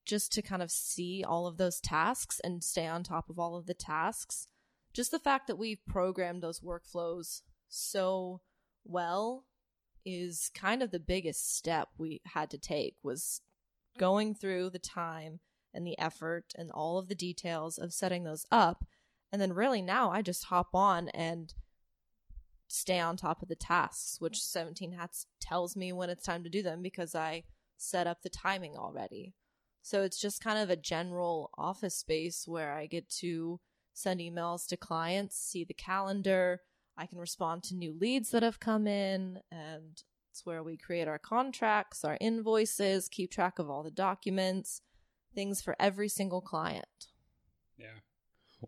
just 0.06 0.32
to 0.34 0.42
kind 0.42 0.62
of 0.62 0.70
see 0.70 1.24
all 1.28 1.48
of 1.48 1.58
those 1.58 1.80
tasks 1.80 2.40
and 2.44 2.64
stay 2.64 2.86
on 2.86 3.04
top 3.04 3.30
of 3.30 3.40
all 3.40 3.56
of 3.56 3.66
the 3.66 3.74
tasks. 3.74 4.48
Just 4.94 5.12
the 5.12 5.20
fact 5.20 5.48
that 5.48 5.58
we've 5.58 5.84
programmed 5.88 6.44
those 6.44 6.60
workflows 6.60 7.42
so 7.68 8.42
well 8.84 9.46
is 10.06 10.52
kind 10.54 10.84
of 10.84 10.92
the 10.92 11.00
biggest 11.00 11.56
step 11.58 11.90
we 11.98 12.22
had 12.34 12.52
to 12.52 12.58
take 12.58 12.96
was 13.04 13.42
going 13.98 14.36
through 14.36 14.70
the 14.70 14.80
time 14.80 15.40
and 15.76 15.86
the 15.86 16.00
effort 16.00 16.54
and 16.58 16.72
all 16.72 16.98
of 16.98 17.08
the 17.08 17.16
details 17.16 17.78
of 17.78 17.94
setting 17.94 18.24
those 18.24 18.46
up. 18.52 18.86
And 19.32 19.42
then 19.42 19.54
really 19.54 19.82
now 19.82 20.12
I 20.12 20.22
just 20.22 20.46
hop 20.46 20.74
on 20.74 21.10
and 21.10 21.54
stay 22.68 23.00
on 23.00 23.16
top 23.16 23.42
of 23.42 23.48
the 23.48 23.56
tasks 23.56 24.18
which 24.20 24.42
17 24.42 24.94
hats 24.94 25.28
tells 25.40 25.76
me 25.76 25.94
when 25.94 26.10
it's 26.10 26.24
time 26.24 26.44
to 26.44 26.50
do 26.50 26.64
them 26.64 26.82
because 26.82 27.14
I 27.14 27.44
set 27.78 28.08
up 28.08 28.22
the 28.22 28.30
timing 28.30 28.76
already. 28.76 29.34
So 29.82 30.02
it's 30.02 30.20
just 30.20 30.44
kind 30.44 30.58
of 30.58 30.70
a 30.70 30.76
general 30.76 31.52
office 31.58 31.96
space 31.96 32.46
where 32.48 32.74
I 32.74 32.88
get 32.88 33.10
to 33.20 33.60
send 33.94 34.20
emails 34.20 34.68
to 34.68 34.78
clients, 34.78 35.38
see 35.38 35.64
the 35.64 35.74
calendar, 35.74 36.62
I 36.98 37.06
can 37.06 37.20
respond 37.20 37.64
to 37.64 37.76
new 37.76 37.94
leads 38.00 38.32
that 38.32 38.44
have 38.44 38.60
come 38.60 38.88
in, 38.88 39.40
and 39.52 40.02
it's 40.32 40.46
where 40.46 40.64
we 40.64 40.78
create 40.78 41.08
our 41.08 41.20
contracts, 41.20 42.06
our 42.06 42.18
invoices, 42.22 43.10
keep 43.10 43.32
track 43.32 43.60
of 43.60 43.70
all 43.70 43.84
the 43.84 43.92
documents, 43.92 44.82
things 45.36 45.62
for 45.62 45.76
every 45.80 46.10
single 46.10 46.42
client. 46.42 46.88
Yeah. 47.78 48.00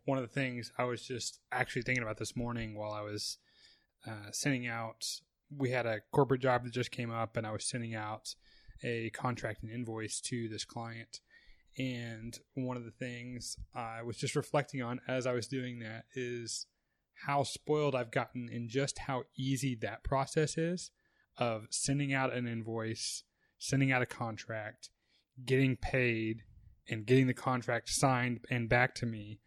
One 0.05 0.18
of 0.18 0.24
the 0.24 0.39
things 0.39 0.72
I 0.78 0.84
was 0.84 1.01
just 1.01 1.39
actually 1.51 1.82
thinking 1.82 2.03
about 2.03 2.18
this 2.18 2.36
morning 2.36 2.76
while 2.76 2.91
I 2.91 3.01
was 3.01 3.38
uh, 4.05 4.32
sending 4.32 4.68
out, 4.68 5.05
we 5.55 5.72
had 5.72 5.86
a 5.86 6.01
corporate 6.11 6.41
job 6.41 6.65
that 6.65 6.74
just 6.74 6.91
came 6.91 7.09
up, 7.09 7.38
and 7.38 7.47
I 7.47 7.51
was 7.51 7.65
sending 7.65 7.95
out 7.95 8.36
a 8.84 9.09
contract 9.11 9.63
and 9.63 9.72
invoice 9.72 10.22
to 10.22 10.47
this 10.49 10.65
client. 10.65 11.22
And 11.78 12.38
one 12.55 12.78
of 12.78 12.86
the 12.86 12.91
things 12.91 13.57
I 13.74 14.01
was 14.01 14.18
just 14.18 14.36
reflecting 14.36 14.82
on 14.82 14.99
as 15.07 15.28
I 15.28 15.34
was 15.34 15.47
doing 15.47 15.80
that 15.80 16.05
is 16.15 16.65
how 17.26 17.43
spoiled 17.43 17.95
I've 17.95 18.11
gotten 18.11 18.49
in 18.49 18.68
just 18.68 18.99
how 18.99 19.24
easy 19.36 19.76
that 19.82 20.03
process 20.03 20.57
is 20.57 20.91
of 21.38 21.68
sending 21.70 22.13
out 22.13 22.34
an 22.34 22.47
invoice, 22.47 23.24
sending 23.59 23.91
out 23.91 24.01
a 24.01 24.07
contract, 24.07 24.89
getting 25.45 25.76
paid, 25.76 26.43
and 26.89 27.05
getting 27.05 27.27
the 27.27 27.33
contract 27.33 27.89
signed 27.89 28.39
and 28.49 28.69
back 28.69 28.95
to 28.95 29.05
me. 29.05 29.39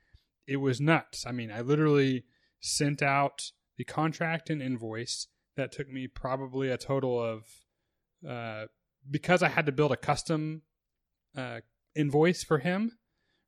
It 0.47 0.57
was 0.57 0.81
nuts. 0.81 1.25
I 1.27 1.33
mean, 1.33 1.51
I 1.51 1.61
literally 1.61 2.25
sent 2.61 3.03
out 3.03 3.51
the 3.77 3.85
contract 3.85 4.51
and 4.51 4.63
invoice 4.63 5.29
that 5.57 5.73
took 5.73 5.89
me 5.89 6.07
probably 6.07 6.69
a 6.71 6.77
total 6.77 7.23
of, 7.23 7.45
uh, 8.29 8.67
because 9.11 9.43
I 9.43 9.49
had 9.49 9.67
to 9.67 9.73
build 9.73 9.93
a 9.93 9.97
custom 9.97 10.63
uh, 11.37 11.61
invoice 11.95 12.43
for 12.45 12.59
him 12.59 12.99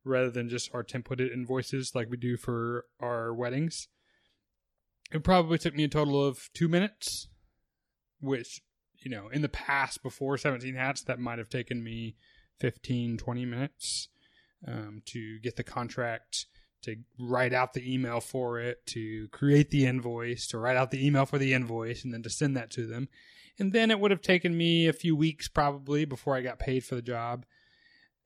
rather 0.05 0.31
than 0.31 0.49
just 0.49 0.71
our 0.75 0.83
templated 0.83 1.33
invoices 1.33 1.95
like 1.95 2.11
we 2.11 2.17
do 2.17 2.37
for 2.37 2.87
our 3.01 3.33
weddings 3.33 3.89
it 5.13 5.23
probably 5.23 5.59
took 5.59 5.75
me 5.75 5.85
a 5.85 5.89
total 5.89 6.25
of 6.25 6.51
two 6.55 6.69
minutes, 6.69 7.29
which, 8.21 8.63
you 8.99 9.11
know, 9.11 9.29
in 9.29 9.43
the 9.43 9.49
past 9.49 10.03
before 10.03 10.39
17 10.39 10.75
hats, 10.75 11.03
that 11.03 11.19
might 11.19 11.39
have 11.39 11.51
taken 11.51 11.85
me 11.85 12.17
15, 12.61 13.19
20 13.19 13.45
minutes 13.47 14.09
um, 14.67 15.03
to 15.07 15.39
get 15.41 15.57
the 15.57 15.65
contract, 15.65 16.47
to 16.83 16.97
write 17.19 17.53
out 17.53 17.73
the 17.73 17.93
email 17.93 18.21
for 18.21 18.61
it, 18.61 18.85
to 18.87 19.29
create 19.29 19.71
the 19.71 19.87
invoice, 19.87 20.47
to 20.49 20.59
write 20.59 20.77
out 20.77 20.91
the 20.91 21.05
email 21.05 21.27
for 21.27 21.39
the 21.39 21.53
invoice, 21.55 22.05
and 22.05 22.13
then 22.13 22.23
to 22.23 22.31
send 22.31 22.57
that 22.57 22.71
to 22.71 22.87
them. 22.87 23.09
And 23.59 23.73
then 23.73 23.91
it 23.91 24.01
would 24.01 24.11
have 24.11 24.23
taken 24.23 24.57
me 24.57 24.89
a 24.89 24.93
few 24.93 25.15
weeks 25.15 25.49
probably 25.49 26.05
before 26.05 26.37
I 26.37 26.41
got 26.41 26.59
paid 26.59 26.85
for 26.85 26.95
the 26.95 27.03
job 27.03 27.45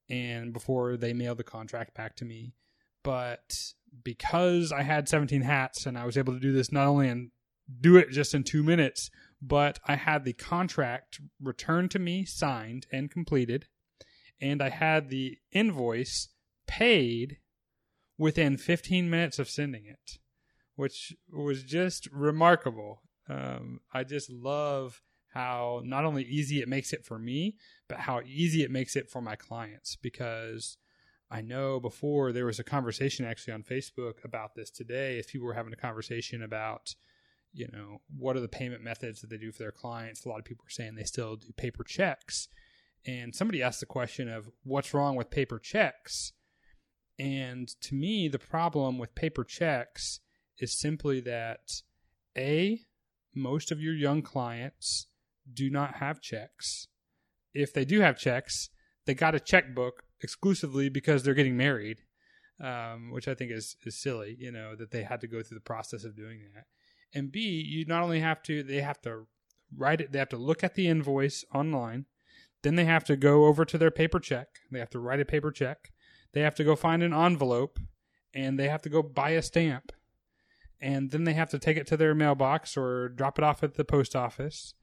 and 0.08 0.52
before 0.52 0.96
they 0.96 1.12
mailed 1.12 1.38
the 1.38 1.44
contract 1.44 1.94
back 1.94 2.16
to 2.16 2.24
me. 2.24 2.54
But 3.02 3.54
because 4.04 4.72
I 4.72 4.82
had 4.82 5.08
17 5.08 5.42
hats 5.42 5.86
and 5.86 5.98
I 5.98 6.06
was 6.06 6.16
able 6.16 6.32
to 6.32 6.40
do 6.40 6.52
this 6.52 6.72
not 6.72 6.86
only 6.86 7.08
and 7.08 7.30
do 7.80 7.96
it 7.96 8.10
just 8.10 8.34
in 8.34 8.44
two 8.44 8.62
minutes, 8.62 9.10
but 9.42 9.78
I 9.86 9.96
had 9.96 10.24
the 10.24 10.32
contract 10.32 11.20
returned 11.42 11.90
to 11.92 11.98
me, 11.98 12.24
signed 12.24 12.86
and 12.92 13.10
completed, 13.10 13.66
and 14.40 14.62
I 14.62 14.70
had 14.70 15.08
the 15.08 15.38
invoice 15.52 16.28
paid 16.66 17.38
within 18.18 18.56
15 18.56 19.08
minutes 19.08 19.38
of 19.38 19.48
sending 19.48 19.86
it, 19.86 20.18
which 20.74 21.14
was 21.32 21.62
just 21.62 22.08
remarkable. 22.12 23.02
Um, 23.28 23.80
I 23.92 24.04
just 24.04 24.30
love 24.30 25.02
how 25.32 25.82
not 25.84 26.04
only 26.04 26.24
easy 26.24 26.60
it 26.60 26.68
makes 26.68 26.92
it 26.92 27.04
for 27.04 27.18
me, 27.18 27.56
but 27.88 28.00
how 28.00 28.22
easy 28.26 28.62
it 28.62 28.70
makes 28.70 28.96
it 28.96 29.10
for 29.10 29.20
my 29.20 29.36
clients 29.36 29.96
because 29.96 30.78
I 31.30 31.42
know 31.42 31.80
before 31.80 32.32
there 32.32 32.46
was 32.46 32.58
a 32.58 32.64
conversation 32.64 33.26
actually 33.26 33.54
on 33.54 33.62
Facebook 33.62 34.24
about 34.24 34.54
this 34.54 34.70
today. 34.70 35.18
If 35.18 35.28
people 35.28 35.46
were 35.46 35.54
having 35.54 35.72
a 35.72 35.76
conversation 35.76 36.42
about, 36.42 36.94
you 37.52 37.68
know, 37.72 38.00
what 38.16 38.36
are 38.36 38.40
the 38.40 38.48
payment 38.48 38.82
methods 38.82 39.20
that 39.20 39.30
they 39.30 39.36
do 39.36 39.52
for 39.52 39.58
their 39.58 39.72
clients, 39.72 40.24
a 40.24 40.28
lot 40.28 40.38
of 40.38 40.44
people 40.44 40.64
are 40.64 40.70
saying 40.70 40.94
they 40.94 41.04
still 41.04 41.36
do 41.36 41.52
paper 41.56 41.84
checks. 41.84 42.48
And 43.06 43.34
somebody 43.34 43.62
asked 43.62 43.80
the 43.80 43.86
question 43.86 44.28
of 44.28 44.48
what's 44.64 44.92
wrong 44.92 45.14
with 45.16 45.30
paper 45.30 45.58
checks. 45.58 46.32
And 47.18 47.68
to 47.82 47.94
me, 47.94 48.28
the 48.28 48.38
problem 48.38 48.98
with 48.98 49.14
paper 49.14 49.44
checks 49.44 50.20
is 50.58 50.78
simply 50.78 51.20
that 51.20 51.60
A, 52.36 52.80
most 53.34 53.70
of 53.70 53.80
your 53.80 53.94
young 53.94 54.22
clients 54.22 55.06
do 55.52 55.70
not 55.70 55.96
have 55.96 56.20
checks. 56.20 56.88
If 57.54 57.72
they 57.72 57.84
do 57.84 58.00
have 58.00 58.18
checks, 58.18 58.70
they 59.06 59.14
got 59.14 59.34
a 59.34 59.40
checkbook 59.40 60.02
exclusively 60.20 60.88
because 60.88 61.22
they're 61.22 61.34
getting 61.34 61.56
married, 61.56 61.98
um, 62.62 63.10
which 63.12 63.28
I 63.28 63.34
think 63.34 63.52
is 63.52 63.76
is 63.84 64.00
silly. 64.00 64.36
You 64.38 64.50
know 64.50 64.74
that 64.76 64.90
they 64.90 65.04
had 65.04 65.20
to 65.20 65.28
go 65.28 65.42
through 65.42 65.56
the 65.56 65.60
process 65.60 66.04
of 66.04 66.16
doing 66.16 66.40
that. 66.54 66.64
And 67.14 67.30
B, 67.30 67.40
you 67.40 67.86
not 67.86 68.02
only 68.02 68.20
have 68.20 68.42
to 68.44 68.62
they 68.62 68.80
have 68.80 69.00
to 69.02 69.26
write 69.74 70.00
it, 70.00 70.12
they 70.12 70.18
have 70.18 70.28
to 70.30 70.36
look 70.36 70.64
at 70.64 70.74
the 70.74 70.88
invoice 70.88 71.44
online. 71.54 72.06
Then 72.66 72.74
they 72.74 72.84
have 72.84 73.04
to 73.04 73.16
go 73.16 73.46
over 73.46 73.64
to 73.64 73.78
their 73.78 73.90
paper 73.90 74.18
check. 74.18 74.48
They 74.70 74.80
have 74.80 74.90
to 74.90 74.98
write 74.98 75.20
a 75.20 75.24
paper 75.24 75.52
check. 75.52 75.92
They 76.32 76.40
have 76.40 76.54
to 76.56 76.64
go 76.64 76.74
find 76.74 77.02
an 77.02 77.14
envelope, 77.14 77.78
and 78.34 78.58
they 78.58 78.68
have 78.68 78.82
to 78.82 78.88
go 78.88 79.02
buy 79.02 79.30
a 79.30 79.42
stamp. 79.42 79.92
And 80.80 81.10
then 81.10 81.24
they 81.24 81.34
have 81.34 81.50
to 81.50 81.58
take 81.58 81.76
it 81.76 81.86
to 81.86 81.96
their 81.96 82.14
mailbox 82.14 82.76
or 82.76 83.08
drop 83.08 83.38
it 83.38 83.44
off 83.44 83.62
at 83.62 83.74
the 83.74 83.84
post 83.84 84.14
office 84.14 84.74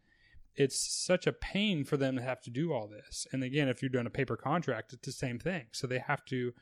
it's 0.55 1.05
such 1.05 1.25
a 1.25 1.33
pain 1.33 1.83
for 1.83 1.97
them 1.97 2.15
to 2.15 2.21
have 2.21 2.41
to 2.41 2.51
do 2.51 2.73
all 2.73 2.87
this. 2.87 3.25
And 3.31 3.43
again, 3.43 3.67
if 3.67 3.81
you're 3.81 3.89
doing 3.89 4.05
a 4.05 4.11
paper 4.11 4.37
contract, 4.37 4.93
it's 4.93 5.05
the 5.05 5.11
same 5.11 5.39
thing. 5.39 5.65
So 5.71 5.87
they 5.87 5.99
have 5.99 6.23
to 6.25 6.53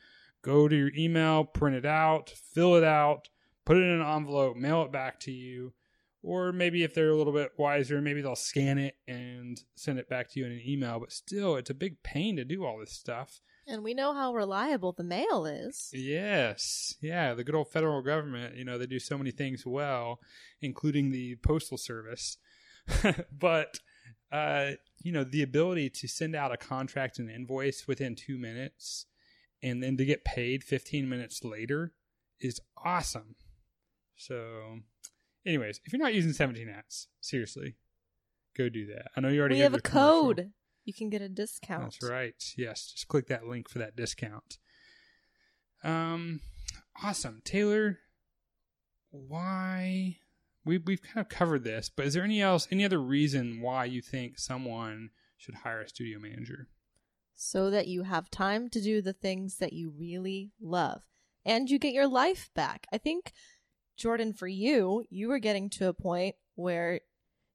go 0.42 0.68
to 0.68 0.76
your 0.76 0.92
email, 0.98 1.44
print 1.44 1.76
it 1.76 1.86
out, 1.86 2.30
fill 2.30 2.76
it 2.76 2.84
out, 2.84 3.30
put 3.66 3.78
it 3.78 3.82
in 3.82 4.02
an 4.02 4.08
envelope, 4.08 4.56
mail 4.56 4.84
it 4.84 4.92
back 4.92 5.20
to 5.22 5.32
you. 5.32 5.74
Or 6.24 6.52
maybe 6.52 6.84
if 6.84 6.94
they're 6.94 7.10
a 7.10 7.16
little 7.16 7.34
bit 7.34 7.54
wiser, 7.58 8.02
maybe 8.02 8.22
they'll 8.22 8.36
scan 8.36 8.78
it 8.78 8.96
and 9.08 9.60
send 9.76 9.98
it 9.98 10.08
back 10.08 10.30
to 10.32 10.40
you 10.40 10.46
in 10.46 10.52
an 10.52 10.62
email. 10.66 11.00
But 11.00 11.12
still, 11.12 11.56
it's 11.56 11.70
a 11.70 11.76
big 11.76 12.04
pain 12.04 12.36
to 12.36 12.46
do 12.46 12.64
all 12.64 12.80
this 12.80 12.94
stuff. 12.94 13.42
And 13.68 13.84
we 13.84 13.94
know 13.94 14.14
how 14.14 14.34
reliable 14.34 14.92
the 14.92 15.04
mail 15.04 15.46
is. 15.46 15.90
Yes. 15.94 16.96
Yeah. 17.02 17.34
The 17.34 17.44
good 17.44 17.56
old 17.56 17.72
federal 17.72 18.02
government, 18.02 18.56
you 18.56 18.66
know, 18.66 18.78
they 18.78 18.86
do 18.86 19.00
so 19.00 19.18
many 19.18 19.32
things 19.32 19.66
well, 19.66 20.20
including 20.62 21.12
the 21.12 21.38
postal 21.38 21.78
service. 21.78 22.38
but 23.32 23.80
uh, 24.32 24.72
you 25.04 25.12
know, 25.12 25.24
the 25.24 25.42
ability 25.42 25.90
to 25.90 26.08
send 26.08 26.36
out 26.36 26.54
a 26.54 26.58
contract 26.58 27.20
and 27.20 27.30
invoice 27.30 27.88
within 27.88 28.16
two 28.16 28.38
minutes 28.38 29.06
and 29.62 29.84
then 29.84 29.98
to 29.98 30.06
get 30.06 30.26
paid 30.26 30.64
15 30.64 31.08
minutes 31.08 31.44
later 31.44 31.94
is 32.40 32.60
awesome. 32.84 33.36
So, 34.16 34.80
anyways, 35.46 35.82
if 35.86 35.94
you're 35.94 36.02
not 36.02 36.14
using 36.14 36.34
17 36.34 36.68
hats, 36.68 37.08
seriously, 37.20 37.76
go 38.58 38.70
do 38.70 38.86
that. 38.88 39.08
I 39.16 39.22
know 39.22 39.30
you 39.30 39.40
already 39.40 39.56
we 39.56 39.62
have 39.62 39.74
a 39.74 39.82
code. 39.82 40.52
You 40.84 40.94
can 40.94 41.10
get 41.10 41.22
a 41.22 41.30
discount. 41.30 41.84
That's 42.02 42.10
right. 42.10 42.44
Yes, 42.58 42.92
just 42.92 43.08
click 43.08 43.28
that 43.28 43.46
link 43.46 43.70
for 43.70 43.80
that 43.80 43.96
discount. 43.96 44.58
Um, 45.84 46.42
awesome, 47.04 47.42
Taylor. 47.44 48.00
Why 49.12 50.18
we 50.66 50.78
we've 50.78 51.02
kind 51.02 51.20
of 51.20 51.30
covered 51.30 51.64
this, 51.64 51.90
but 51.96 52.06
is 52.06 52.14
there 52.14 52.24
any 52.24 52.42
else 52.42 52.68
any 52.72 52.86
other 52.86 53.02
reason 53.02 53.62
why 53.62 53.86
you 53.86 54.02
think 54.02 54.40
someone 54.40 55.10
should 55.38 55.56
hire 55.56 55.82
a 55.82 55.90
studio 55.90 56.20
manager? 56.20 56.68
So 57.36 57.70
that 57.72 57.88
you 57.88 58.04
have 58.04 58.30
time 58.30 58.70
to 58.70 58.82
do 58.82 59.02
the 59.02 59.14
things 59.14 59.58
that 59.58 59.74
you 59.74 59.92
really 59.98 60.52
love 60.62 61.02
and 61.44 61.70
you 61.70 61.80
get 61.80 61.94
your 61.94 62.08
life 62.08 62.50
back. 62.54 62.86
I 62.94 62.98
think 62.98 63.34
Jordan 63.98 64.34
for 64.34 64.48
you, 64.48 65.04
you 65.10 65.28
were 65.28 65.40
getting 65.40 65.70
to 65.72 65.88
a 65.88 65.94
point 65.94 66.36
where 66.56 67.02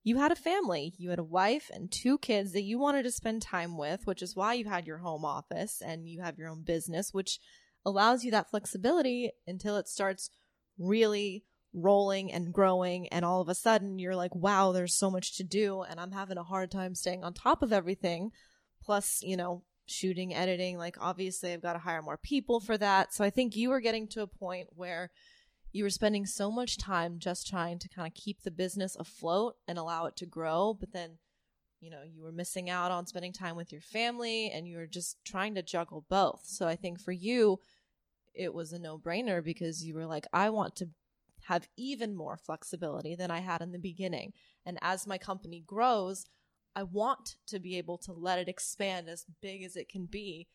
you 0.07 0.19
had 0.19 0.31
a 0.31 0.37
family, 0.37 0.95
you 0.99 1.11
had 1.11 1.19
a 1.19 1.25
wife 1.25 1.69
and 1.75 1.91
two 1.91 2.17
kids 2.19 2.53
that 2.53 2.63
you 2.63 2.79
wanted 2.79 3.03
to 3.03 3.11
spend 3.11 3.43
time 3.43 3.77
with, 3.77 4.07
which 4.07 4.23
is 4.23 4.37
why 4.37 4.55
you 4.55 4.65
had 4.65 4.87
your 4.87 4.99
home 4.99 5.25
office 5.25 5.83
and 5.85 6.09
you 6.09 6.21
have 6.21 6.39
your 6.39 6.49
own 6.49 6.63
business, 6.63 7.13
which 7.13 7.41
allows 7.85 8.23
you 8.23 8.31
that 8.31 8.49
flexibility 8.49 9.33
until 9.49 9.77
it 9.77 9.89
starts 9.89 10.31
really 10.79 11.45
rolling 11.73 12.33
and 12.33 12.53
growing. 12.53 13.09
And 13.09 13.25
all 13.25 13.41
of 13.41 13.49
a 13.49 13.55
sudden 13.55 13.99
you're 13.99 14.15
like 14.15 14.35
wow 14.35 14.71
there's 14.71 14.95
so 14.95 15.11
much 15.11 15.37
to 15.37 15.45
do 15.45 15.83
and 15.83 15.99
i'm 15.99 16.13
having 16.13 16.39
a 16.39 16.43
hard 16.45 16.71
time 16.71 16.95
staying 16.95 17.25
on 17.25 17.35
top 17.35 17.63
of 17.63 17.73
everything. 17.73 18.31
Plus 18.83 19.21
you 19.23 19.37
know 19.37 19.65
shooting 19.87 20.35
editing 20.35 20.77
like 20.79 20.97
obviously 21.01 21.53
i've 21.53 21.63
got 21.63 21.75
to 21.75 21.79
hire 21.79 22.03
more 22.03 22.19
people 22.19 22.61
for 22.61 22.79
that. 22.79 23.13
So 23.13 23.25
i 23.25 23.31
think 23.31 23.57
you 23.57 23.71
were 23.71 23.81
getting 23.81 24.07
to 24.09 24.23
a 24.23 24.27
point 24.27 24.69
where 24.71 25.11
you 25.77 25.85
were 25.85 25.91
spending 25.91 26.27
so 26.27 26.51
much 26.51 26.79
time 26.79 27.19
just 27.19 27.47
trying 27.47 27.79
to 27.79 27.89
kind 27.89 28.07
of 28.07 28.15
keep 28.15 28.43
the 28.43 28.51
business 28.51 28.97
afloat 28.97 29.57
and 29.69 29.79
allow 29.79 30.07
it 30.07 30.17
to 30.17 30.27
grow 30.27 30.75
but 30.79 30.93
then 30.93 31.19
you 31.81 31.91
know 31.91 32.03
you 32.03 32.23
were 32.23 32.33
missing 32.33 32.71
out 32.71 32.91
on 32.91 33.07
spending 33.07 33.33
time 33.33 33.57
with 33.57 33.71
your 33.71 33.81
family 33.81 34.51
and 34.51 34.67
you 34.67 34.77
were 34.77 34.87
just 34.87 35.17
trying 35.25 35.55
to 35.55 35.63
juggle 35.63 36.05
both 36.09 36.43
so 36.45 36.67
i 36.67 36.77
think 36.77 37.01
for 37.01 37.13
you 37.13 37.59
it 38.35 38.53
was 38.53 38.73
a 38.73 38.79
no-brainer 38.79 39.43
because 39.43 39.85
you 39.85 39.95
were 39.95 40.07
like 40.07 40.27
i 40.33 40.49
want 40.49 40.75
to 40.77 40.89
have 41.47 41.69
even 41.77 42.15
more 42.15 42.37
flexibility 42.37 43.15
than 43.15 43.31
I 43.31 43.39
had 43.39 43.63
in 43.63 43.73
the 43.73 43.79
beginning. 43.79 44.33
And 44.65 44.79
as 44.83 45.07
my 45.07 45.17
company 45.17 45.63
grows, 45.65 46.27
I 46.75 46.83
want 46.83 47.37
to 47.47 47.61
be 47.61 47.79
able 47.79 47.99
to 47.99 48.13
let 48.13 48.39
it 48.39 48.49
expand 48.49 49.09
as 49.09 49.25
big 49.41 49.63
as 49.63 49.77
it 49.77 49.89
can 49.89 50.07
be 50.07 50.49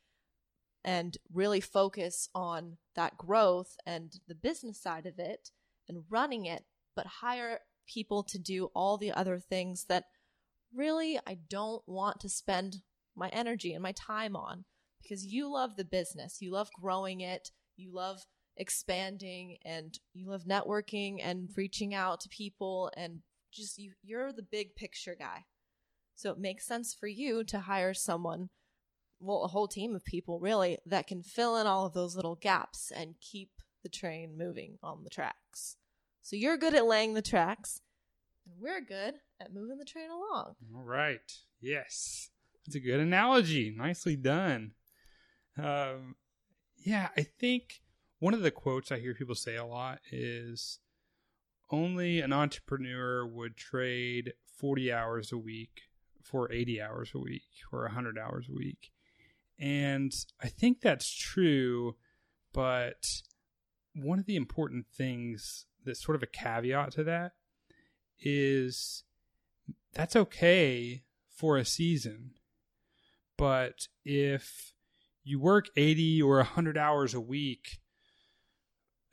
and 0.84 1.18
really 1.32 1.62
focus 1.62 2.30
on 2.34 2.78
that 2.96 3.18
growth 3.18 3.76
and 3.86 4.20
the 4.28 4.36
business 4.36 4.82
side 4.82 5.06
of 5.06 5.20
it 5.20 5.52
and 5.88 6.04
running 6.10 6.46
it, 6.46 6.64
but 6.96 7.06
hire 7.06 7.60
people 7.88 8.24
to 8.24 8.40
do 8.40 8.70
all 8.76 8.98
the 8.98 9.12
other 9.12 9.40
things 9.40 9.86
that 9.86 10.06
really 10.74 11.20
I 11.28 11.38
don't 11.50 11.84
want 11.88 12.20
to 12.22 12.30
spend 12.30 12.78
my 13.16 13.30
energy 13.30 13.74
and 13.74 13.84
my 13.84 13.92
time 13.92 14.36
on. 14.36 14.66
Because 15.02 15.26
you 15.26 15.52
love 15.52 15.78
the 15.78 15.84
business, 15.86 16.42
you 16.42 16.52
love 16.52 16.70
growing 16.80 17.22
it, 17.22 17.50
you 17.76 17.92
love 17.92 18.26
expanding 18.56 19.58
and 19.66 19.98
you 20.14 20.30
love 20.30 20.44
networking 20.44 21.18
and 21.22 21.50
reaching 21.58 21.96
out 21.96 22.20
to 22.22 22.30
people 22.30 22.92
and 22.96 23.20
just 23.52 23.78
you 23.78 23.94
you're 24.04 24.32
the 24.32 24.44
big 24.44 24.76
picture 24.76 25.16
guy. 25.18 25.46
So 26.16 26.32
it 26.32 26.38
makes 26.38 26.68
sense 26.68 26.94
for 26.94 27.08
you 27.08 27.44
to 27.46 27.62
hire 27.62 27.94
someone 27.94 28.50
well 29.22 29.44
a 29.44 29.48
whole 29.48 29.68
team 29.68 29.96
of 29.96 30.04
people 30.04 30.40
really 30.40 30.78
that 30.86 31.08
can 31.08 31.24
fill 31.24 31.58
in 31.58 31.68
all 31.68 31.86
of 31.86 31.94
those 31.94 32.16
little 32.16 32.36
gaps 32.36 32.92
and 32.96 33.16
keep 33.22 33.50
the 33.84 33.90
train 33.90 34.38
moving 34.38 34.78
on 34.84 35.04
the 35.04 35.10
tracks. 35.10 35.78
So 36.22 36.36
you're 36.36 36.58
good 36.58 36.76
at 36.76 36.86
laying 36.86 37.14
the 37.14 37.22
tracks 37.22 37.82
and 38.46 38.56
we're 38.60 38.82
good 38.82 39.16
at 39.40 39.54
moving 39.54 39.78
the 39.78 39.86
train 39.86 40.10
along. 40.10 40.56
All 40.76 40.84
right. 40.84 41.20
Yes. 41.60 42.30
That's 42.66 42.76
a 42.76 42.80
good 42.80 43.00
analogy. 43.00 43.74
Nicely 43.76 44.16
done. 44.16 44.74
Um, 45.58 46.16
yeah, 46.78 47.10
I 47.18 47.24
think 47.24 47.82
one 48.20 48.34
of 48.34 48.42
the 48.42 48.52
quotes 48.52 48.92
I 48.92 49.00
hear 49.00 49.14
people 49.14 49.36
say 49.36 49.56
a 49.56 49.66
lot 49.66 50.00
is 50.12 50.80
only 51.72 52.20
an 52.22 52.34
entrepreneur 52.34 53.26
would 53.26 53.58
trade 53.58 54.34
40 54.58 54.92
hours 54.92 55.32
a 55.32 55.38
week 55.38 55.82
for 56.22 56.52
80 56.52 56.82
hours 56.82 57.12
a 57.16 57.20
week 57.20 57.44
or 57.72 57.82
100 57.84 58.18
hours 58.18 58.48
a 58.50 58.54
week. 58.54 58.92
And 59.62 60.12
I 60.42 60.48
think 60.48 60.82
that's 60.82 61.14
true, 61.14 61.96
but 62.52 63.22
one 63.94 64.18
of 64.18 64.26
the 64.26 64.36
important 64.36 64.88
things 64.88 65.68
that's 65.86 66.04
sort 66.04 66.16
of 66.16 66.24
a 66.24 66.28
caveat 66.28 66.94
to 66.94 67.04
that 67.04 67.34
is 68.20 69.04
that's 69.94 70.16
okay 70.16 71.04
for 71.30 71.58
a 71.58 71.66
season. 71.66 72.32
But 73.38 73.88
if 74.04 74.74
you 75.24 75.40
work 75.40 75.68
80 75.76 76.22
or 76.24 76.38
100 76.38 76.78
hours 76.78 77.14
a 77.14 77.22
week 77.22 77.80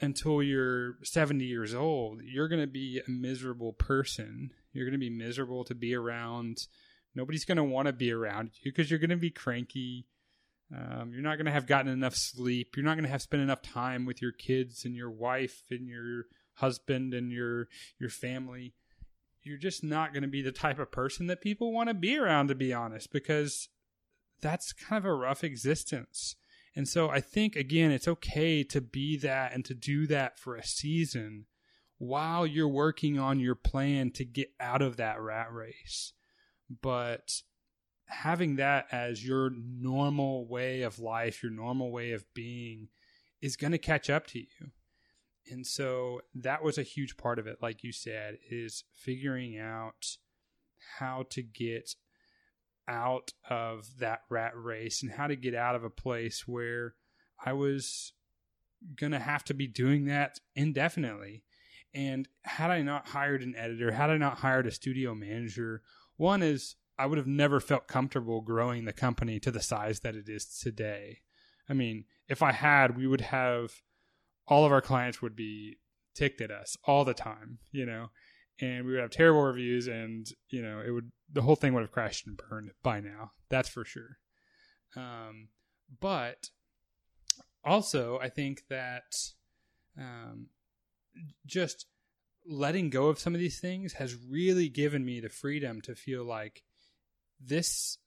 until 0.00 0.42
you're 0.42 0.96
70 1.02 1.44
years 1.44 1.74
old, 1.74 2.22
you're 2.22 2.48
going 2.48 2.60
to 2.60 2.66
be 2.66 3.00
a 3.06 3.10
miserable 3.10 3.72
person. 3.74 4.52
You're 4.72 4.86
going 4.86 4.92
to 4.92 4.98
be 4.98 5.10
miserable 5.10 5.64
to 5.64 5.74
be 5.74 5.94
around. 5.94 6.68
Nobody's 7.14 7.44
going 7.44 7.56
to 7.56 7.64
want 7.64 7.86
to 7.86 7.92
be 7.92 8.12
around 8.12 8.52
you 8.62 8.70
because 8.70 8.90
you're 8.90 9.00
going 9.00 9.10
to 9.10 9.16
be 9.16 9.30
cranky. 9.30 10.06
Um, 10.74 11.12
you're 11.12 11.22
not 11.22 11.36
going 11.36 11.46
to 11.46 11.52
have 11.52 11.66
gotten 11.66 11.90
enough 11.90 12.14
sleep. 12.14 12.76
You're 12.76 12.84
not 12.84 12.94
going 12.94 13.04
to 13.04 13.10
have 13.10 13.22
spent 13.22 13.42
enough 13.42 13.62
time 13.62 14.04
with 14.04 14.20
your 14.20 14.32
kids 14.32 14.84
and 14.84 14.94
your 14.94 15.10
wife 15.10 15.62
and 15.70 15.88
your 15.88 16.24
husband 16.54 17.14
and 17.14 17.32
your 17.32 17.68
your 17.98 18.10
family. 18.10 18.74
You're 19.42 19.58
just 19.58 19.82
not 19.82 20.12
going 20.12 20.22
to 20.22 20.28
be 20.28 20.42
the 20.42 20.52
type 20.52 20.78
of 20.78 20.92
person 20.92 21.26
that 21.28 21.40
people 21.40 21.72
want 21.72 21.88
to 21.88 21.94
be 21.94 22.18
around, 22.18 22.48
to 22.48 22.54
be 22.54 22.72
honest, 22.72 23.12
because 23.12 23.68
that's 24.40 24.72
kind 24.72 24.98
of 24.98 25.10
a 25.10 25.14
rough 25.14 25.42
existence. 25.42 26.36
And 26.76 26.86
so 26.86 27.08
I 27.08 27.20
think, 27.20 27.56
again, 27.56 27.90
it's 27.90 28.08
okay 28.08 28.62
to 28.64 28.80
be 28.80 29.16
that 29.18 29.52
and 29.52 29.64
to 29.64 29.74
do 29.74 30.06
that 30.08 30.38
for 30.38 30.54
a 30.54 30.62
season 30.62 31.46
while 31.96 32.46
you're 32.46 32.68
working 32.68 33.18
on 33.18 33.40
your 33.40 33.54
plan 33.54 34.10
to 34.12 34.24
get 34.24 34.52
out 34.60 34.82
of 34.82 34.96
that 34.96 35.20
rat 35.20 35.52
race. 35.52 36.12
But 36.82 37.42
having 38.08 38.56
that 38.56 38.86
as 38.90 39.24
your 39.24 39.50
normal 39.50 40.46
way 40.46 40.82
of 40.82 40.98
life, 40.98 41.42
your 41.42 41.52
normal 41.52 41.90
way 41.90 42.12
of 42.12 42.24
being, 42.34 42.88
is 43.40 43.56
going 43.56 43.72
to 43.72 43.78
catch 43.78 44.10
up 44.10 44.26
to 44.28 44.38
you. 44.38 44.70
And 45.50 45.66
so 45.66 46.20
that 46.34 46.62
was 46.62 46.76
a 46.76 46.82
huge 46.82 47.16
part 47.16 47.38
of 47.38 47.46
it, 47.46 47.58
like 47.62 47.82
you 47.82 47.92
said, 47.92 48.38
is 48.50 48.84
figuring 48.94 49.58
out 49.58 50.16
how 50.98 51.24
to 51.30 51.42
get 51.42 51.94
out 52.86 53.32
of 53.48 53.98
that 53.98 54.22
rat 54.30 54.52
race 54.56 55.02
and 55.02 55.12
how 55.12 55.26
to 55.26 55.36
get 55.36 55.54
out 55.54 55.74
of 55.74 55.84
a 55.84 55.90
place 55.90 56.46
where 56.46 56.94
I 57.44 57.52
was 57.52 58.12
going 58.96 59.12
to 59.12 59.18
have 59.18 59.44
to 59.44 59.54
be 59.54 59.66
doing 59.66 60.06
that 60.06 60.40
indefinitely. 60.54 61.44
And 61.94 62.28
had 62.44 62.70
I 62.70 62.82
not 62.82 63.08
hired 63.08 63.42
an 63.42 63.54
editor, 63.56 63.92
had 63.92 64.10
I 64.10 64.16
not 64.18 64.38
hired 64.38 64.66
a 64.66 64.70
studio 64.70 65.14
manager, 65.14 65.82
One 66.18 66.42
is 66.42 66.74
I 66.98 67.06
would 67.06 67.18
have 67.18 67.26
never 67.26 67.60
felt 67.60 67.86
comfortable 67.86 68.40
growing 68.40 68.84
the 68.84 68.92
company 68.92 69.38
to 69.40 69.50
the 69.50 69.62
size 69.62 70.00
that 70.00 70.16
it 70.16 70.28
is 70.28 70.44
today. 70.46 71.18
I 71.68 71.74
mean, 71.74 72.04
if 72.28 72.42
I 72.42 72.52
had, 72.52 72.96
we 72.96 73.06
would 73.06 73.20
have 73.20 73.82
all 74.46 74.64
of 74.64 74.72
our 74.72 74.80
clients 74.80 75.22
would 75.22 75.36
be 75.36 75.78
ticked 76.14 76.40
at 76.40 76.50
us 76.50 76.76
all 76.84 77.04
the 77.04 77.14
time, 77.14 77.58
you 77.70 77.86
know, 77.86 78.08
and 78.60 78.84
we 78.84 78.92
would 78.92 79.00
have 79.00 79.10
terrible 79.10 79.42
reviews 79.42 79.86
and, 79.86 80.26
you 80.48 80.62
know, 80.62 80.82
it 80.84 80.90
would, 80.90 81.12
the 81.32 81.42
whole 81.42 81.56
thing 81.56 81.74
would 81.74 81.82
have 81.82 81.92
crashed 81.92 82.26
and 82.26 82.36
burned 82.36 82.72
by 82.82 83.00
now. 83.00 83.32
That's 83.48 83.68
for 83.68 83.84
sure. 83.84 84.18
Um, 84.96 85.48
but 86.00 86.50
also, 87.64 88.18
I 88.20 88.28
think 88.28 88.64
that 88.68 89.14
um, 89.96 90.46
just 91.46 91.86
letting 92.46 92.90
go 92.90 93.08
of 93.08 93.18
some 93.18 93.34
of 93.34 93.40
these 93.40 93.60
things 93.60 93.94
has 93.94 94.16
really 94.16 94.68
given 94.68 95.04
me 95.04 95.20
the 95.20 95.28
freedom 95.28 95.80
to 95.82 95.94
feel 95.94 96.24
like 96.24 96.62
this 97.40 97.98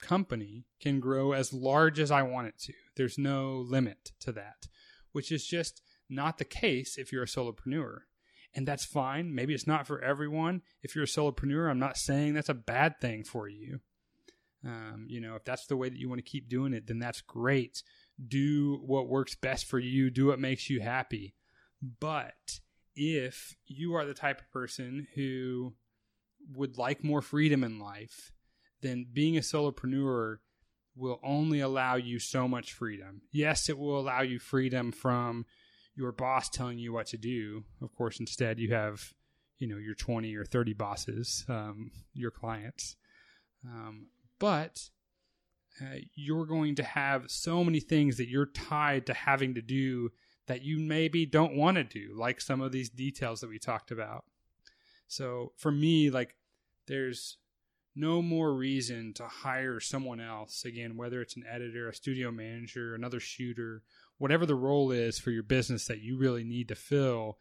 company 0.00 0.66
can 0.80 1.00
grow 1.00 1.32
as 1.32 1.52
large 1.52 1.98
as 1.98 2.10
I 2.10 2.22
want 2.22 2.48
it 2.48 2.58
to. 2.60 2.72
There's 2.96 3.18
no 3.18 3.64
limit 3.66 4.12
to 4.20 4.32
that, 4.32 4.66
which 5.12 5.32
is 5.32 5.46
just 5.46 5.82
not 6.08 6.38
the 6.38 6.44
case 6.44 6.96
if 6.98 7.12
you're 7.12 7.22
a 7.22 7.26
solopreneur. 7.26 7.98
And 8.54 8.66
that's 8.66 8.84
fine. 8.84 9.34
Maybe 9.34 9.52
it's 9.52 9.66
not 9.66 9.86
for 9.86 10.02
everyone. 10.02 10.62
If 10.82 10.94
you're 10.94 11.04
a 11.04 11.08
solopreneur, 11.08 11.70
I'm 11.70 11.78
not 11.78 11.98
saying 11.98 12.34
that's 12.34 12.48
a 12.48 12.54
bad 12.54 13.00
thing 13.00 13.22
for 13.24 13.48
you. 13.48 13.80
Um, 14.64 15.06
you 15.08 15.20
know, 15.20 15.34
if 15.36 15.44
that's 15.44 15.66
the 15.66 15.76
way 15.76 15.88
that 15.88 15.98
you 15.98 16.08
want 16.08 16.18
to 16.18 16.30
keep 16.30 16.48
doing 16.48 16.72
it, 16.72 16.86
then 16.86 16.98
that's 16.98 17.20
great. 17.20 17.82
Do 18.26 18.80
what 18.84 19.08
works 19.08 19.34
best 19.34 19.66
for 19.66 19.78
you, 19.78 20.10
do 20.10 20.26
what 20.26 20.40
makes 20.40 20.70
you 20.70 20.80
happy. 20.80 21.34
But 22.00 22.60
if 22.94 23.54
you 23.66 23.94
are 23.94 24.06
the 24.06 24.14
type 24.14 24.40
of 24.40 24.50
person 24.50 25.06
who 25.14 25.74
would 26.54 26.78
like 26.78 27.04
more 27.04 27.20
freedom 27.20 27.62
in 27.62 27.78
life, 27.78 28.32
then 28.82 29.06
being 29.12 29.36
a 29.36 29.40
solopreneur 29.40 30.36
will 30.96 31.20
only 31.22 31.60
allow 31.60 31.96
you 31.96 32.18
so 32.18 32.48
much 32.48 32.72
freedom. 32.72 33.22
Yes, 33.30 33.68
it 33.68 33.78
will 33.78 33.98
allow 34.00 34.22
you 34.22 34.38
freedom 34.38 34.92
from 34.92 35.44
your 35.94 36.12
boss 36.12 36.48
telling 36.48 36.78
you 36.78 36.92
what 36.92 37.06
to 37.08 37.18
do. 37.18 37.64
Of 37.82 37.94
course, 37.94 38.18
instead 38.18 38.58
you 38.58 38.72
have, 38.72 39.12
you 39.58 39.66
know, 39.66 39.76
your 39.76 39.94
20 39.94 40.34
or 40.36 40.44
30 40.44 40.72
bosses, 40.74 41.44
um, 41.48 41.90
your 42.14 42.30
clients. 42.30 42.96
Um, 43.64 44.08
but 44.38 44.88
uh, 45.80 45.96
you're 46.14 46.46
going 46.46 46.76
to 46.76 46.82
have 46.82 47.30
so 47.30 47.62
many 47.62 47.80
things 47.80 48.16
that 48.16 48.28
you're 48.28 48.46
tied 48.46 49.06
to 49.06 49.14
having 49.14 49.54
to 49.54 49.62
do 49.62 50.10
that 50.46 50.62
you 50.62 50.78
maybe 50.78 51.26
don't 51.26 51.56
want 51.56 51.76
to 51.76 51.84
do, 51.84 52.14
like 52.16 52.40
some 52.40 52.60
of 52.60 52.72
these 52.72 52.88
details 52.88 53.40
that 53.40 53.50
we 53.50 53.58
talked 53.58 53.90
about. 53.90 54.24
So 55.08 55.52
for 55.56 55.70
me, 55.70 56.10
like, 56.10 56.36
there's 56.86 57.38
no 57.96 58.20
more 58.20 58.52
reason 58.54 59.12
to 59.14 59.24
hire 59.24 59.80
someone 59.80 60.20
else 60.20 60.64
again 60.64 60.96
whether 60.96 61.20
it's 61.20 61.36
an 61.36 61.44
editor 61.50 61.88
a 61.88 61.94
studio 61.94 62.30
manager 62.30 62.94
another 62.94 63.18
shooter 63.18 63.82
whatever 64.18 64.46
the 64.46 64.54
role 64.54 64.92
is 64.92 65.18
for 65.18 65.30
your 65.30 65.42
business 65.42 65.86
that 65.86 66.00
you 66.00 66.18
really 66.18 66.44
need 66.44 66.68
to 66.68 66.74
fill 66.74 67.38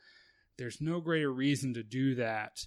there's 0.58 0.80
no 0.80 1.02
greater 1.02 1.32
reason 1.32 1.74
to 1.74 1.84
do 1.84 2.16
that 2.16 2.66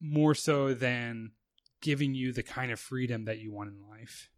more 0.00 0.34
so 0.34 0.74
than 0.74 1.32
giving 1.80 2.14
you 2.14 2.32
the 2.32 2.42
kind 2.42 2.72
of 2.72 2.80
freedom 2.80 3.26
that 3.26 3.38
you 3.38 3.52
want 3.52 3.70
in 3.70 3.88
life 3.88 4.30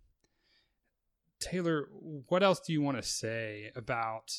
taylor 1.39 1.89
what 2.29 2.43
else 2.43 2.61
do 2.61 2.73
you 2.73 2.83
want 2.83 2.97
to 2.97 3.03
say 3.03 3.71
about 3.77 4.33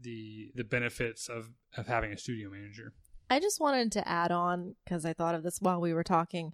the 0.00 0.50
the 0.54 0.64
benefits 0.64 1.28
of 1.28 1.50
of 1.76 1.86
having 1.86 2.12
a 2.12 2.18
studio 2.18 2.48
manager 2.48 2.92
I 3.30 3.40
just 3.40 3.60
wanted 3.60 3.92
to 3.92 4.06
add 4.06 4.30
on 4.30 4.74
because 4.84 5.04
I 5.04 5.12
thought 5.12 5.34
of 5.34 5.42
this 5.42 5.58
while 5.60 5.80
we 5.80 5.94
were 5.94 6.04
talking. 6.04 6.52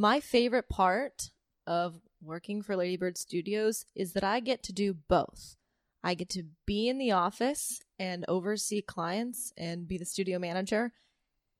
My 0.00 0.20
favorite 0.20 0.68
part 0.68 1.32
of 1.66 2.02
working 2.22 2.62
for 2.62 2.76
Ladybird 2.76 3.18
Studios 3.18 3.84
is 3.96 4.12
that 4.12 4.22
I 4.22 4.38
get 4.38 4.62
to 4.62 4.72
do 4.72 4.94
both. 4.94 5.56
I 6.04 6.14
get 6.14 6.28
to 6.30 6.44
be 6.64 6.88
in 6.88 6.98
the 6.98 7.10
office 7.10 7.80
and 7.98 8.24
oversee 8.28 8.80
clients 8.80 9.52
and 9.56 9.88
be 9.88 9.98
the 9.98 10.04
studio 10.04 10.38
manager, 10.38 10.92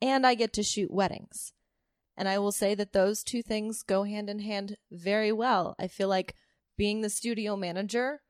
and 0.00 0.24
I 0.24 0.36
get 0.36 0.52
to 0.52 0.62
shoot 0.62 0.88
weddings. 0.88 1.52
And 2.16 2.28
I 2.28 2.38
will 2.38 2.52
say 2.52 2.76
that 2.76 2.92
those 2.92 3.24
two 3.24 3.42
things 3.42 3.82
go 3.82 4.04
hand 4.04 4.30
in 4.30 4.38
hand 4.38 4.76
very 4.88 5.32
well. 5.32 5.74
I 5.76 5.88
feel 5.88 6.06
like 6.06 6.36
being 6.76 7.00
the 7.00 7.10
studio 7.10 7.56
manager 7.56 8.20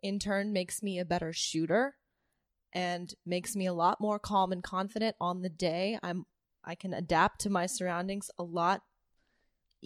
in 0.00 0.20
turn 0.20 0.52
makes 0.52 0.80
me 0.80 1.00
a 1.00 1.04
better 1.04 1.32
shooter 1.32 1.96
and 2.72 3.12
makes 3.26 3.56
me 3.56 3.66
a 3.66 3.74
lot 3.74 4.00
more 4.00 4.20
calm 4.20 4.52
and 4.52 4.62
confident 4.62 5.16
on 5.20 5.42
the 5.42 5.48
day. 5.48 5.98
I'm 6.04 6.24
I 6.64 6.76
can 6.76 6.94
adapt 6.94 7.40
to 7.40 7.50
my 7.50 7.66
surroundings 7.66 8.30
a 8.38 8.44
lot 8.44 8.82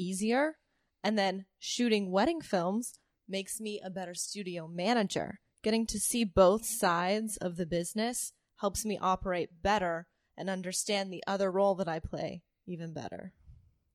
easier. 0.00 0.56
And 1.02 1.18
then 1.18 1.46
shooting 1.58 2.10
wedding 2.10 2.40
films 2.40 2.98
makes 3.28 3.60
me 3.60 3.80
a 3.84 3.90
better 3.90 4.14
studio 4.14 4.68
manager. 4.68 5.40
Getting 5.62 5.86
to 5.86 5.98
see 5.98 6.24
both 6.24 6.64
sides 6.64 7.36
of 7.38 7.56
the 7.56 7.66
business 7.66 8.32
helps 8.56 8.84
me 8.84 8.98
operate 9.00 9.62
better 9.62 10.06
and 10.36 10.48
understand 10.48 11.12
the 11.12 11.22
other 11.26 11.50
role 11.50 11.74
that 11.76 11.88
I 11.88 11.98
play 11.98 12.42
even 12.66 12.92
better. 12.92 13.32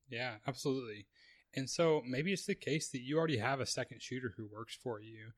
Yeah, 0.08 0.36
absolutely. 0.46 1.06
And 1.54 1.68
so 1.68 2.02
maybe 2.06 2.32
it's 2.32 2.46
the 2.46 2.54
case 2.54 2.90
that 2.90 3.02
you 3.02 3.18
already 3.18 3.38
have 3.38 3.60
a 3.60 3.66
second 3.66 4.02
shooter 4.02 4.34
who 4.36 4.46
works 4.46 4.78
for 4.80 5.00
you 5.00 5.32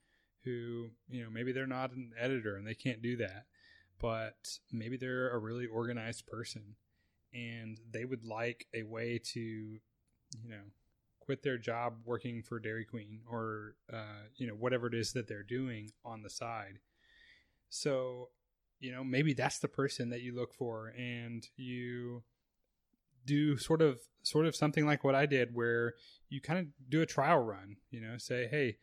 who, 0.45 0.91
you 1.09 1.23
know, 1.23 1.31
maybe 1.31 1.53
they're 1.53 1.67
not 1.67 1.93
an 1.93 2.13
editor 2.19 2.57
and 2.57 2.67
they 2.67 2.75
can't 2.75 3.03
do 3.03 3.17
that, 3.17 3.45
but 4.01 4.37
maybe 4.73 4.97
they're 4.97 5.31
a 5.31 5.39
really 5.39 5.67
organized 5.67 6.27
person 6.27 6.77
and 7.33 7.79
they 7.91 8.05
would 8.05 8.25
like 8.25 8.67
a 8.75 8.83
way 8.83 9.21
to, 9.33 9.79
you 10.43 10.51
know, 10.51 10.63
quit 11.21 11.43
their 11.43 11.59
job 11.59 11.95
working 12.05 12.43
for 12.43 12.59
Dairy 12.59 12.85
Queen 12.85 13.21
or, 13.31 13.75
uh, 13.93 14.25
you 14.37 14.47
know, 14.47 14.55
whatever 14.55 14.87
it 14.87 14.95
is 14.95 15.13
that 15.13 15.29
they're 15.29 15.43
doing 15.43 15.91
on 16.05 16.23
the 16.23 16.31
side. 16.31 16.79
So, 17.69 18.31
you 18.81 18.93
know, 18.93 19.05
maybe 19.05 19.35
that's 19.35 19.59
the 19.59 19.69
person 19.69 20.11
that 20.11 20.23
you 20.23 20.35
look 20.35 20.55
for 20.55 20.95
and 20.97 21.47
you 21.57 22.23
do 23.27 23.59
sort 23.59 23.83
of 23.83 24.01
sort 24.23 24.47
of 24.47 24.57
something 24.57 24.87
like 24.87 25.05
what 25.05 25.15
I 25.15 25.27
did 25.27 25.55
where 25.55 25.95
you 26.31 26.41
kind 26.41 26.59
of 26.61 26.67
do 26.89 27.03
a 27.03 27.07
trial 27.07 27.41
run, 27.41 27.77
you 27.91 28.01
know, 28.01 28.17
say, 28.17 28.47
"Hey, 28.49 28.79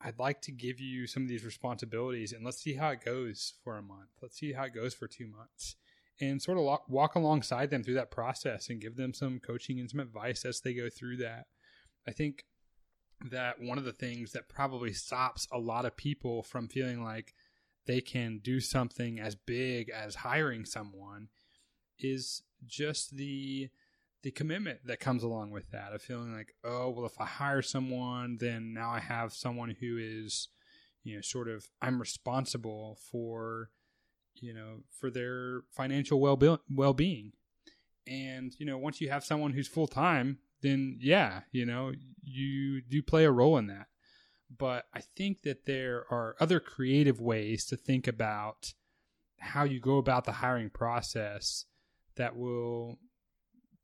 I'd 0.00 0.18
like 0.18 0.40
to 0.42 0.52
give 0.52 0.78
you 0.80 1.06
some 1.06 1.22
of 1.24 1.28
these 1.28 1.44
responsibilities 1.44 2.32
and 2.32 2.44
let's 2.44 2.60
see 2.62 2.74
how 2.74 2.90
it 2.90 3.04
goes 3.04 3.54
for 3.64 3.76
a 3.76 3.82
month. 3.82 4.10
Let's 4.22 4.38
see 4.38 4.52
how 4.52 4.64
it 4.64 4.74
goes 4.74 4.94
for 4.94 5.08
2 5.08 5.26
months." 5.26 5.76
And 6.20 6.40
sort 6.40 6.58
of 6.58 6.64
walk, 6.64 6.88
walk 6.88 7.14
alongside 7.16 7.70
them 7.70 7.82
through 7.82 7.94
that 7.94 8.10
process 8.12 8.68
and 8.68 8.80
give 8.80 8.96
them 8.96 9.12
some 9.12 9.40
coaching 9.40 9.80
and 9.80 9.90
some 9.90 9.98
advice 9.98 10.44
as 10.44 10.60
they 10.60 10.72
go 10.72 10.88
through 10.88 11.16
that. 11.18 11.46
I 12.06 12.12
think 12.12 12.44
that 13.30 13.60
one 13.60 13.78
of 13.78 13.84
the 13.84 13.92
things 13.92 14.32
that 14.32 14.48
probably 14.48 14.92
stops 14.92 15.48
a 15.50 15.58
lot 15.58 15.84
of 15.84 15.96
people 15.96 16.42
from 16.42 16.68
feeling 16.68 17.02
like 17.02 17.34
they 17.86 18.00
can 18.00 18.38
do 18.42 18.60
something 18.60 19.18
as 19.18 19.34
big 19.34 19.90
as 19.90 20.16
hiring 20.16 20.64
someone 20.64 21.28
is 21.98 22.42
just 22.66 23.16
the 23.16 23.68
the 24.22 24.30
commitment 24.30 24.80
that 24.86 25.00
comes 25.00 25.22
along 25.22 25.50
with 25.50 25.70
that 25.70 25.92
of 25.92 26.00
feeling 26.02 26.34
like 26.34 26.54
oh 26.64 26.88
well 26.88 27.04
if 27.04 27.20
i 27.20 27.26
hire 27.26 27.62
someone 27.62 28.38
then 28.40 28.72
now 28.72 28.90
i 28.90 28.98
have 28.98 29.32
someone 29.32 29.76
who 29.80 29.98
is 29.98 30.48
you 31.02 31.14
know 31.14 31.20
sort 31.20 31.48
of 31.48 31.68
i'm 31.82 32.00
responsible 32.00 32.98
for 33.10 33.70
you 34.40 34.52
know 34.52 34.82
for 34.90 35.10
their 35.10 35.62
financial 35.70 36.20
well 36.20 36.60
well-being. 36.70 37.32
And 38.06 38.54
you 38.58 38.66
know 38.66 38.78
once 38.78 39.00
you 39.00 39.10
have 39.10 39.24
someone 39.24 39.52
who's 39.52 39.68
full-time 39.68 40.38
then 40.60 40.98
yeah 41.00 41.40
you 41.52 41.66
know 41.66 41.92
you 42.22 42.80
do 42.82 43.02
play 43.02 43.24
a 43.24 43.30
role 43.30 43.56
in 43.58 43.66
that. 43.68 43.86
But 44.56 44.86
i 44.94 45.00
think 45.16 45.42
that 45.42 45.64
there 45.64 46.04
are 46.10 46.36
other 46.38 46.60
creative 46.60 47.20
ways 47.20 47.64
to 47.66 47.76
think 47.76 48.06
about 48.06 48.74
how 49.38 49.64
you 49.64 49.80
go 49.80 49.98
about 49.98 50.24
the 50.24 50.32
hiring 50.32 50.70
process 50.70 51.64
that 52.16 52.36
will 52.36 52.98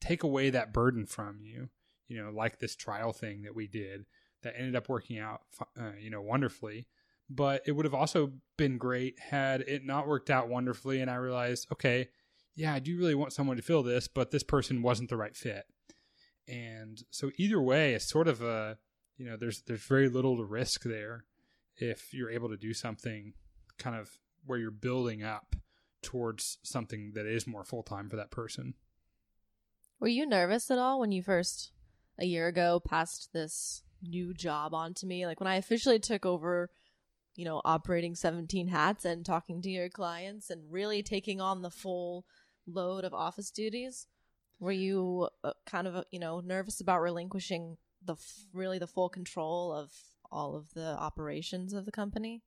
take 0.00 0.22
away 0.22 0.50
that 0.50 0.72
burden 0.72 1.04
from 1.04 1.40
you 1.42 1.68
you 2.08 2.22
know 2.22 2.30
like 2.30 2.58
this 2.58 2.74
trial 2.74 3.12
thing 3.12 3.42
that 3.42 3.54
we 3.54 3.66
did 3.66 4.06
that 4.42 4.54
ended 4.56 4.74
up 4.74 4.88
working 4.88 5.18
out 5.18 5.42
uh, 5.78 5.92
you 5.98 6.10
know 6.10 6.20
wonderfully 6.20 6.86
but 7.30 7.62
it 7.66 7.72
would 7.72 7.84
have 7.84 7.94
also 7.94 8.32
been 8.56 8.76
great 8.76 9.18
had 9.18 9.60
it 9.62 9.84
not 9.84 10.08
worked 10.08 10.30
out 10.30 10.48
wonderfully 10.48 11.00
and 11.00 11.10
i 11.10 11.14
realized 11.14 11.66
okay 11.72 12.08
yeah 12.56 12.74
i 12.74 12.78
do 12.78 12.98
really 12.98 13.14
want 13.14 13.32
someone 13.32 13.56
to 13.56 13.62
fill 13.62 13.82
this 13.82 14.08
but 14.08 14.30
this 14.30 14.42
person 14.42 14.82
wasn't 14.82 15.08
the 15.08 15.16
right 15.16 15.36
fit 15.36 15.64
and 16.48 17.04
so 17.10 17.30
either 17.38 17.60
way 17.60 17.94
it's 17.94 18.08
sort 18.10 18.28
of 18.28 18.42
a 18.42 18.76
you 19.16 19.24
know 19.24 19.36
there's 19.36 19.62
there's 19.62 19.86
very 19.86 20.08
little 20.08 20.36
to 20.36 20.44
risk 20.44 20.82
there 20.82 21.24
if 21.76 22.12
you're 22.12 22.30
able 22.30 22.48
to 22.48 22.56
do 22.56 22.74
something 22.74 23.32
kind 23.78 23.96
of 23.96 24.10
where 24.44 24.58
you're 24.58 24.70
building 24.70 25.22
up 25.22 25.56
towards 26.02 26.58
something 26.62 27.12
that 27.14 27.26
is 27.26 27.46
more 27.46 27.64
full 27.64 27.82
time 27.82 28.08
for 28.08 28.16
that 28.16 28.30
person 28.30 28.74
Were 30.00 30.08
you 30.08 30.26
nervous 30.26 30.70
at 30.70 30.78
all 30.78 30.98
when 30.98 31.12
you 31.12 31.22
first, 31.22 31.72
a 32.18 32.24
year 32.24 32.48
ago, 32.48 32.80
passed 32.80 33.34
this 33.34 33.82
new 34.02 34.32
job 34.32 34.72
on 34.72 34.94
to 34.94 35.06
me? 35.06 35.26
Like 35.26 35.40
when 35.40 35.46
I 35.46 35.56
officially 35.56 35.98
took 35.98 36.24
over, 36.24 36.70
you 37.36 37.44
know, 37.44 37.60
operating 37.64 38.14
17 38.14 38.68
hats 38.68 39.04
and 39.04 39.24
talking 39.24 39.62
to 39.62 39.70
your 39.70 39.88
clients 39.88 40.50
and 40.50 40.70
really 40.70 41.02
taking 41.02 41.40
on 41.40 41.62
the 41.62 41.70
full 41.70 42.26
load 42.66 43.04
of 43.04 43.14
office 43.14 43.50
duties? 43.50 44.06
Were 44.58 44.72
you 44.72 45.28
uh, 45.42 45.52
kind 45.66 45.86
of, 45.86 45.96
uh, 45.96 46.04
you 46.10 46.18
know, 46.18 46.40
nervous 46.40 46.80
about 46.80 47.00
relinquishing 47.00 47.78
the 48.04 48.14
f- 48.14 48.44
really 48.52 48.78
the 48.78 48.86
full 48.86 49.08
control 49.08 49.72
of 49.72 49.92
all 50.30 50.54
of 50.54 50.72
the 50.74 50.96
operations 50.98 51.72
of 51.72 51.86
the 51.86 51.92
company? 51.92 52.42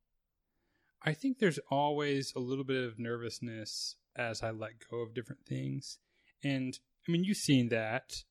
I 1.06 1.14
think 1.14 1.40
there's 1.40 1.60
always 1.70 2.32
a 2.36 2.40
little 2.40 2.64
bit 2.64 2.84
of 2.84 3.00
nervousness 3.00 3.96
as 4.16 4.42
I 4.42 4.52
let 4.52 4.74
go 4.90 5.02
of 5.02 5.14
different 5.14 5.46
things. 5.46 6.00
And 6.44 6.78
I 7.08 7.12
mean, 7.12 7.24
you've 7.24 7.38
seen 7.38 7.70
that 7.70 8.24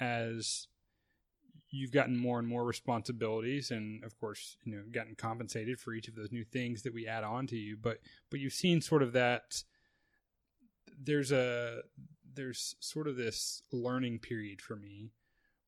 as 0.00 0.68
you've 1.72 1.90
gotten 1.90 2.16
more 2.16 2.38
and 2.38 2.46
more 2.46 2.64
responsibilities 2.64 3.70
and 3.70 4.04
of 4.04 4.16
course, 4.20 4.56
you 4.64 4.76
know, 4.76 4.82
gotten 4.92 5.14
compensated 5.16 5.80
for 5.80 5.94
each 5.94 6.06
of 6.06 6.14
those 6.14 6.30
new 6.30 6.44
things 6.44 6.82
that 6.82 6.94
we 6.94 7.08
add 7.08 7.24
on 7.24 7.46
to 7.48 7.56
you, 7.56 7.76
but 7.80 7.98
but 8.30 8.38
you've 8.38 8.52
seen 8.52 8.80
sort 8.80 9.02
of 9.02 9.12
that 9.14 9.64
there's 11.02 11.32
a 11.32 11.80
there's 12.34 12.76
sort 12.80 13.08
of 13.08 13.16
this 13.16 13.62
learning 13.72 14.18
period 14.18 14.60
for 14.60 14.76
me 14.76 15.10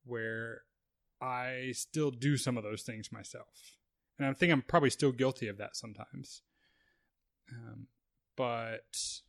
where 0.04 0.62
I 1.20 1.72
still 1.72 2.10
do 2.10 2.36
some 2.36 2.56
of 2.58 2.64
those 2.64 2.82
things 2.82 3.10
myself. 3.10 3.78
And 4.18 4.28
I 4.28 4.32
think 4.34 4.52
I'm 4.52 4.62
probably 4.62 4.90
still 4.90 5.12
guilty 5.12 5.48
of 5.48 5.56
that 5.58 5.74
sometimes. 5.76 6.42
Um, 7.50 7.86
but 8.36 9.20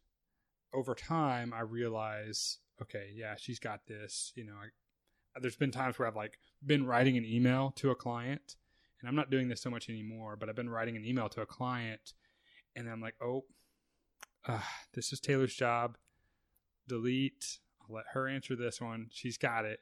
over 0.73 0.93
time, 0.93 1.53
I 1.53 1.61
realize, 1.61 2.59
okay, 2.82 3.11
yeah, 3.15 3.36
she's 3.38 3.59
got 3.59 3.88
this. 3.88 4.32
You 4.36 4.45
know, 4.45 4.53
I, 4.53 4.67
there's 5.42 5.56
been 5.56 5.72
times 5.72 6.00
where 6.00 6.08
I've 6.08 6.16
like 6.16 6.38
been 6.66 6.86
writing 6.86 7.18
an 7.18 7.26
email 7.26 7.72
to 7.78 7.92
a 7.92 7.96
client, 7.96 8.56
and 9.00 9.10
I'm 9.10 9.16
not 9.16 9.30
doing 9.30 9.50
this 9.50 9.62
so 9.62 9.70
much 9.70 9.90
anymore, 9.90 10.36
but 10.36 10.50
I've 10.50 10.56
been 10.56 10.70
writing 10.70 10.96
an 10.96 11.06
email 11.06 11.30
to 11.30 11.42
a 11.42 11.46
client, 11.46 12.14
and 12.76 12.90
I'm 12.90 13.02
like, 13.02 13.16
oh, 13.22 13.46
uh, 14.48 14.60
this 14.94 15.12
is 15.12 15.20
Taylor's 15.20 15.56
job. 15.56 15.98
Delete. 16.88 17.60
I'll 17.82 17.96
let 17.96 18.06
her 18.14 18.28
answer 18.28 18.56
this 18.56 18.80
one. 18.80 19.08
She's 19.12 19.38
got 19.38 19.66
it. 19.66 19.80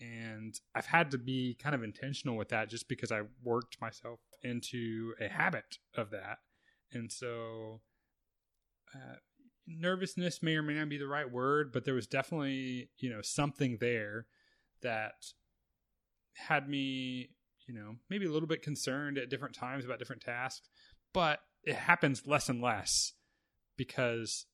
And 0.00 0.58
I've 0.74 0.86
had 0.86 1.10
to 1.10 1.18
be 1.18 1.56
kind 1.60 1.74
of 1.74 1.82
intentional 1.82 2.36
with 2.36 2.50
that 2.50 2.68
just 2.68 2.88
because 2.88 3.10
I 3.10 3.22
worked 3.42 3.80
myself 3.80 4.20
into 4.44 5.14
a 5.20 5.28
habit 5.28 5.78
of 5.96 6.10
that. 6.10 6.38
And 6.92 7.10
so, 7.10 7.80
uh, 8.94 9.16
nervousness 9.66 10.42
may 10.42 10.54
or 10.54 10.62
may 10.62 10.74
not 10.74 10.88
be 10.88 10.98
the 10.98 11.08
right 11.08 11.30
word, 11.30 11.72
but 11.72 11.84
there 11.84 11.94
was 11.94 12.06
definitely, 12.06 12.90
you 12.98 13.10
know, 13.10 13.20
something 13.22 13.78
there 13.80 14.26
that 14.82 15.14
had 16.34 16.68
me, 16.68 17.30
you 17.66 17.74
know, 17.74 17.96
maybe 18.08 18.26
a 18.26 18.32
little 18.32 18.48
bit 18.48 18.62
concerned 18.62 19.18
at 19.18 19.30
different 19.30 19.54
times 19.54 19.84
about 19.84 19.98
different 19.98 20.22
tasks. 20.22 20.68
But 21.12 21.40
it 21.64 21.74
happens 21.74 22.26
less 22.26 22.48
and 22.48 22.60
less 22.60 23.12
because 23.76 24.46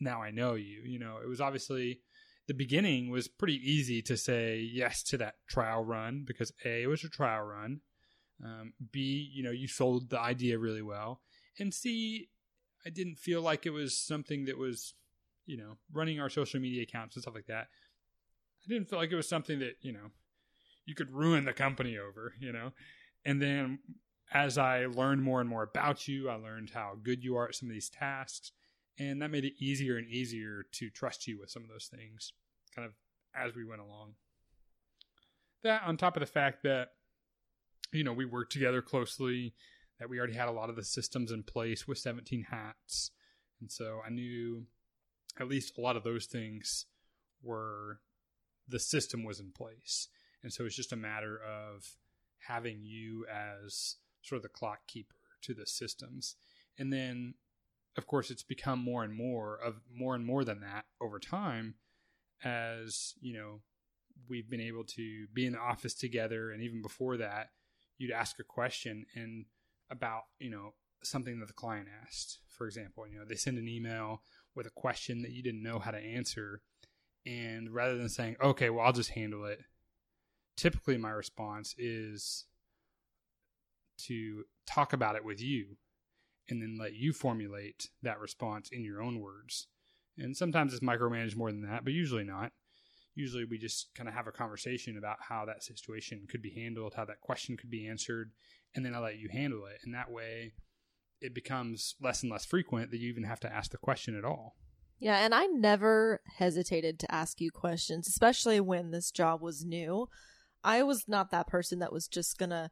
now 0.00 0.22
I 0.22 0.30
know 0.30 0.54
you. 0.54 0.82
You 0.84 0.98
know, 0.98 1.18
it 1.22 1.28
was 1.28 1.40
obviously 1.40 2.00
the 2.48 2.54
beginning 2.54 3.10
was 3.10 3.28
pretty 3.28 3.60
easy 3.62 4.02
to 4.02 4.16
say 4.16 4.58
yes 4.58 5.02
to 5.04 5.18
that 5.18 5.34
trial 5.48 5.84
run 5.84 6.24
because 6.26 6.52
A, 6.64 6.82
it 6.82 6.88
was 6.88 7.04
a 7.04 7.08
trial 7.08 7.42
run. 7.42 7.80
Um, 8.44 8.72
B, 8.90 9.30
you 9.32 9.42
know, 9.42 9.52
you 9.52 9.68
sold 9.68 10.10
the 10.10 10.18
idea 10.18 10.58
really 10.58 10.82
well. 10.82 11.20
And 11.58 11.72
C, 11.72 12.28
I 12.84 12.90
didn't 12.90 13.16
feel 13.16 13.40
like 13.40 13.66
it 13.66 13.70
was 13.70 13.96
something 13.96 14.46
that 14.46 14.58
was, 14.58 14.94
you 15.46 15.56
know, 15.56 15.76
running 15.92 16.20
our 16.20 16.28
social 16.28 16.60
media 16.60 16.82
accounts 16.82 17.14
and 17.14 17.22
stuff 17.22 17.34
like 17.34 17.46
that. 17.46 17.68
I 18.64 18.68
didn't 18.68 18.88
feel 18.88 18.98
like 18.98 19.10
it 19.10 19.16
was 19.16 19.28
something 19.28 19.58
that, 19.58 19.76
you 19.80 19.92
know, 19.92 20.10
you 20.84 20.94
could 20.94 21.12
ruin 21.12 21.44
the 21.44 21.52
company 21.52 21.98
over, 21.98 22.34
you 22.40 22.52
know. 22.52 22.72
And 23.24 23.40
then 23.40 23.78
as 24.32 24.58
I 24.58 24.86
learned 24.86 25.22
more 25.22 25.40
and 25.40 25.48
more 25.48 25.62
about 25.62 26.08
you, 26.08 26.28
I 26.28 26.34
learned 26.34 26.70
how 26.70 26.96
good 27.02 27.22
you 27.22 27.36
are 27.36 27.48
at 27.48 27.54
some 27.54 27.68
of 27.68 27.72
these 27.72 27.90
tasks. 27.90 28.52
And 28.98 29.22
that 29.22 29.30
made 29.30 29.44
it 29.44 29.54
easier 29.58 29.96
and 29.96 30.08
easier 30.08 30.64
to 30.72 30.90
trust 30.90 31.26
you 31.26 31.38
with 31.40 31.50
some 31.50 31.62
of 31.62 31.68
those 31.68 31.86
things 31.86 32.32
kind 32.74 32.86
of 32.86 32.94
as 33.34 33.54
we 33.54 33.64
went 33.64 33.80
along. 33.80 34.14
That 35.62 35.82
on 35.84 35.96
top 35.96 36.16
of 36.16 36.20
the 36.20 36.26
fact 36.26 36.62
that, 36.64 36.88
you 37.92 38.04
know, 38.04 38.12
we 38.12 38.24
worked 38.24 38.52
together 38.52 38.82
closely, 38.82 39.54
that 39.98 40.08
we 40.08 40.18
already 40.18 40.34
had 40.34 40.48
a 40.48 40.52
lot 40.52 40.70
of 40.70 40.76
the 40.76 40.84
systems 40.84 41.30
in 41.30 41.42
place 41.42 41.86
with 41.86 41.98
17 41.98 42.46
hats. 42.50 43.10
And 43.60 43.70
so 43.70 44.00
I 44.04 44.10
knew 44.10 44.66
at 45.38 45.48
least 45.48 45.78
a 45.78 45.80
lot 45.80 45.96
of 45.96 46.04
those 46.04 46.26
things 46.26 46.86
were 47.42 48.00
the 48.68 48.78
system 48.78 49.24
was 49.24 49.40
in 49.40 49.52
place. 49.52 50.08
And 50.42 50.52
so 50.52 50.64
it's 50.64 50.76
just 50.76 50.92
a 50.92 50.96
matter 50.96 51.38
of 51.38 51.86
having 52.48 52.80
you 52.82 53.26
as 53.32 53.96
sort 54.22 54.38
of 54.38 54.42
the 54.42 54.48
clock 54.48 54.80
keeper 54.86 55.14
to 55.42 55.54
the 55.54 55.66
systems. 55.66 56.36
And 56.78 56.92
then 56.92 57.34
of 57.96 58.06
course 58.06 58.30
it's 58.30 58.42
become 58.42 58.78
more 58.78 59.04
and 59.04 59.14
more 59.14 59.56
of 59.56 59.80
more 59.94 60.14
and 60.14 60.24
more 60.24 60.44
than 60.44 60.60
that 60.60 60.84
over 61.00 61.18
time 61.18 61.74
as 62.44 63.14
you 63.20 63.34
know 63.34 63.60
we've 64.28 64.48
been 64.48 64.60
able 64.60 64.84
to 64.84 65.26
be 65.32 65.46
in 65.46 65.52
the 65.52 65.58
office 65.58 65.94
together 65.94 66.50
and 66.50 66.62
even 66.62 66.82
before 66.82 67.16
that 67.16 67.50
you'd 67.98 68.10
ask 68.10 68.38
a 68.38 68.44
question 68.44 69.04
and 69.14 69.44
about 69.90 70.22
you 70.38 70.50
know 70.50 70.72
something 71.02 71.40
that 71.40 71.46
the 71.46 71.52
client 71.52 71.88
asked 72.06 72.38
for 72.48 72.66
example 72.66 73.06
you 73.06 73.18
know 73.18 73.24
they 73.28 73.34
send 73.34 73.58
an 73.58 73.68
email 73.68 74.22
with 74.54 74.66
a 74.66 74.70
question 74.70 75.22
that 75.22 75.32
you 75.32 75.42
didn't 75.42 75.62
know 75.62 75.78
how 75.78 75.90
to 75.90 75.98
answer 75.98 76.62
and 77.26 77.70
rather 77.70 77.96
than 77.96 78.08
saying 78.08 78.36
okay 78.42 78.70
well 78.70 78.84
i'll 78.84 78.92
just 78.92 79.10
handle 79.10 79.44
it 79.44 79.60
typically 80.56 80.96
my 80.96 81.10
response 81.10 81.74
is 81.78 82.46
to 83.98 84.44
talk 84.66 84.92
about 84.92 85.16
it 85.16 85.24
with 85.24 85.40
you 85.40 85.76
and 86.48 86.60
then 86.60 86.76
let 86.78 86.94
you 86.94 87.12
formulate 87.12 87.88
that 88.02 88.18
response 88.18 88.68
in 88.70 88.84
your 88.84 89.00
own 89.00 89.20
words 89.20 89.68
and 90.18 90.36
sometimes 90.36 90.72
it's 90.72 90.84
micromanaged 90.84 91.36
more 91.36 91.50
than 91.50 91.62
that, 91.62 91.84
but 91.84 91.92
usually 91.92 92.24
not. 92.24 92.52
Usually 93.14 93.44
we 93.44 93.58
just 93.58 93.94
kind 93.94 94.08
of 94.08 94.14
have 94.14 94.26
a 94.26 94.32
conversation 94.32 94.96
about 94.96 95.18
how 95.20 95.44
that 95.46 95.62
situation 95.62 96.26
could 96.28 96.42
be 96.42 96.50
handled, 96.50 96.94
how 96.94 97.04
that 97.04 97.20
question 97.20 97.56
could 97.56 97.70
be 97.70 97.86
answered, 97.86 98.32
and 98.74 98.84
then 98.84 98.94
I 98.94 98.98
let 98.98 99.18
you 99.18 99.28
handle 99.30 99.66
it. 99.66 99.78
And 99.84 99.94
that 99.94 100.10
way 100.10 100.52
it 101.20 101.34
becomes 101.34 101.94
less 102.00 102.22
and 102.22 102.32
less 102.32 102.44
frequent 102.44 102.90
that 102.90 102.98
you 102.98 103.10
even 103.10 103.24
have 103.24 103.40
to 103.40 103.52
ask 103.52 103.70
the 103.70 103.78
question 103.78 104.16
at 104.16 104.24
all. 104.24 104.56
Yeah, 105.02 105.16
and 105.16 105.34
I 105.34 105.46
never 105.46 106.20
hesitated 106.38 107.00
to 107.00 107.12
ask 107.12 107.40
you 107.40 107.50
questions, 107.50 108.06
especially 108.06 108.60
when 108.60 108.92
this 108.92 109.10
job 109.10 109.42
was 109.42 109.64
new. 109.64 110.08
I 110.62 110.84
was 110.84 111.08
not 111.08 111.32
that 111.32 111.48
person 111.48 111.80
that 111.80 111.92
was 111.92 112.06
just 112.06 112.38
going 112.38 112.50
to 112.50 112.70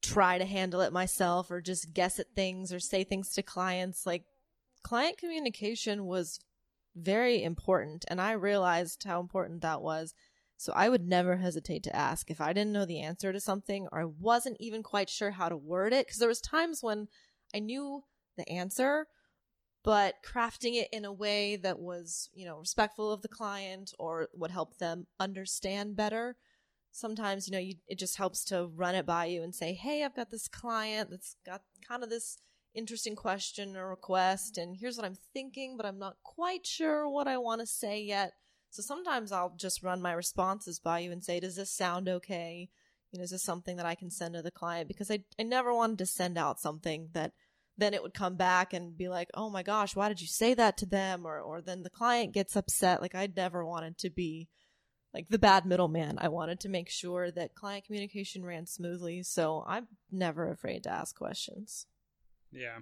try 0.00 0.38
to 0.38 0.46
handle 0.46 0.80
it 0.80 0.90
myself 0.90 1.50
or 1.50 1.60
just 1.60 1.92
guess 1.92 2.18
at 2.18 2.34
things 2.34 2.72
or 2.72 2.80
say 2.80 3.04
things 3.04 3.32
to 3.32 3.42
clients. 3.42 4.06
Like, 4.06 4.24
client 4.82 5.18
communication 5.18 6.06
was 6.06 6.40
very 6.96 7.42
important. 7.42 8.06
And 8.08 8.22
I 8.22 8.32
realized 8.32 9.04
how 9.04 9.20
important 9.20 9.60
that 9.60 9.82
was. 9.82 10.14
So 10.56 10.72
I 10.74 10.88
would 10.88 11.06
never 11.06 11.36
hesitate 11.36 11.82
to 11.82 11.94
ask 11.94 12.30
if 12.30 12.40
I 12.40 12.54
didn't 12.54 12.72
know 12.72 12.86
the 12.86 13.02
answer 13.02 13.34
to 13.34 13.40
something 13.40 13.86
or 13.92 14.00
I 14.00 14.06
wasn't 14.06 14.56
even 14.60 14.82
quite 14.82 15.10
sure 15.10 15.32
how 15.32 15.50
to 15.50 15.58
word 15.58 15.92
it. 15.92 16.06
Because 16.06 16.20
there 16.20 16.26
was 16.26 16.40
times 16.40 16.82
when 16.82 17.08
I 17.54 17.58
knew 17.58 18.04
the 18.38 18.48
answer, 18.48 19.08
but 19.82 20.16
crafting 20.24 20.74
it 20.74 20.88
in 20.92 21.04
a 21.04 21.12
way 21.12 21.56
that 21.56 21.78
was, 21.78 22.28
you 22.34 22.44
know, 22.44 22.58
respectful 22.58 23.12
of 23.12 23.22
the 23.22 23.28
client 23.28 23.92
or 23.98 24.28
would 24.34 24.50
help 24.50 24.78
them 24.78 25.06
understand 25.18 25.96
better. 25.96 26.36
Sometimes, 26.92 27.46
you 27.46 27.52
know, 27.52 27.58
you, 27.58 27.76
it 27.86 27.98
just 27.98 28.16
helps 28.16 28.44
to 28.46 28.70
run 28.74 28.94
it 28.94 29.06
by 29.06 29.26
you 29.26 29.42
and 29.42 29.54
say, 29.54 29.72
hey, 29.72 30.04
I've 30.04 30.16
got 30.16 30.30
this 30.30 30.48
client 30.48 31.10
that's 31.10 31.36
got 31.46 31.62
kind 31.86 32.02
of 32.02 32.10
this 32.10 32.38
interesting 32.74 33.16
question 33.16 33.76
or 33.76 33.88
request 33.88 34.56
and 34.56 34.76
here's 34.76 34.96
what 34.96 35.06
I'm 35.06 35.18
thinking, 35.32 35.76
but 35.76 35.86
I'm 35.86 35.98
not 35.98 36.16
quite 36.22 36.66
sure 36.66 37.08
what 37.08 37.26
I 37.26 37.38
want 37.38 37.60
to 37.60 37.66
say 37.66 38.02
yet. 38.02 38.32
So 38.70 38.82
sometimes 38.82 39.32
I'll 39.32 39.54
just 39.56 39.82
run 39.82 40.00
my 40.00 40.12
responses 40.12 40.78
by 40.78 41.00
you 41.00 41.10
and 41.10 41.24
say, 41.24 41.40
does 41.40 41.56
this 41.56 41.72
sound 41.72 42.08
okay? 42.08 42.68
You 43.10 43.18
know, 43.18 43.24
is 43.24 43.30
this 43.30 43.42
something 43.42 43.76
that 43.76 43.86
I 43.86 43.96
can 43.96 44.10
send 44.10 44.34
to 44.34 44.42
the 44.42 44.52
client? 44.52 44.86
Because 44.86 45.10
I, 45.10 45.24
I 45.38 45.42
never 45.42 45.74
wanted 45.74 45.98
to 45.98 46.06
send 46.06 46.38
out 46.38 46.60
something 46.60 47.08
that 47.12 47.32
then 47.78 47.94
it 47.94 48.02
would 48.02 48.14
come 48.14 48.36
back 48.36 48.72
and 48.72 48.96
be 48.96 49.08
like, 49.08 49.28
oh 49.34 49.50
my 49.50 49.62
gosh, 49.62 49.96
why 49.96 50.08
did 50.08 50.20
you 50.20 50.26
say 50.26 50.54
that 50.54 50.76
to 50.78 50.86
them? 50.86 51.26
Or, 51.26 51.40
or 51.40 51.60
then 51.60 51.82
the 51.82 51.90
client 51.90 52.32
gets 52.32 52.56
upset. 52.56 53.00
Like 53.00 53.14
I 53.14 53.28
never 53.34 53.64
wanted 53.64 53.98
to 53.98 54.10
be 54.10 54.48
like 55.14 55.28
the 55.28 55.38
bad 55.38 55.66
middleman. 55.66 56.18
I 56.20 56.28
wanted 56.28 56.60
to 56.60 56.68
make 56.68 56.88
sure 56.88 57.30
that 57.30 57.54
client 57.54 57.84
communication 57.84 58.44
ran 58.44 58.66
smoothly. 58.66 59.22
So 59.22 59.64
I'm 59.66 59.88
never 60.10 60.50
afraid 60.50 60.84
to 60.84 60.92
ask 60.92 61.16
questions. 61.16 61.86
Yeah. 62.52 62.78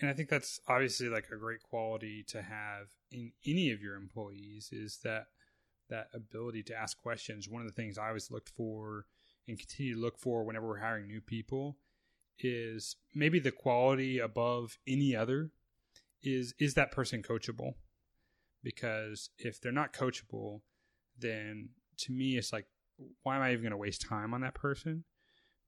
And 0.00 0.10
I 0.10 0.12
think 0.12 0.28
that's 0.28 0.60
obviously 0.68 1.08
like 1.08 1.28
a 1.32 1.38
great 1.38 1.62
quality 1.62 2.24
to 2.28 2.42
have 2.42 2.88
in 3.10 3.32
any 3.46 3.70
of 3.70 3.80
your 3.80 3.96
employees 3.96 4.70
is 4.72 4.98
that 5.04 5.26
that 5.88 6.08
ability 6.12 6.64
to 6.64 6.74
ask 6.74 7.00
questions. 7.00 7.48
One 7.48 7.62
of 7.62 7.68
the 7.68 7.74
things 7.74 7.96
I 7.96 8.08
always 8.08 8.30
looked 8.30 8.50
for 8.50 9.06
and 9.48 9.58
continue 9.58 9.94
to 9.94 10.00
look 10.00 10.18
for 10.18 10.44
whenever 10.44 10.66
we're 10.66 10.80
hiring 10.80 11.06
new 11.06 11.20
people 11.20 11.76
is 12.40 12.96
maybe 13.14 13.38
the 13.38 13.50
quality 13.50 14.18
above 14.18 14.78
any 14.86 15.14
other 15.16 15.50
is 16.22 16.54
is 16.58 16.74
that 16.74 16.92
person 16.92 17.22
coachable? 17.22 17.72
Because 18.62 19.30
if 19.38 19.60
they're 19.60 19.72
not 19.72 19.92
coachable, 19.92 20.60
then 21.18 21.70
to 21.98 22.12
me 22.12 22.36
it's 22.36 22.52
like 22.52 22.66
why 23.22 23.36
am 23.36 23.42
I 23.42 23.52
even 23.52 23.62
going 23.62 23.72
to 23.72 23.76
waste 23.76 24.02
time 24.02 24.32
on 24.32 24.40
that 24.40 24.54
person? 24.54 25.04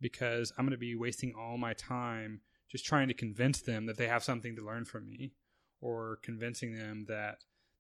Because 0.01 0.53
I'm 0.57 0.65
going 0.65 0.73
to 0.73 0.79
be 0.79 0.95
wasting 0.95 1.35
all 1.39 1.59
my 1.59 1.75
time 1.75 2.41
just 2.71 2.85
trying 2.85 3.09
to 3.09 3.15
convince 3.15 3.63
them 3.63 3.87
that 3.87 3.97
they 3.97 4.09
have 4.09 4.23
something 4.23 4.55
to 4.57 4.65
learn 4.65 4.85
from 4.85 5.09
me 5.09 5.33
or 5.81 6.19
convincing 6.23 6.75
them 6.75 7.07
that 7.09 7.39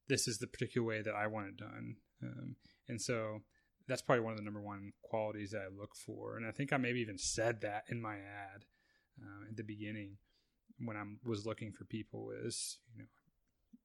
this 0.08 0.26
is 0.26 0.38
the 0.38 0.46
particular 0.46 0.86
way 0.86 1.02
that 1.02 1.14
I 1.14 1.26
want 1.26 1.48
it 1.48 1.56
done. 1.56 1.96
Um, 2.22 2.56
and 2.88 3.00
so 3.00 3.42
that's 3.86 4.02
probably 4.02 4.24
one 4.24 4.32
of 4.32 4.38
the 4.38 4.44
number 4.44 4.60
one 4.60 4.92
qualities 5.02 5.50
that 5.50 5.62
I 5.62 5.80
look 5.80 5.94
for. 5.94 6.36
And 6.36 6.46
I 6.46 6.50
think 6.50 6.72
I 6.72 6.76
maybe 6.76 7.00
even 7.00 7.18
said 7.18 7.60
that 7.62 7.84
in 7.88 8.00
my 8.00 8.16
ad 8.16 8.64
uh, 9.22 9.48
at 9.50 9.56
the 9.56 9.62
beginning 9.62 10.16
when 10.80 10.96
I 10.96 11.02
was 11.24 11.46
looking 11.46 11.72
for 11.72 11.84
people 11.84 12.30
is, 12.44 12.78
you 12.94 13.02
know, 13.02 13.08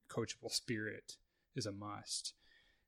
coachable 0.10 0.52
spirit 0.52 1.14
is 1.56 1.66
a 1.66 1.72
must. 1.72 2.34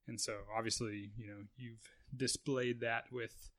And 0.08 0.20
so 0.20 0.34
obviously, 0.56 1.12
you 1.18 1.28
know, 1.28 1.38
you've 1.58 1.80
displayed 2.16 2.82
that 2.82 3.06
with 3.12 3.50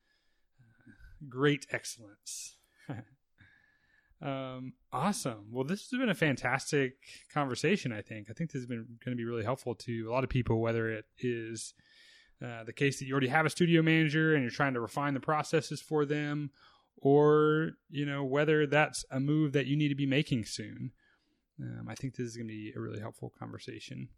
uh, 0.60 0.92
great 1.28 1.66
excellence. 1.72 2.56
um, 4.22 4.74
awesome. 4.92 5.46
Well, 5.50 5.64
this 5.64 5.90
has 5.90 5.98
been 5.98 6.08
a 6.08 6.14
fantastic 6.14 6.94
conversation. 7.32 7.92
I 7.92 8.02
think. 8.02 8.28
I 8.30 8.32
think 8.32 8.52
this 8.52 8.60
has 8.60 8.66
been 8.66 8.86
going 9.04 9.16
to 9.16 9.20
be 9.20 9.24
really 9.24 9.44
helpful 9.44 9.74
to 9.74 10.08
a 10.08 10.12
lot 10.12 10.24
of 10.24 10.30
people, 10.30 10.60
whether 10.60 10.90
it 10.90 11.06
is 11.18 11.74
uh, 12.44 12.64
the 12.64 12.72
case 12.72 12.98
that 12.98 13.06
you 13.06 13.12
already 13.12 13.28
have 13.28 13.46
a 13.46 13.50
studio 13.50 13.82
manager 13.82 14.34
and 14.34 14.42
you're 14.42 14.50
trying 14.50 14.74
to 14.74 14.80
refine 14.80 15.14
the 15.14 15.20
processes 15.20 15.80
for 15.80 16.04
them, 16.04 16.50
or 16.96 17.72
you 17.88 18.06
know 18.06 18.24
whether 18.24 18.66
that's 18.66 19.04
a 19.10 19.20
move 19.20 19.52
that 19.52 19.66
you 19.66 19.76
need 19.76 19.88
to 19.88 19.94
be 19.94 20.06
making 20.06 20.44
soon. 20.44 20.92
Um, 21.60 21.88
I 21.88 21.94
think 21.94 22.16
this 22.16 22.26
is 22.26 22.36
going 22.36 22.48
to 22.48 22.52
be 22.52 22.72
a 22.76 22.80
really 22.80 23.00
helpful 23.00 23.32
conversation. 23.38 24.08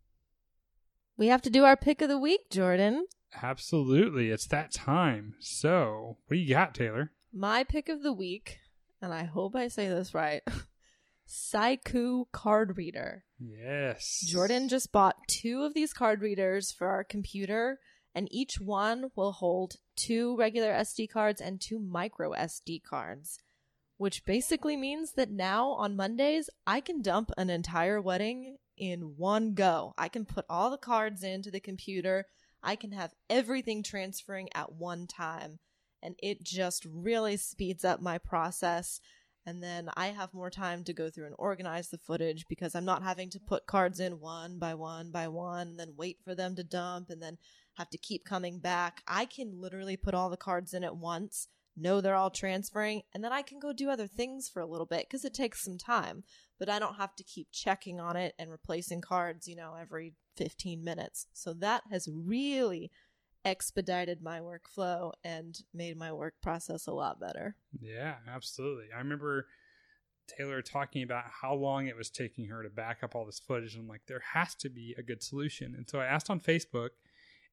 We 1.16 1.28
have 1.28 1.42
to 1.42 1.50
do 1.50 1.64
our 1.64 1.76
pick 1.76 2.00
of 2.02 2.08
the 2.08 2.18
week, 2.18 2.50
Jordan. 2.50 3.06
Absolutely. 3.42 4.30
It's 4.30 4.46
that 4.48 4.72
time. 4.72 5.34
So, 5.40 6.18
what 6.26 6.36
do 6.36 6.40
you 6.40 6.54
got, 6.54 6.74
Taylor? 6.74 7.12
My 7.32 7.64
pick 7.64 7.88
of 7.88 8.02
the 8.02 8.12
week, 8.12 8.58
and 9.02 9.12
I 9.12 9.24
hope 9.24 9.54
I 9.54 9.68
say 9.68 9.88
this 9.88 10.14
right 10.14 10.42
Saicoo 11.28 12.24
card 12.32 12.78
reader. 12.78 13.24
Yes. 13.38 14.24
Jordan 14.26 14.68
just 14.68 14.92
bought 14.92 15.16
two 15.28 15.62
of 15.62 15.74
these 15.74 15.92
card 15.92 16.22
readers 16.22 16.72
for 16.72 16.88
our 16.88 17.04
computer, 17.04 17.78
and 18.14 18.28
each 18.30 18.61
one 18.61 19.11
will 19.14 19.32
hold 19.32 19.76
two 19.96 20.36
regular 20.36 20.72
SD 20.72 21.11
cards 21.11 21.40
and 21.40 21.61
two 21.61 21.78
micro 21.78 22.32
SD 22.32 22.82
cards, 22.82 23.38
which 23.96 24.24
basically 24.24 24.76
means 24.76 25.12
that 25.12 25.30
now 25.30 25.70
on 25.70 25.96
Mondays, 25.96 26.50
I 26.66 26.80
can 26.80 27.02
dump 27.02 27.30
an 27.36 27.50
entire 27.50 28.00
wedding 28.00 28.56
in 28.76 29.16
one 29.16 29.54
go. 29.54 29.94
I 29.98 30.09
can 30.09 30.24
put 30.24 30.46
all 30.48 30.70
the 30.70 30.78
cards 30.78 31.22
into 31.22 31.50
the 31.50 31.61
computer. 31.61 32.26
I 32.62 32.76
can 32.76 32.92
have 32.92 33.14
everything 33.28 33.82
transferring 33.82 34.48
at 34.54 34.72
one 34.72 35.06
time. 35.06 35.59
And 36.02 36.14
it 36.22 36.44
just 36.44 36.86
really 36.88 37.36
speeds 37.36 37.84
up 37.84 38.00
my 38.00 38.18
process. 38.18 39.00
And 39.44 39.62
then 39.62 39.88
I 39.96 40.09
have 40.09 40.34
more 40.34 40.50
time 40.50 40.84
to 40.84 40.92
go 40.92 41.11
through 41.11 41.26
and 41.26 41.34
organize 41.38 41.88
the 41.88 41.98
footage 41.98 42.46
because 42.48 42.74
I'm 42.74 42.84
not 42.84 43.02
having 43.02 43.30
to 43.30 43.40
put 43.40 43.66
cards 43.66 43.98
in 43.98 44.20
one 44.20 44.59
by 44.59 44.74
one 44.74 45.11
by 45.11 45.26
one 45.28 45.68
and 45.68 45.80
then 45.80 45.94
wait 45.96 46.18
for 46.22 46.34
them 46.34 46.54
to 46.56 46.62
dump 46.62 47.11
and 47.11 47.22
then 47.22 47.38
have 47.78 47.90
to 47.90 47.98
keep 47.98 48.24
coming 48.24 48.58
back. 48.58 49.02
I 49.08 49.24
can 49.24 49.60
literally 49.60 49.96
put 49.96 50.14
all 50.14 50.30
the 50.30 50.36
cards 50.36 50.74
in 50.74 50.84
at 50.84 50.96
once, 50.96 51.48
know 51.76 52.00
they're 52.00 52.14
all 52.14 52.30
transferring, 52.30 53.02
and 53.14 53.24
then 53.24 53.32
I 53.32 53.42
can 53.42 53.58
go 53.58 53.72
do 53.72 53.88
other 53.90 54.06
things 54.06 54.48
for 54.48 54.60
a 54.60 54.66
little 54.66 54.86
bit 54.86 55.06
because 55.08 55.24
it 55.24 55.34
takes 55.34 55.64
some 55.64 55.78
time 55.78 56.24
but 56.58 56.68
I 56.68 56.78
don't 56.78 56.96
have 56.96 57.14
to 57.16 57.24
keep 57.24 57.48
checking 57.52 58.00
on 58.00 58.16
it 58.16 58.34
and 58.38 58.50
replacing 58.50 59.00
cards, 59.00 59.46
you 59.46 59.56
know, 59.56 59.74
every 59.80 60.14
15 60.36 60.82
minutes. 60.82 61.26
So 61.32 61.54
that 61.54 61.82
has 61.90 62.08
really 62.12 62.90
expedited 63.44 64.20
my 64.20 64.40
workflow 64.40 65.12
and 65.22 65.56
made 65.72 65.96
my 65.96 66.12
work 66.12 66.34
process 66.42 66.86
a 66.86 66.92
lot 66.92 67.20
better. 67.20 67.56
Yeah, 67.80 68.16
absolutely. 68.28 68.86
I 68.94 68.98
remember 68.98 69.46
Taylor 70.26 70.60
talking 70.60 71.02
about 71.02 71.24
how 71.40 71.54
long 71.54 71.86
it 71.86 71.96
was 71.96 72.10
taking 72.10 72.46
her 72.46 72.62
to 72.62 72.68
back 72.68 72.98
up 73.02 73.14
all 73.14 73.24
this 73.24 73.38
footage. 73.38 73.76
I'm 73.76 73.88
like, 73.88 74.02
there 74.06 74.22
has 74.34 74.54
to 74.56 74.68
be 74.68 74.94
a 74.98 75.02
good 75.02 75.22
solution. 75.22 75.74
And 75.74 75.88
so 75.88 76.00
I 76.00 76.06
asked 76.06 76.28
on 76.28 76.40
Facebook, 76.40 76.90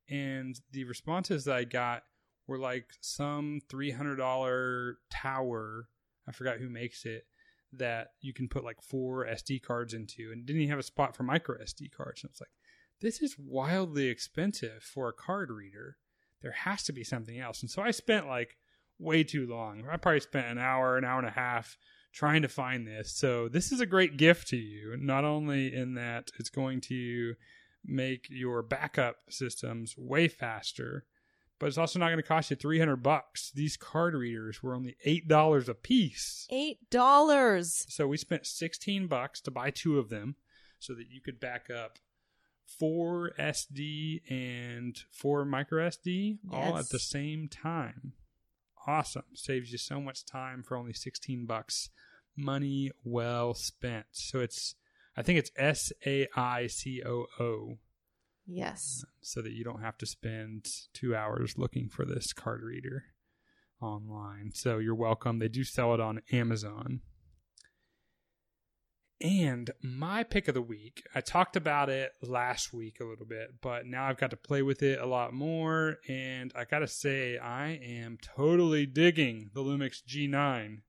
and 0.10 0.60
the 0.72 0.84
responses 0.84 1.46
that 1.46 1.56
I 1.56 1.64
got 1.64 2.04
were 2.48 2.60
like 2.60 2.88
some 3.02 3.62
$300 3.72 4.94
tower. 5.10 5.88
I 6.28 6.32
forgot 6.32 6.58
who 6.58 6.70
makes 6.70 7.06
it 7.06 7.26
that 7.74 8.10
you 8.22 8.34
can 8.34 8.48
put 8.48 8.64
like 8.64 8.82
four 8.82 9.26
SD 9.26 9.62
cards 9.62 9.94
into 9.94 10.32
and 10.32 10.46
didn't 10.46 10.62
even 10.62 10.70
have 10.70 10.80
a 10.80 10.84
spot 10.84 11.16
for 11.16 11.24
micro 11.24 11.58
SD 11.58 11.92
cards. 11.92 12.24
And 12.24 12.30
it's 12.32 12.42
like, 12.42 12.50
this 13.02 13.22
is 13.22 13.36
wildly 13.38 14.08
expensive 14.08 14.84
for 14.84 15.10
a 15.10 15.14
card 15.14 15.50
reader. 15.50 15.98
There 16.42 16.52
has 16.52 16.84
to 16.84 16.94
be 16.94 17.04
something 17.04 17.40
else. 17.40 17.62
And 17.62 17.70
so 17.70 17.82
I 17.82 17.92
spent 17.92 18.28
like 18.28 18.58
way 19.00 19.24
too 19.24 19.48
long. 19.48 19.84
I 19.92 19.98
probably 19.98 20.22
spent 20.22 20.48
an 20.48 20.58
hour, 20.58 20.98
an 20.98 21.04
hour 21.04 21.20
and 21.20 21.28
a 21.28 21.32
half 21.32 21.78
trying 22.14 22.44
to 22.44 22.48
find 22.48 22.88
this. 22.88 23.14
So 23.14 23.50
this 23.50 23.72
is 23.72 23.82
a 23.82 23.86
great 23.86 24.16
gift 24.16 24.48
to 24.50 24.58
you, 24.58 24.96
not 24.98 25.26
only 25.26 25.76
in 25.76 25.96
that 25.96 26.32
it's 26.40 26.50
going 26.50 26.80
to 26.82 27.36
make 27.88 28.28
your 28.30 28.62
backup 28.62 29.18
systems 29.30 29.96
way 29.98 30.28
faster, 30.28 31.06
but 31.60 31.68
it's 31.68 31.78
also 31.78 32.00
not 32.00 32.08
going 32.08 32.18
to 32.18 32.24
cost 32.24 32.50
you 32.50 32.56
300 32.56 32.98
bucks. 32.98 33.52
These 33.54 33.78
card 33.78 34.14
readers 34.14 34.62
were 34.62 34.76
only 34.76 34.96
$8 35.06 35.70
a 35.70 35.74
piece. 35.74 36.48
$8. 36.52 37.92
So 37.92 38.08
we 38.08 38.18
spent 38.18 38.46
16 38.46 39.08
bucks 39.08 39.42
to 39.42 39.52
buy 39.52 39.70
two 39.70 39.98
of 39.98 40.10
them 40.10 40.36
so 40.80 40.94
that 40.94 41.10
you 41.10 41.22
could 41.22 41.40
back 41.40 41.70
up 41.70 42.00
four 42.66 43.32
SD 43.40 44.22
and 44.30 44.98
four 45.12 45.46
micro 45.46 45.88
SD 45.88 46.40
yes. 46.44 46.54
all 46.54 46.78
at 46.78 46.90
the 46.90 47.00
same 47.00 47.48
time. 47.48 48.14
Awesome. 48.88 49.24
Saves 49.34 49.72
you 49.72 49.78
so 49.78 50.00
much 50.00 50.26
time 50.26 50.62
for 50.62 50.78
only 50.78 50.94
16 50.94 51.46
bucks. 51.46 51.90
Money 52.36 52.92
well 53.04 53.54
spent. 53.54 54.06
So 54.12 54.40
it's 54.40 54.76
I 55.18 55.22
think 55.22 55.40
it's 55.40 55.52
S 55.58 55.92
A 56.06 56.28
I 56.36 56.68
C 56.68 57.02
O 57.06 57.26
O 57.40 57.78
Yes. 58.48 59.04
So 59.22 59.42
that 59.42 59.54
you 59.54 59.64
don't 59.64 59.82
have 59.82 59.98
to 60.00 60.06
spend 60.06 60.68
two 60.94 61.16
hours 61.16 61.58
looking 61.58 61.90
for 61.90 62.06
this 62.06 62.34
card 62.34 62.62
reader 62.62 63.06
online. 63.82 64.52
So 64.54 64.78
you're 64.78 64.96
welcome. 64.96 65.40
They 65.40 65.48
do 65.48 65.64
sell 65.64 65.94
it 65.94 66.00
on 66.00 66.22
Amazon. 66.32 67.02
And 69.22 69.72
my 69.82 70.24
pick 70.24 70.48
of 70.48 70.54
the 70.54 70.62
week, 70.62 71.04
I 71.16 71.22
talked 71.22 71.56
about 71.56 71.90
it 71.90 72.12
last 72.22 72.74
week 72.74 72.98
a 73.00 73.06
little 73.06 73.26
bit, 73.26 73.62
but 73.62 73.86
now 73.86 74.06
I've 74.06 74.18
got 74.18 74.32
to 74.32 74.38
play 74.38 74.62
with 74.62 74.84
it 74.84 75.00
a 75.00 75.06
lot 75.06 75.34
more. 75.34 75.98
And 76.08 76.52
I 76.54 76.66
got 76.66 76.80
to 76.80 76.88
say, 76.88 77.38
I 77.38 77.80
am 77.82 78.18
totally 78.22 78.86
digging 78.86 79.52
the 79.54 79.62
Lumix 79.62 80.04
G9. 80.08 80.80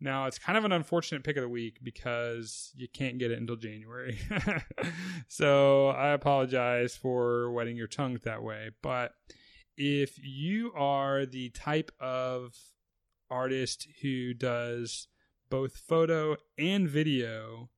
Now, 0.00 0.26
it's 0.26 0.38
kind 0.38 0.58
of 0.58 0.64
an 0.64 0.72
unfortunate 0.72 1.24
pick 1.24 1.36
of 1.36 1.42
the 1.42 1.48
week 1.48 1.78
because 1.82 2.72
you 2.74 2.88
can't 2.92 3.18
get 3.18 3.30
it 3.30 3.38
until 3.38 3.56
January. 3.56 4.18
so 5.28 5.88
I 5.88 6.08
apologize 6.08 6.96
for 6.96 7.50
wetting 7.52 7.76
your 7.76 7.86
tongue 7.86 8.18
that 8.24 8.42
way. 8.42 8.70
But 8.82 9.12
if 9.76 10.18
you 10.22 10.72
are 10.74 11.26
the 11.26 11.50
type 11.50 11.90
of 12.00 12.54
artist 13.30 13.88
who 14.02 14.34
does 14.34 15.08
both 15.48 15.76
photo 15.76 16.36
and 16.58 16.88
video, 16.88 17.70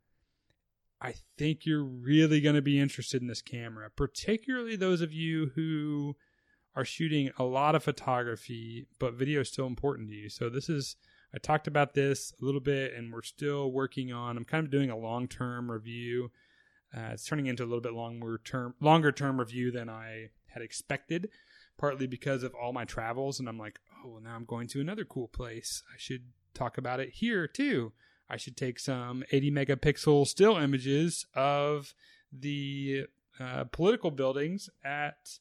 I 1.01 1.15
think 1.37 1.67
you're 1.67 1.85
really 1.85 2.41
going 2.41 2.57
to 2.57 2.63
be 2.63 2.81
interested 2.81 3.21
in 3.21 3.29
this 3.29 3.43
camera, 3.43 3.91
particularly 3.95 4.77
those 4.77 5.01
of 5.01 5.13
you 5.13 5.51
who 5.55 6.17
are 6.75 6.85
shooting 6.85 7.31
a 7.39 7.45
lot 7.45 7.75
of 7.75 7.85
photography, 7.85 8.87
but 8.99 9.15
video 9.15 9.41
is 9.41 9.49
still 9.49 9.67
important 9.67 10.09
to 10.09 10.15
you. 10.15 10.29
So 10.29 10.49
this 10.49 10.69
is 10.69 10.97
I 11.37 11.39
talked 11.39 11.67
about 11.67 11.93
this 11.93 12.33
a 12.41 12.45
little 12.45 12.63
bit, 12.63 12.95
and 12.95 13.13
we're 13.13 13.21
still 13.21 13.71
working 13.71 14.11
on. 14.11 14.39
I'm 14.39 14.47
kind 14.47 14.65
of 14.65 14.71
doing 14.71 14.89
a 14.89 14.97
long 14.97 15.29
term 15.29 15.71
review. 15.71 16.31
Uh, 16.97 17.11
it's 17.13 17.27
turning 17.27 17.45
into 17.45 17.63
a 17.63 17.67
little 17.67 17.83
bit 17.83 17.93
longer 17.93 18.41
term, 18.43 18.75
longer 18.81 19.13
term 19.13 19.39
review 19.39 19.71
than 19.71 19.91
I 19.91 20.31
had 20.47 20.63
expected, 20.63 21.29
partly 21.77 22.07
because 22.07 22.43
of 22.43 22.55
all 22.55 22.73
my 22.73 22.87
travels. 22.87 23.39
And 23.39 23.51
I'm 23.51 23.59
like, 23.59 23.79
oh, 24.03 24.13
well, 24.13 24.23
now 24.23 24.35
I'm 24.35 24.47
going 24.47 24.67
to 24.69 24.81
another 24.81 25.05
cool 25.05 25.29
place. 25.29 25.83
I 25.93 25.97
should 25.99 26.25
talk 26.55 26.79
about 26.79 27.01
it 27.01 27.11
here 27.11 27.47
too. 27.47 27.93
I 28.31 28.39
should 28.39 28.57
take 28.57 28.79
some 28.79 29.23
80 29.31 29.51
megapixel 29.51 30.27
still 30.27 30.57
images 30.57 31.27
of 31.35 31.93
the 32.33 33.05
uh, 33.39 33.65
political 33.65 34.11
buildings 34.11 34.71
at 34.83 35.39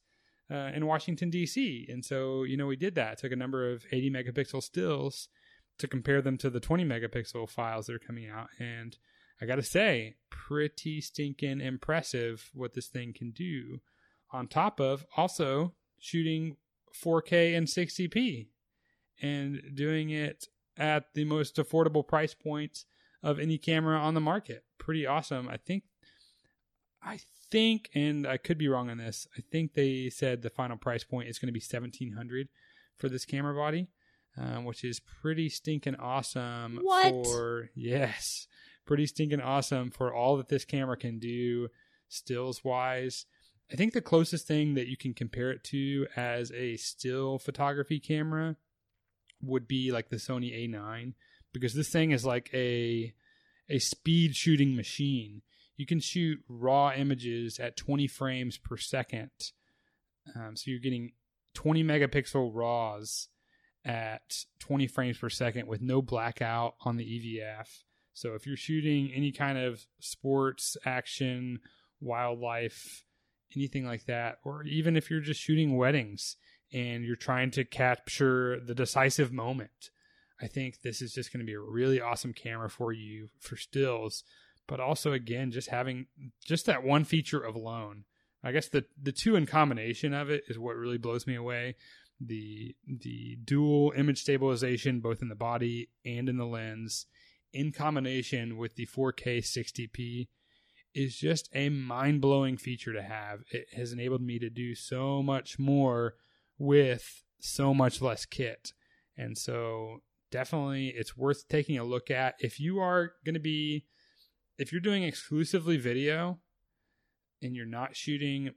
uh, 0.52 0.72
in 0.76 0.86
Washington 0.86 1.30
D.C. 1.30 1.88
And 1.90 2.04
so, 2.04 2.44
you 2.44 2.58
know, 2.58 2.68
we 2.68 2.76
did 2.76 2.96
that. 2.96 3.20
Took 3.20 3.32
a 3.32 3.38
number 3.38 3.72
of 3.72 3.86
80 3.94 4.12
megapixel 4.12 4.62
stills 4.62 5.30
to 5.78 5.88
compare 5.88 6.22
them 6.22 6.38
to 6.38 6.50
the 6.50 6.60
20 6.60 6.86
megapixel 6.86 7.50
files 7.50 7.88
that 7.88 7.96
are 7.96 8.00
coming 8.00 8.30
out. 8.30 8.50
And 8.60 8.98
I 9.42 9.46
got 9.46 9.56
to 9.56 9.64
say, 9.64 10.16
pretty 10.30 11.02
stinking 11.02 11.62
impressive 11.62 12.50
what 12.54 12.74
this 12.74 12.88
thing 12.88 13.14
can 13.14 13.32
do. 13.32 13.82
On 14.32 14.48
top 14.48 14.80
of 14.80 15.06
also 15.18 15.74
shooting 16.00 16.58
4K 16.94 17.58
and 17.58 17.68
60p 17.68 18.48
and 19.22 19.62
doing 19.74 20.10
it 20.10 20.48
at 20.78 21.14
the 21.14 21.26
most 21.26 21.56
affordable 21.56 22.06
price 22.08 22.34
point 22.34 22.86
of 23.24 23.40
any 23.40 23.58
camera 23.58 23.98
on 23.98 24.14
the 24.14 24.22
market. 24.22 24.64
Pretty 24.78 25.06
awesome. 25.06 25.48
I 25.50 25.58
think, 25.58 25.84
I 27.02 27.20
think, 27.52 27.90
and 27.94 28.28
I 28.28 28.38
could 28.38 28.58
be 28.58 28.68
wrong 28.68 28.90
on 28.90 28.98
this. 28.98 29.28
I 29.38 29.42
think 29.52 29.74
they 29.74 30.10
said 30.10 30.42
the 30.42 30.50
final 30.50 30.78
price 30.78 31.04
point 31.04 31.30
is 31.30 31.40
going 31.40 31.48
to 31.48 31.54
be 31.54 31.60
1700 31.60 32.48
for 32.98 33.10
this 33.10 33.26
camera 33.26 33.54
body 33.54 33.88
um, 34.38 34.66
which 34.66 34.84
is 34.84 35.00
pretty 35.00 35.50
stinking 35.50 35.96
awesome. 35.96 36.80
What? 36.82 37.26
For 37.26 37.70
yes, 37.76 38.48
pretty 38.86 39.08
stinking 39.08 39.42
awesome 39.42 39.92
for 39.92 40.14
all 40.14 40.38
that 40.38 40.50
this 40.50 40.66
camera 40.66 40.98
can 40.98 41.20
do, 41.20 41.70
stills 42.08 42.64
wise. 42.64 43.26
I 43.72 43.76
think 43.76 43.94
the 43.94 44.02
closest 44.02 44.48
thing 44.48 44.76
that 44.76 44.88
you 44.88 44.98
can 44.98 45.14
compare 45.14 45.52
it 45.52 45.64
to 45.66 46.08
as 46.16 46.52
a 46.52 46.78
still 46.78 47.40
photography 47.40 48.00
camera 48.00 48.58
would 49.42 49.68
be 49.68 49.92
like 49.92 50.10
the 50.10 50.18
Sony 50.18 50.70
A9 50.70 51.14
because 51.52 51.74
this 51.74 51.90
thing 51.90 52.12
is 52.12 52.26
like 52.26 52.50
a 52.54 53.14
a 53.70 53.80
speed 53.80 54.36
shooting 54.36 54.76
machine. 54.76 55.42
You 55.78 55.86
can 55.86 56.00
shoot 56.00 56.40
raw 56.48 56.94
images 56.94 57.60
at 57.60 57.76
20 57.76 58.08
frames 58.08 58.58
per 58.58 58.78
second. 58.78 59.32
Um, 60.36 60.56
so 60.56 60.72
you're 60.72 60.80
getting 60.80 61.14
20 61.56 61.84
megapixel 61.84 62.52
RAWs 62.54 63.30
at 63.86 64.46
20 64.60 64.88
frames 64.88 65.18
per 65.18 65.30
second 65.30 65.68
with 65.68 65.82
no 65.82 66.02
blackout 66.02 66.76
on 66.82 66.98
the 66.98 67.06
EVF. 67.06 67.68
So 68.14 68.34
if 68.34 68.48
you're 68.48 68.58
shooting 68.58 69.12
any 69.14 69.32
kind 69.32 69.58
of 69.58 69.86
sports, 70.00 70.76
action, 70.86 71.60
wildlife, 72.02 73.04
anything 73.56 73.86
like 73.86 74.06
that, 74.06 74.40
or 74.44 74.64
even 74.64 74.98
if 74.98 75.10
you're 75.10 75.20
just 75.20 75.42
shooting 75.42 75.78
weddings 75.78 76.38
and 76.74 77.04
you're 77.04 77.16
trying 77.16 77.52
to 77.52 77.64
capture 77.64 78.60
the 78.60 78.74
decisive 78.74 79.32
moment, 79.32 79.92
I 80.42 80.48
think 80.48 80.82
this 80.82 81.02
is 81.02 81.14
just 81.14 81.32
going 81.32 81.40
to 81.40 81.46
be 81.46 81.54
a 81.54 81.60
really 81.60 82.02
awesome 82.02 82.34
camera 82.34 82.70
for 82.70 82.92
you 82.92 83.30
for 83.40 83.56
stills, 83.56 84.24
but 84.68 84.80
also 84.80 85.14
again 85.14 85.52
just 85.52 85.70
having 85.70 86.08
just 86.44 86.66
that 86.66 86.84
one 86.84 87.04
feature 87.04 87.40
of 87.40 87.56
alone. 87.56 88.06
I 88.44 88.52
guess 88.52 88.68
the 88.68 88.86
the 89.02 89.12
two 89.12 89.36
in 89.36 89.46
combination 89.46 90.14
of 90.14 90.30
it 90.30 90.44
is 90.48 90.60
what 90.60 90.76
really 90.76 90.98
blows 90.98 91.26
me 91.26 91.36
away. 91.36 91.76
The 92.20 92.76
the 92.88 93.38
dual 93.44 93.94
image 93.96 94.22
stabilization 94.22 95.02
both 95.02 95.22
in 95.22 95.30
the 95.30 95.36
body 95.36 95.90
and 96.06 96.30
in 96.30 96.38
the 96.38 96.46
lens 96.46 97.08
in 97.52 97.72
combination 97.72 98.58
with 98.58 98.76
the 98.76 98.86
4K 98.86 99.40
60p 99.40 100.28
is 100.94 101.18
just 101.18 101.50
a 101.54 101.70
mind-blowing 101.70 102.58
feature 102.58 102.94
to 102.94 103.02
have. 103.02 103.42
It 103.52 103.68
has 103.74 103.92
enabled 103.92 104.22
me 104.22 104.40
to 104.40 104.50
do 104.50 104.76
so 104.76 105.22
much 105.22 105.60
more 105.60 106.16
with 106.58 107.24
so 107.40 107.74
much 107.74 108.02
less 108.02 108.26
kit. 108.26 108.72
And 109.18 109.38
so 109.38 110.00
definitely 110.32 110.94
it's 110.96 111.18
worth 111.18 111.48
taking 111.48 111.78
a 111.78 111.84
look 111.84 112.12
at 112.12 112.36
if 112.40 112.60
you 112.60 112.80
are 112.80 113.14
going 113.26 113.36
to 113.36 113.40
be 113.40 113.86
if 114.58 114.72
you're 114.72 114.82
doing 114.82 115.04
exclusively 115.04 115.78
video 115.78 116.40
and 117.42 117.56
you're 117.56 117.66
not 117.66 117.96
shooting 117.96 118.52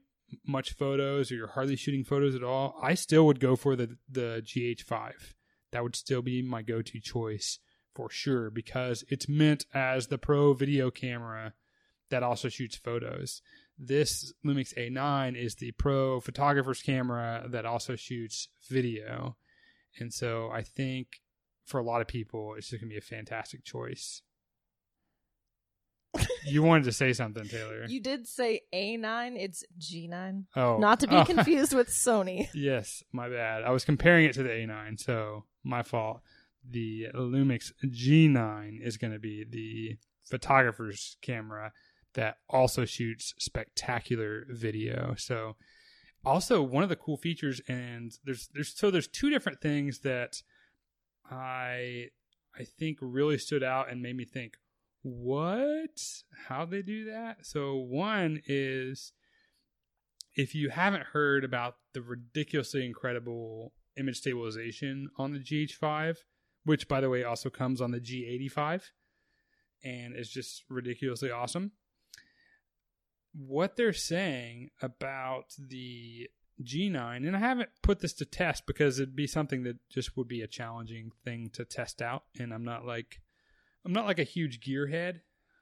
much 0.45 0.73
photos 0.73 1.31
or 1.31 1.35
you're 1.35 1.47
hardly 1.47 1.75
shooting 1.75 2.03
photos 2.03 2.35
at 2.35 2.43
all, 2.43 2.77
I 2.81 2.93
still 2.93 3.25
would 3.25 3.39
go 3.39 3.55
for 3.55 3.75
the 3.75 3.97
the 4.09 4.43
GH5. 4.45 5.13
That 5.71 5.83
would 5.83 5.95
still 5.95 6.21
be 6.21 6.41
my 6.41 6.61
go-to 6.61 6.99
choice 6.99 7.59
for 7.93 8.09
sure 8.09 8.49
because 8.49 9.03
it's 9.09 9.29
meant 9.29 9.65
as 9.73 10.07
the 10.07 10.17
pro 10.17 10.53
video 10.53 10.89
camera 10.89 11.53
that 12.09 12.23
also 12.23 12.49
shoots 12.49 12.75
photos. 12.75 13.41
This 13.77 14.33
Lumix 14.45 14.73
A9 14.75 15.35
is 15.35 15.55
the 15.55 15.71
pro 15.71 16.19
photographer's 16.19 16.81
camera 16.81 17.45
that 17.47 17.65
also 17.65 17.95
shoots 17.95 18.49
video. 18.67 19.37
And 19.99 20.13
so 20.13 20.49
I 20.51 20.63
think 20.63 21.21
for 21.65 21.79
a 21.79 21.83
lot 21.83 22.01
of 22.01 22.07
people, 22.07 22.55
it's 22.57 22.69
just 22.69 22.81
going 22.81 22.89
to 22.89 22.93
be 22.93 22.97
a 22.97 23.01
fantastic 23.01 23.63
choice. 23.63 24.21
You 26.45 26.63
wanted 26.63 26.85
to 26.85 26.91
say 26.91 27.13
something, 27.13 27.45
Taylor. 27.47 27.85
You 27.87 28.01
did 28.01 28.27
say 28.27 28.61
A9, 28.73 29.35
it's 29.37 29.63
G9. 29.79 30.45
Oh. 30.55 30.77
Not 30.77 30.99
to 31.01 31.07
be 31.07 31.15
Oh. 31.15 31.25
confused 31.25 31.73
with 31.73 31.89
Sony. 31.89 32.49
Yes, 32.53 33.03
my 33.11 33.29
bad. 33.29 33.63
I 33.63 33.69
was 33.71 33.85
comparing 33.85 34.25
it 34.25 34.33
to 34.33 34.43
the 34.43 34.49
A9, 34.49 34.99
so 34.99 35.45
my 35.63 35.83
fault. 35.83 36.21
The 36.69 37.07
Lumix 37.15 37.71
G9 37.85 38.85
is 38.85 38.97
going 38.97 39.13
to 39.13 39.19
be 39.19 39.45
the 39.49 39.97
photographer's 40.29 41.15
camera 41.21 41.71
that 42.15 42.37
also 42.49 42.85
shoots 42.85 43.33
spectacular 43.39 44.45
video. 44.49 45.15
So, 45.17 45.55
also 46.25 46.61
one 46.61 46.83
of 46.83 46.89
the 46.89 46.95
cool 46.97 47.15
features, 47.17 47.61
and 47.67 48.11
there's 48.25 48.49
there's 48.53 48.75
so 48.77 48.91
there's 48.91 49.07
two 49.07 49.29
different 49.29 49.61
things 49.61 49.99
that 49.99 50.41
I 51.31 52.07
I 52.57 52.63
think 52.77 52.97
really 53.01 53.37
stood 53.37 53.63
out 53.63 53.89
and 53.89 54.01
made 54.01 54.17
me 54.17 54.25
think, 54.25 54.55
what? 55.01 56.01
How 56.47 56.65
they 56.65 56.81
do 56.81 57.05
that? 57.05 57.45
So 57.45 57.75
one 57.75 58.41
is 58.45 59.13
if 60.35 60.55
you 60.55 60.69
haven't 60.69 61.07
heard 61.13 61.43
about 61.43 61.75
the 61.93 62.01
ridiculously 62.01 62.85
incredible 62.85 63.73
image 63.97 64.17
stabilization 64.17 65.09
on 65.17 65.33
the 65.33 65.39
GH5, 65.39 66.17
which 66.63 66.87
by 66.87 67.01
the 67.01 67.09
way 67.09 67.23
also 67.23 67.49
comes 67.49 67.81
on 67.81 67.91
the 67.91 67.99
G85 67.99 68.83
and 69.83 70.15
is 70.15 70.29
just 70.29 70.63
ridiculously 70.69 71.31
awesome. 71.31 71.71
What 73.33 73.75
they're 73.75 73.93
saying 73.93 74.69
about 74.81 75.53
the 75.57 76.29
G9, 76.63 77.27
and 77.27 77.35
I 77.35 77.39
haven't 77.39 77.69
put 77.81 77.99
this 77.99 78.13
to 78.15 78.25
test 78.25 78.65
because 78.65 78.99
it'd 78.99 79.15
be 79.15 79.27
something 79.27 79.63
that 79.63 79.77
just 79.89 80.17
would 80.17 80.27
be 80.27 80.41
a 80.41 80.47
challenging 80.47 81.11
thing 81.23 81.49
to 81.53 81.63
test 81.63 82.01
out, 82.01 82.23
and 82.37 82.53
I'm 82.53 82.65
not 82.65 82.85
like 82.85 83.21
I'm 83.85 83.93
not 83.93 84.05
like 84.05 84.19
a 84.19 84.23
huge 84.23 84.59
gearhead. 84.59 85.21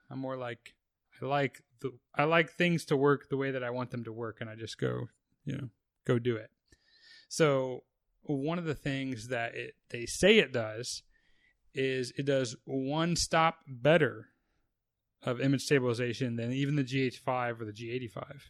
I'm 0.10 0.20
more 0.20 0.38
like 0.38 0.74
I 1.22 1.26
like 1.26 1.62
the 1.82 1.92
I 2.16 2.26
like 2.26 2.52
things 2.52 2.86
to 2.86 2.98
work 2.98 3.30
the 3.30 3.38
way 3.38 3.52
that 3.52 3.64
I 3.64 3.70
want 3.70 3.92
them 3.92 4.04
to 4.06 4.12
work, 4.12 4.38
and 4.42 4.50
I 4.50 4.56
just 4.56 4.78
go, 4.78 5.08
you 5.46 5.58
know, 5.58 5.70
go 6.06 6.20
do 6.20 6.36
it. 6.36 6.50
So 7.30 7.84
one 8.24 8.58
of 8.58 8.66
the 8.66 8.76
things 8.76 9.28
that 9.30 9.56
it 9.56 9.76
they 9.90 10.06
say 10.06 10.38
it 10.38 10.52
does 10.52 11.04
is 11.74 12.12
it 12.18 12.26
does 12.26 12.56
one 12.66 13.16
stop 13.16 13.60
better 13.68 14.30
of 15.24 15.42
image 15.42 15.64
stabilization 15.64 16.36
than 16.36 16.52
even 16.52 16.76
the 16.76 16.84
GH5 16.84 17.62
or 17.62 17.66
the 17.66 17.72
G85, 17.72 18.42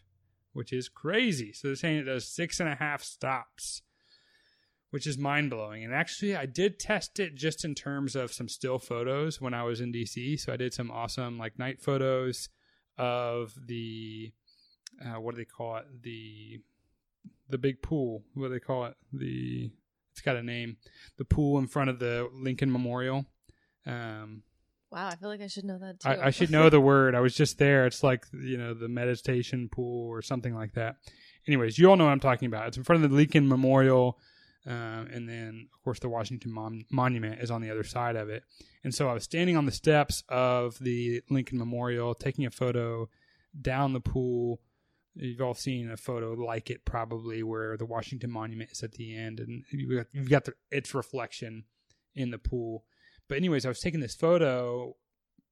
which 0.52 0.72
is 0.72 0.88
crazy. 0.88 1.52
So 1.52 1.68
they're 1.68 1.76
saying 1.76 1.98
it 1.98 2.04
does 2.04 2.26
six 2.26 2.60
and 2.60 2.68
a 2.68 2.74
half 2.74 3.02
stops, 3.02 3.82
which 4.90 5.06
is 5.06 5.18
mind 5.18 5.50
blowing. 5.50 5.84
And 5.84 5.94
actually, 5.94 6.34
I 6.34 6.46
did 6.46 6.78
test 6.78 7.18
it 7.18 7.34
just 7.34 7.64
in 7.64 7.74
terms 7.74 8.16
of 8.16 8.32
some 8.32 8.48
still 8.48 8.78
photos 8.78 9.40
when 9.40 9.54
I 9.54 9.62
was 9.62 9.80
in 9.80 9.92
DC. 9.92 10.40
So 10.40 10.52
I 10.52 10.56
did 10.56 10.72
some 10.72 10.90
awesome 10.90 11.38
like 11.38 11.58
night 11.58 11.80
photos 11.80 12.48
of 12.96 13.54
the 13.66 14.32
uh, 15.04 15.20
what 15.20 15.34
do 15.34 15.40
they 15.40 15.44
call 15.44 15.76
it? 15.76 15.84
The 16.02 16.60
the 17.48 17.58
big 17.58 17.82
pool. 17.82 18.22
What 18.34 18.48
do 18.48 18.54
they 18.54 18.60
call 18.60 18.86
it? 18.86 18.94
The 19.12 19.70
it's 20.12 20.20
got 20.20 20.36
a 20.36 20.42
name. 20.42 20.76
The 21.18 21.24
pool 21.24 21.58
in 21.58 21.66
front 21.66 21.90
of 21.90 21.98
the 21.98 22.28
lincoln 22.32 22.72
memorial. 22.72 23.26
Um 23.86 24.42
Wow, 24.90 25.08
I 25.08 25.16
feel 25.16 25.28
like 25.28 25.42
I 25.42 25.48
should 25.48 25.66
know 25.66 25.78
that 25.78 26.00
too. 26.00 26.08
I, 26.08 26.28
I 26.28 26.30
should 26.30 26.50
know 26.50 26.70
the 26.70 26.80
word. 26.80 27.14
I 27.14 27.20
was 27.20 27.34
just 27.34 27.58
there. 27.58 27.84
It's 27.84 28.02
like 28.02 28.24
you 28.32 28.56
know 28.56 28.72
the 28.72 28.88
meditation 28.88 29.68
pool 29.70 30.08
or 30.08 30.22
something 30.22 30.54
like 30.54 30.72
that. 30.74 30.96
Anyways 31.46 31.78
you 31.78 31.90
all 31.90 31.96
know 31.96 32.04
what 32.04 32.10
i'm 32.10 32.20
talking 32.20 32.46
about. 32.46 32.68
It's 32.68 32.78
in 32.78 32.84
front 32.84 33.04
of 33.04 33.10
the 33.10 33.16
lincoln 33.16 33.46
memorial 33.46 34.18
um, 34.66 35.08
and 35.12 35.28
then 35.28 35.68
of 35.72 35.82
course 35.82 35.98
the 36.00 36.08
washington 36.08 36.52
Mon- 36.52 36.84
monument 36.90 37.40
is 37.40 37.50
on 37.50 37.62
the 37.62 37.70
other 37.70 37.84
side 37.84 38.16
of 38.16 38.28
it 38.28 38.42
and 38.84 38.94
so 38.94 39.08
i 39.08 39.14
was 39.14 39.24
standing 39.24 39.56
on 39.56 39.66
the 39.66 39.72
steps 39.72 40.22
of 40.28 40.78
the 40.78 41.22
lincoln 41.30 41.58
memorial 41.58 42.14
taking 42.14 42.46
a 42.46 42.50
photo 42.50 43.08
down 43.60 43.92
the 43.92 44.00
pool 44.00 44.60
You've 45.20 45.40
all 45.40 45.54
seen 45.54 45.90
a 45.90 45.96
photo 45.96 46.32
like 46.32 46.70
it, 46.70 46.84
probably, 46.84 47.42
where 47.42 47.76
the 47.76 47.86
Washington 47.86 48.30
Monument 48.30 48.70
is 48.70 48.84
at 48.84 48.92
the 48.92 49.16
end, 49.16 49.40
and 49.40 49.64
you've 49.72 49.96
got, 49.96 50.06
you've 50.12 50.30
got 50.30 50.44
the, 50.44 50.54
its 50.70 50.94
reflection 50.94 51.64
in 52.14 52.30
the 52.30 52.38
pool. 52.38 52.84
But 53.28 53.38
anyways, 53.38 53.66
I 53.66 53.68
was 53.68 53.80
taking 53.80 54.00
this 54.00 54.14
photo 54.14 54.94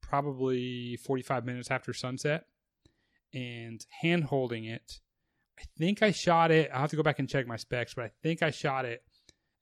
probably 0.01 0.97
45 1.05 1.45
minutes 1.45 1.71
after 1.71 1.93
sunset, 1.93 2.45
and 3.35 3.85
hand 4.03 4.25
holding 4.25 4.65
it. 4.65 5.01
I 5.59 5.63
think 5.79 6.03
I 6.03 6.11
shot 6.11 6.51
it. 6.51 6.71
I'll 6.73 6.81
have 6.81 6.91
to 6.91 6.97
go 6.97 7.03
back 7.03 7.19
and 7.19 7.29
check 7.29 7.47
my 7.47 7.57
specs, 7.57 7.95
but 7.95 8.05
I 8.05 8.11
think 8.23 8.43
I 8.43 8.51
shot 8.51 8.85
it 8.85 9.03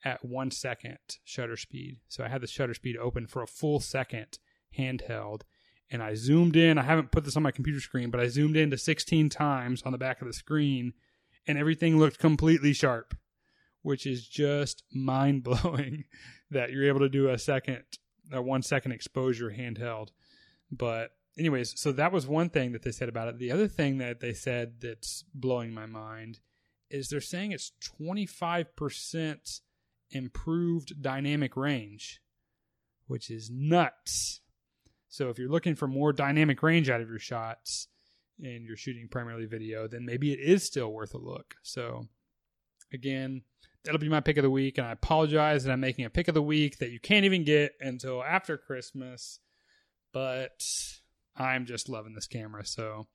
at 0.04 0.24
one 0.24 0.50
second 0.50 0.98
shutter 1.24 1.56
speed. 1.56 1.98
So 2.08 2.24
I 2.24 2.28
had 2.28 2.40
the 2.40 2.46
shutter 2.46 2.74
speed 2.74 2.96
open 2.96 3.26
for 3.26 3.42
a 3.42 3.46
full 3.46 3.80
second 3.80 4.38
handheld 4.76 5.42
and 5.90 6.02
I 6.02 6.14
zoomed 6.14 6.56
in. 6.56 6.78
I 6.78 6.82
haven't 6.82 7.12
put 7.12 7.24
this 7.24 7.36
on 7.36 7.42
my 7.42 7.50
computer 7.50 7.80
screen, 7.80 8.10
but 8.10 8.20
I 8.20 8.28
zoomed 8.28 8.56
in 8.56 8.70
to 8.70 8.78
16 8.78 9.28
times 9.28 9.82
on 9.82 9.92
the 9.92 9.98
back 9.98 10.20
of 10.20 10.26
the 10.26 10.32
screen, 10.32 10.92
and 11.46 11.58
everything 11.58 11.98
looked 11.98 12.18
completely 12.18 12.72
sharp, 12.72 13.14
which 13.82 14.06
is 14.06 14.26
just 14.26 14.82
mind 14.92 15.44
blowing 15.44 16.04
that 16.50 16.70
you're 16.70 16.88
able 16.88 17.00
to 17.00 17.08
do 17.08 17.28
a 17.28 17.38
second, 17.38 17.82
a 18.32 18.40
one 18.40 18.62
second 18.62 18.92
exposure 18.92 19.54
handheld. 19.56 20.08
But, 20.70 21.10
anyways, 21.38 21.80
so 21.80 21.92
that 21.92 22.12
was 22.12 22.26
one 22.26 22.50
thing 22.50 22.72
that 22.72 22.82
they 22.82 22.92
said 22.92 23.08
about 23.08 23.28
it. 23.28 23.38
The 23.38 23.52
other 23.52 23.68
thing 23.68 23.98
that 23.98 24.20
they 24.20 24.32
said 24.32 24.80
that's 24.80 25.24
blowing 25.34 25.72
my 25.72 25.86
mind 25.86 26.40
is 26.90 27.08
they're 27.08 27.20
saying 27.20 27.52
it's 27.52 27.72
25% 28.00 29.60
improved 30.10 31.02
dynamic 31.02 31.56
range, 31.56 32.20
which 33.06 33.30
is 33.30 33.50
nuts. 33.50 34.40
So 35.08 35.28
if 35.30 35.38
you're 35.38 35.50
looking 35.50 35.74
for 35.74 35.86
more 35.86 36.12
dynamic 36.12 36.62
range 36.62 36.90
out 36.90 37.00
of 37.00 37.08
your 37.08 37.18
shots 37.18 37.88
and 38.42 38.64
you're 38.64 38.76
shooting 38.76 39.08
primarily 39.08 39.46
video, 39.46 39.86
then 39.86 40.04
maybe 40.04 40.32
it 40.32 40.40
is 40.40 40.64
still 40.64 40.92
worth 40.92 41.14
a 41.14 41.18
look. 41.18 41.54
So 41.62 42.06
again, 42.92 43.42
that'll 43.84 44.00
be 44.00 44.08
my 44.08 44.20
pick 44.20 44.36
of 44.38 44.42
the 44.42 44.50
week. 44.50 44.78
And 44.78 44.86
I 44.86 44.92
apologize 44.92 45.64
that 45.64 45.72
I'm 45.72 45.80
making 45.80 46.04
a 46.04 46.10
pick 46.10 46.28
of 46.28 46.34
the 46.34 46.42
week 46.42 46.78
that 46.78 46.90
you 46.90 46.98
can't 46.98 47.24
even 47.24 47.44
get 47.44 47.72
until 47.80 48.22
after 48.22 48.56
Christmas. 48.56 49.38
But 50.12 50.64
I'm 51.36 51.66
just 51.66 51.88
loving 51.88 52.14
this 52.14 52.26
camera. 52.26 52.64
So 52.64 53.06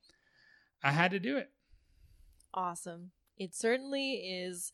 I 0.82 0.90
had 0.92 1.10
to 1.12 1.18
do 1.20 1.36
it. 1.36 1.50
Awesome. 2.52 3.12
It 3.36 3.54
certainly 3.54 4.12
is 4.14 4.72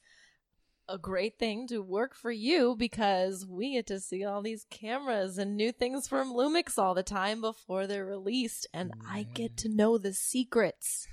a 0.89 0.99
great 0.99 1.39
thing 1.39 1.67
to 1.69 1.81
work 1.83 2.15
for 2.15 2.31
you 2.31 2.77
because 2.79 3.45
we 3.45 3.73
get 3.75 3.87
to 3.89 3.99
see 4.01 4.25
all 4.25 4.41
these 4.41 4.67
cameras 4.71 5.37
and 5.37 5.57
new 5.57 5.73
things 5.73 6.07
from 6.09 6.33
Lumix 6.33 6.79
all 6.79 6.95
the 6.95 7.03
time 7.03 7.41
before 7.41 7.87
they're 7.87 8.05
released, 8.07 8.67
and 8.73 8.93
I 9.09 9.25
get 9.35 9.57
to 9.59 9.69
know 9.69 9.99
the 9.99 10.13
secrets. 10.13 11.07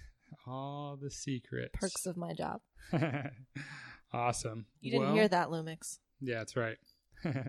All 0.45 0.97
the 1.01 1.09
secrets. 1.09 1.71
Perks 1.73 2.05
of 2.05 2.17
my 2.17 2.33
job. 2.33 2.61
awesome. 4.13 4.65
You 4.81 4.91
didn't 4.91 5.05
Well- 5.07 5.15
hear 5.15 5.27
that, 5.27 5.47
Lumix. 5.49 5.97
Yeah, 6.21 6.37
that's 6.37 6.55
right. 6.55 6.77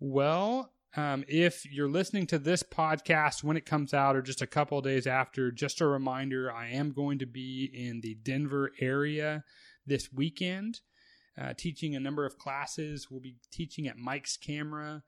well, 0.00 0.72
um, 0.96 1.24
if 1.28 1.64
you're 1.70 1.88
listening 1.88 2.26
to 2.28 2.38
this 2.38 2.62
podcast 2.62 3.44
when 3.44 3.56
it 3.56 3.66
comes 3.66 3.92
out 3.92 4.16
or 4.16 4.22
just 4.22 4.42
a 4.42 4.46
couple 4.46 4.80
days 4.80 5.06
after, 5.06 5.50
just 5.50 5.80
a 5.80 5.86
reminder 5.86 6.50
I 6.50 6.68
am 6.68 6.92
going 6.92 7.18
to 7.18 7.26
be 7.26 7.70
in 7.72 8.00
the 8.00 8.14
Denver 8.14 8.72
area 8.80 9.44
this 9.86 10.12
weekend 10.12 10.80
uh, 11.40 11.52
teaching 11.56 11.94
a 11.94 12.00
number 12.00 12.24
of 12.24 12.38
classes. 12.38 13.08
We'll 13.10 13.20
be 13.20 13.36
teaching 13.52 13.86
at 13.86 13.98
Mike's 13.98 14.36
Camera 14.36 15.02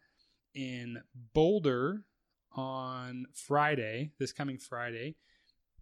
in 0.55 0.99
Boulder 1.34 2.05
on 2.53 3.26
Friday, 3.34 4.12
this 4.18 4.32
coming 4.32 4.59
Friday 4.59 5.16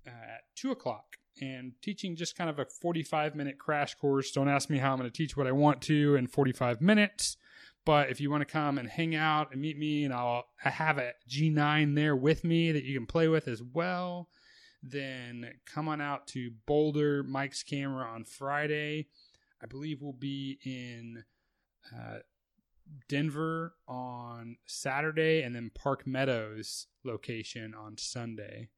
uh, 0.07 0.11
at 0.11 0.41
2 0.57 0.71
o'clock 0.71 1.17
and 1.41 1.73
teaching 1.83 2.17
just 2.17 2.37
kind 2.37 2.49
of 2.49 2.59
a 2.59 2.65
45 2.65 3.35
minute 3.35 3.59
crash 3.59 3.95
course. 3.95 4.31
Don't 4.31 4.49
ask 4.49 4.71
me 4.71 4.79
how 4.79 4.93
I'm 4.93 4.99
going 4.99 5.11
to 5.11 5.17
teach 5.17 5.37
what 5.37 5.47
I 5.47 5.53
want 5.53 5.83
to 5.83 6.17
in 6.17 6.27
45 6.27 6.81
minutes. 6.81 7.37
But 7.87 8.11
if 8.11 8.21
you 8.21 8.31
want 8.31 8.41
to 8.41 8.53
come 8.53 8.79
and 8.79 8.89
hang 8.89 9.15
out 9.15 9.53
and 9.53 9.63
meet 9.63 9.79
me, 9.79 10.05
and 10.05 10.13
I'll 10.13 10.45
I 10.63 10.71
have 10.71 10.99
a 10.99 11.13
G9 11.31 11.95
there 11.95 12.17
with 12.17 12.45
me 12.45 12.73
that 12.73 12.83
you 12.83 12.99
can 12.99 13.07
play 13.07 13.29
with 13.29 13.47
as 13.47 13.63
well, 13.63 14.29
then 14.83 15.53
come 15.65 15.89
on 15.89 16.01
out 16.01 16.27
to 16.29 16.51
Boulder 16.67 17.23
Mike's 17.23 17.63
Camera 17.63 18.05
on 18.05 18.25
Friday. 18.25 19.07
I 19.63 19.67
believe 19.67 20.03
we'll 20.03 20.13
be 20.13 20.59
in 20.65 21.25
uh, 21.97 22.19
Denver 23.09 23.75
on 23.87 24.57
Saturday 24.67 25.43
and 25.43 25.55
then 25.55 25.71
Park 25.73 26.09
Meadows 26.09 26.89
location 27.05 27.73
on 27.73 27.97
Sunday. 27.99 28.69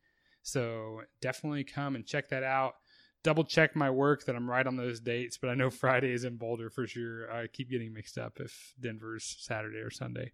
So 0.43 1.01
definitely 1.23 1.65
come 1.65 1.97
and 1.97 2.07
check 2.07 2.29
that 2.29 2.43
out. 2.43 2.75
Double 3.23 3.45
check 3.45 3.75
my 3.75 3.91
work 3.91 4.25
that 4.25 4.37
I'm 4.37 4.49
right 4.49 4.66
on 4.66 4.77
those 4.77 5.01
dates, 5.01 5.39
but 5.39 5.51
I 5.51 5.55
know 5.55 5.71
Friday 5.71 6.12
is 6.12 6.25
in 6.25 6.37
Boulder 6.37 6.71
for 6.71 6.87
sure. 6.87 7.31
I 7.33 7.47
keep 7.47 7.71
getting 7.71 7.93
mixed 7.93 8.19
up 8.19 8.39
if 8.41 8.75
Denver's 8.81 9.37
Saturday 9.41 9.79
or 9.79 9.91
Sunday. 9.91 10.33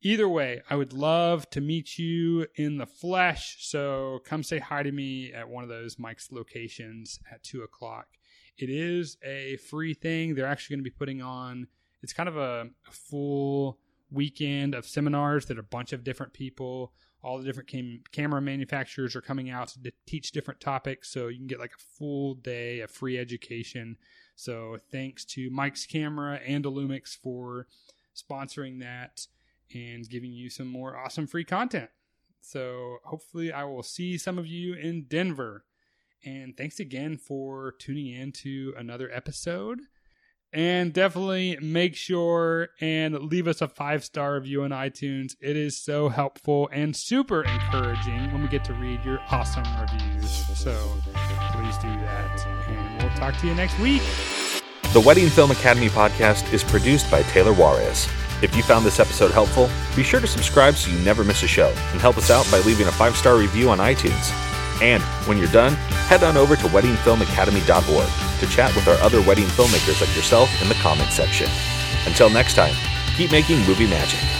Either 0.00 0.28
way, 0.28 0.62
I 0.70 0.76
would 0.76 0.92
love 0.92 1.50
to 1.50 1.60
meet 1.60 1.98
you 1.98 2.46
in 2.54 2.78
the 2.78 2.86
flesh. 2.86 3.56
So 3.60 4.20
come 4.24 4.44
say 4.44 4.60
hi 4.60 4.84
to 4.84 4.92
me 4.92 5.32
at 5.32 5.48
one 5.48 5.64
of 5.64 5.68
those 5.68 5.98
Mike's 5.98 6.30
locations 6.30 7.18
at 7.32 7.42
two 7.42 7.62
o'clock. 7.62 8.06
It 8.56 8.70
is 8.70 9.16
a 9.24 9.56
free 9.56 9.94
thing. 9.94 10.34
They're 10.34 10.46
actually 10.46 10.76
going 10.76 10.84
to 10.84 10.90
be 10.90 10.96
putting 10.96 11.20
on, 11.20 11.66
it's 12.02 12.12
kind 12.12 12.28
of 12.28 12.36
a, 12.36 12.68
a 12.86 12.90
full 12.92 13.78
weekend 14.10 14.74
of 14.74 14.86
seminars 14.86 15.46
that 15.46 15.58
a 15.58 15.62
bunch 15.62 15.92
of 15.92 16.04
different 16.04 16.32
people. 16.32 16.92
All 17.22 17.38
the 17.38 17.44
different 17.44 17.68
cam- 17.68 18.02
camera 18.12 18.40
manufacturers 18.40 19.16
are 19.16 19.20
coming 19.20 19.50
out 19.50 19.68
to 19.68 19.92
teach 20.06 20.30
different 20.32 20.60
topics. 20.60 21.10
So 21.10 21.28
you 21.28 21.38
can 21.38 21.46
get 21.46 21.58
like 21.58 21.72
a 21.72 21.98
full 21.98 22.34
day 22.34 22.80
of 22.80 22.90
free 22.90 23.18
education. 23.18 23.96
So 24.36 24.78
thanks 24.92 25.24
to 25.26 25.50
Mike's 25.50 25.84
Camera 25.84 26.40
and 26.46 26.64
Lumix 26.64 27.16
for 27.16 27.66
sponsoring 28.14 28.80
that 28.80 29.26
and 29.74 30.08
giving 30.08 30.32
you 30.32 30.48
some 30.48 30.68
more 30.68 30.96
awesome 30.96 31.26
free 31.26 31.44
content. 31.44 31.90
So 32.40 32.98
hopefully 33.04 33.52
I 33.52 33.64
will 33.64 33.82
see 33.82 34.16
some 34.16 34.38
of 34.38 34.46
you 34.46 34.74
in 34.74 35.04
Denver. 35.04 35.64
And 36.24 36.56
thanks 36.56 36.80
again 36.80 37.16
for 37.16 37.74
tuning 37.78 38.08
in 38.08 38.32
to 38.32 38.74
another 38.76 39.10
episode. 39.12 39.80
And 40.52 40.92
definitely 40.92 41.58
make 41.60 41.94
sure 41.94 42.70
and 42.80 43.14
leave 43.14 43.46
us 43.46 43.60
a 43.60 43.68
five 43.68 44.02
star 44.02 44.34
review 44.34 44.62
on 44.62 44.70
iTunes. 44.70 45.36
It 45.40 45.56
is 45.56 45.76
so 45.76 46.08
helpful 46.08 46.68
and 46.72 46.96
super 46.96 47.42
encouraging 47.42 48.32
when 48.32 48.42
we 48.42 48.48
get 48.48 48.64
to 48.64 48.72
read 48.74 49.04
your 49.04 49.20
awesome 49.30 49.64
reviews. 49.78 50.30
So 50.58 50.74
please 51.52 51.76
do 51.78 51.88
that. 51.88 52.46
And 52.68 53.02
we'll 53.02 53.16
talk 53.16 53.36
to 53.40 53.46
you 53.46 53.54
next 53.54 53.78
week. 53.78 54.02
The 54.94 55.00
Wedding 55.00 55.28
Film 55.28 55.50
Academy 55.50 55.88
podcast 55.88 56.50
is 56.50 56.64
produced 56.64 57.10
by 57.10 57.22
Taylor 57.24 57.52
Juarez. 57.52 58.08
If 58.40 58.56
you 58.56 58.62
found 58.62 58.86
this 58.86 59.00
episode 59.00 59.32
helpful, 59.32 59.68
be 59.94 60.02
sure 60.02 60.20
to 60.20 60.26
subscribe 60.26 60.76
so 60.76 60.90
you 60.90 60.98
never 61.00 61.24
miss 61.24 61.42
a 61.42 61.48
show 61.48 61.68
and 61.92 62.00
help 62.00 62.16
us 62.16 62.30
out 62.30 62.48
by 62.50 62.60
leaving 62.60 62.86
a 62.86 62.92
five 62.92 63.16
star 63.16 63.36
review 63.36 63.68
on 63.68 63.78
iTunes. 63.78 64.47
And 64.80 65.02
when 65.26 65.38
you're 65.38 65.48
done, 65.48 65.74
head 66.06 66.22
on 66.22 66.36
over 66.36 66.56
to 66.56 66.66
weddingfilmacademy.org 66.68 68.38
to 68.40 68.46
chat 68.46 68.74
with 68.74 68.86
our 68.88 68.96
other 69.02 69.20
wedding 69.22 69.46
filmmakers 69.46 70.00
like 70.00 70.14
yourself 70.14 70.50
in 70.62 70.68
the 70.68 70.74
comments 70.76 71.16
section. 71.16 71.48
Until 72.06 72.30
next 72.30 72.54
time, 72.54 72.74
keep 73.16 73.32
making 73.32 73.58
movie 73.66 73.88
magic. 73.88 74.37